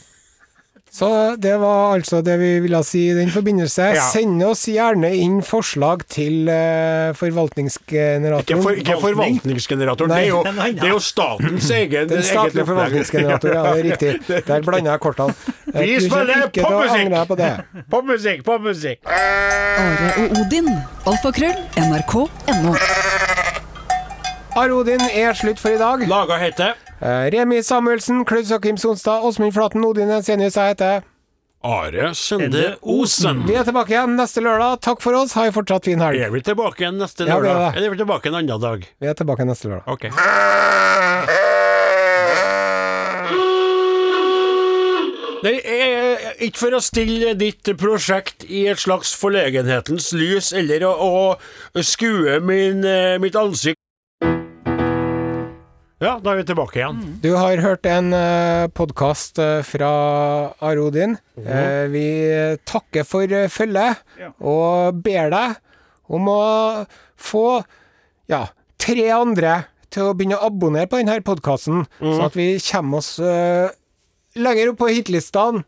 Så 0.93 1.37
det 1.37 1.53
var 1.61 1.97
altså 1.97 2.23
det 2.25 2.39
vi 2.41 2.51
ville 2.65 2.79
si 2.87 3.03
i 3.11 3.15
den 3.17 3.31
forbindelse. 3.31 3.89
Ja. 3.99 4.05
Send 4.13 4.41
oss 4.47 4.65
gjerne 4.71 5.11
inn 5.13 5.43
forslag 5.45 6.07
til 6.13 6.49
uh, 6.49 7.13
forvaltningsgeneratoren. 7.19 8.47
Ikke, 8.47 8.63
for, 8.63 8.81
ikke 8.81 8.97
forvaltningsgeneratoren, 9.03 10.15
det 10.15 10.23
er, 10.23 10.29
jo, 10.31 10.41
det 10.47 10.87
er 10.89 10.95
jo 10.95 11.03
statens 11.03 11.71
egen 11.71 12.09
Den 12.15 12.23
statlige 12.25 12.67
forvaltningsgeneratoren, 12.71 13.59
ja, 13.59 13.63
det 13.67 13.85
er 13.85 13.91
riktig. 13.91 14.15
Der 14.49 14.65
blanda 14.65 14.95
jeg 14.95 15.05
kortene. 15.05 15.37
Eh, 15.75 15.81
Vi 15.91 16.01
spiller 16.07 16.49
på 16.55 16.73
musikk! 16.81 17.13
På 17.13 17.27
popmusikk. 17.27 17.27
på 17.29 17.37
musikk! 17.37 17.87
Popmusikk, 17.91 18.45
popmusikk. 18.47 18.99
Are 19.07 20.15
og 20.17 20.41
Odin. 20.41 20.73
Alfakrøll. 21.07 21.61
NRK.no. 21.77 23.45
Arodin 24.57 25.03
er 25.13 25.35
slutt 25.37 25.61
for 25.61 25.75
i 25.75 25.81
dag. 25.81 26.05
Laga 26.09 26.39
heter 26.41 26.75
Eh, 26.97 27.27
Remi 27.31 27.59
Samuelsen, 27.63 28.23
Klaus 28.25 28.49
Kim 28.63 28.77
Sonstad, 28.81 29.21
Åsmund 29.29 29.53
Flaten, 29.53 29.85
Odin 29.85 30.09
Ensenius, 30.09 30.55
jeg 30.57 30.73
heter 30.73 31.03
Are 31.63 32.15
Sende 32.17 32.77
Osen. 32.81 33.43
Vi 33.47 33.53
er 33.59 33.67
tilbake 33.69 33.93
igjen 33.93 34.15
neste 34.17 34.41
lørdag. 34.41 34.81
Takk 34.87 35.03
for 35.05 35.13
oss. 35.19 35.35
Ha 35.37 35.45
en 35.51 35.53
fortsatt 35.57 35.85
fin 35.85 36.01
helg. 36.01 36.21
Er 36.25 36.31
vi 36.33 36.41
tilbake 36.47 36.85
igjen 36.87 36.97
neste 37.03 37.27
Ja, 37.29 37.37
vi 37.37 37.51
er 37.51 37.53
lørdag? 37.53 37.83
er 37.85 37.91
vi 37.91 38.01
tilbake 38.01 38.31
en 38.33 38.39
annen 38.41 38.61
dag? 38.65 38.89
Vi 39.01 39.07
er 39.13 39.19
tilbake 39.19 39.45
neste 39.45 39.69
lørdag. 39.69 39.93
Ok. 39.93 40.09
Er 45.47 46.37
ikke 46.43 46.59
for 46.59 46.75
å 46.77 46.81
stille 46.83 47.35
ditt 47.39 47.69
prosjekt 47.79 48.45
i 48.49 48.65
et 48.71 48.81
slags 48.83 49.13
forlegenhetens 49.19 50.09
lys, 50.17 50.49
eller 50.57 50.83
å, 50.89 50.95
å 51.37 51.85
skue 51.87 52.39
min, 52.43 52.83
eh, 52.89 53.17
mitt 53.23 53.37
ansikt 53.39 53.79
Ja, 55.97 56.19
da 56.21 56.35
er 56.35 56.43
vi 56.43 56.45
tilbake 56.45 56.77
igjen. 56.77 56.99
Du 57.23 57.31
har 57.39 57.57
hørt 57.65 57.87
en 57.89 58.11
uh, 58.13 58.67
podkast 58.77 59.39
fra 59.65 59.93
Arodin. 60.61 61.15
Eh, 61.41 61.87
vi 61.89 62.05
takker 62.69 63.07
for 63.09 63.25
uh, 63.33 63.47
følget 63.49 64.03
og 64.37 64.99
ber 65.07 65.33
deg 65.33 65.57
om 66.13 66.29
å 66.29 66.43
få 67.17 67.47
ja, 68.29 68.43
tre 68.77 69.09
andre 69.17 69.63
til 69.89 70.11
å 70.11 70.13
begynne 70.13 70.37
å 70.37 70.51
abonnere 70.51 70.91
på 70.93 71.01
denne 71.01 71.17
podkasten, 71.25 71.87
sånn 71.97 72.27
at 72.29 72.37
vi 72.37 72.51
kommer 72.69 73.01
oss 73.01 73.15
uh, 73.17 73.73
lenger 74.37 74.75
opp 74.75 74.83
på 74.85 74.93
hitlistene 74.93 75.65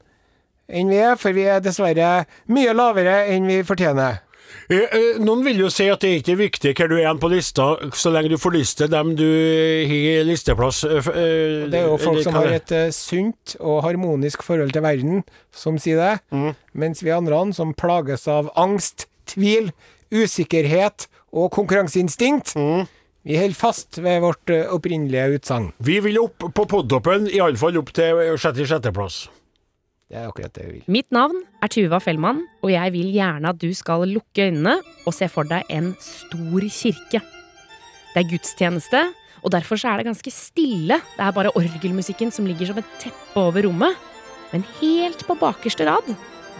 enn 0.68 0.92
vi 0.92 1.00
er, 1.00 1.16
for 1.16 1.32
vi 1.32 1.48
er 1.48 1.64
dessverre 1.64 2.26
mye 2.52 2.76
lavere 2.76 3.22
enn 3.32 3.48
vi 3.48 3.62
fortjener. 3.64 4.20
Eh, 4.68 4.84
eh, 4.84 5.18
Noen 5.24 5.44
vil 5.46 5.62
jo 5.62 5.70
si 5.72 5.86
at 5.88 6.02
det 6.04 6.18
ikke 6.18 6.34
er 6.34 6.40
viktig 6.42 6.72
hvor 6.76 6.90
du 6.90 6.98
er 7.00 7.20
på 7.20 7.30
lista, 7.32 7.70
så 7.96 8.12
lenge 8.12 8.32
du 8.32 8.38
får 8.40 8.54
liste 8.56 8.88
dem 8.92 9.14
du 9.18 9.24
har 9.24 10.26
listeplass 10.28 10.82
eh, 10.88 11.10
Det 11.68 11.80
er 11.80 11.86
jo 11.86 11.96
folk 12.00 12.20
som 12.26 12.36
har 12.36 12.52
et 12.56 12.74
sunt 12.96 13.56
og 13.60 13.82
harmonisk 13.86 14.44
forhold 14.46 14.74
til 14.76 14.84
verden, 14.84 15.22
som 15.54 15.78
sier 15.80 16.00
det. 16.00 16.12
Mm. 16.34 16.52
Mens 16.84 17.04
vi 17.04 17.14
andre 17.14 17.40
som 17.56 17.72
plages 17.76 18.26
av 18.28 18.52
angst, 18.58 19.06
tvil, 19.28 19.70
usikkerhet 20.12 21.06
og 21.36 21.52
konkurranseinstinkt. 21.54 22.54
Vi 23.28 23.36
holder 23.36 23.56
fast 23.56 23.98
ved 24.00 24.22
vårt 24.24 24.50
opprinnelige 24.72 25.38
utsagn. 25.38 25.72
Vi 25.84 25.98
vil 26.04 26.20
opp 26.22 26.48
på 26.56 26.68
podtoppen, 26.68 27.28
iallfall 27.28 27.76
opp 27.80 27.92
til 27.96 28.38
sjette-sjetteplass. 28.40 29.26
Det 30.08 30.16
er 30.16 30.28
akkurat 30.30 30.54
det 30.56 30.64
vi 30.64 30.74
vil. 30.78 30.84
Mitt 30.88 31.10
navn 31.12 31.42
er 31.60 31.68
Tuva 31.68 31.98
Fellmann, 32.00 32.40
og 32.64 32.70
jeg 32.72 32.92
vil 32.94 33.10
gjerne 33.12 33.50
at 33.52 33.58
du 33.60 33.68
skal 33.76 34.06
lukke 34.08 34.46
øynene 34.48 34.78
og 35.04 35.12
se 35.12 35.28
for 35.28 35.48
deg 35.48 35.68
en 35.68 35.90
stor 36.00 36.64
kirke. 36.72 37.20
Det 38.14 38.22
er 38.22 38.30
gudstjeneste, 38.30 39.02
og 39.44 39.52
derfor 39.52 39.76
så 39.78 39.92
er 39.92 40.00
det 40.00 40.08
ganske 40.08 40.32
stille. 40.32 40.96
Det 40.96 41.26
er 41.26 41.34
bare 41.36 41.52
orgelmusikken 41.60 42.32
som 42.34 42.48
ligger 42.48 42.70
som 42.70 42.80
et 42.80 42.96
teppe 43.02 43.36
over 43.36 43.68
rommet. 43.68 44.00
Men 44.54 44.64
helt 44.80 45.26
på 45.28 45.36
bakerste 45.36 45.84
rad, 45.84 46.08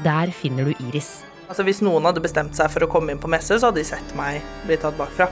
der 0.04 0.30
finner 0.36 0.68
du 0.68 0.84
Iris. 0.90 1.22
Altså 1.48 1.64
Hvis 1.64 1.80
noen 1.80 2.04
hadde 2.04 2.20
bestemt 2.20 2.52
seg 2.54 2.68
for 2.68 2.84
å 2.84 2.90
komme 2.92 3.14
inn 3.14 3.22
på 3.22 3.30
messe, 3.32 3.56
så 3.56 3.70
hadde 3.70 3.80
de 3.80 3.88
sett 3.88 4.12
meg 4.18 4.44
bli 4.68 4.76
tatt 4.76 4.98
bakfra. 5.00 5.30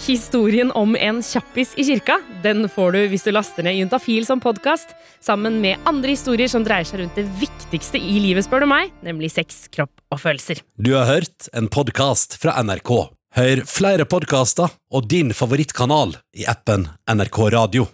Historien 0.00 0.70
om 0.72 0.96
en 0.96 1.18
kjappis 1.22 1.74
i 1.76 1.84
kirka 1.84 2.16
den 2.42 2.64
får 2.72 2.94
du 2.94 3.00
hvis 3.12 3.26
du 3.26 3.34
laster 3.36 3.66
ned 3.66 3.76
Juntafil 3.76 4.24
som 4.24 4.40
podkast, 4.40 4.94
sammen 5.20 5.58
med 5.60 5.76
andre 5.84 6.14
historier 6.14 6.48
som 6.48 6.64
dreier 6.64 6.88
seg 6.88 7.02
rundt 7.02 7.20
det 7.20 7.26
viktigste 7.40 8.00
i 8.00 8.16
livet, 8.24 8.46
spør 8.48 8.64
du 8.64 8.70
meg, 8.72 8.94
nemlig 9.04 9.28
sex, 9.34 9.66
kropp 9.68 9.92
og 10.08 10.22
følelser. 10.22 10.64
Du 10.80 10.94
har 10.96 11.04
hørt 11.10 11.50
en 11.52 11.68
podkast 11.68 12.40
fra 12.40 12.56
NRK. 12.64 12.94
Hør 13.36 13.64
flere 13.68 14.08
podkaster 14.08 14.72
og 14.88 15.04
din 15.12 15.36
favorittkanal 15.36 16.16
i 16.32 16.48
appen 16.48 16.88
NRK 17.04 17.42
Radio. 17.52 17.90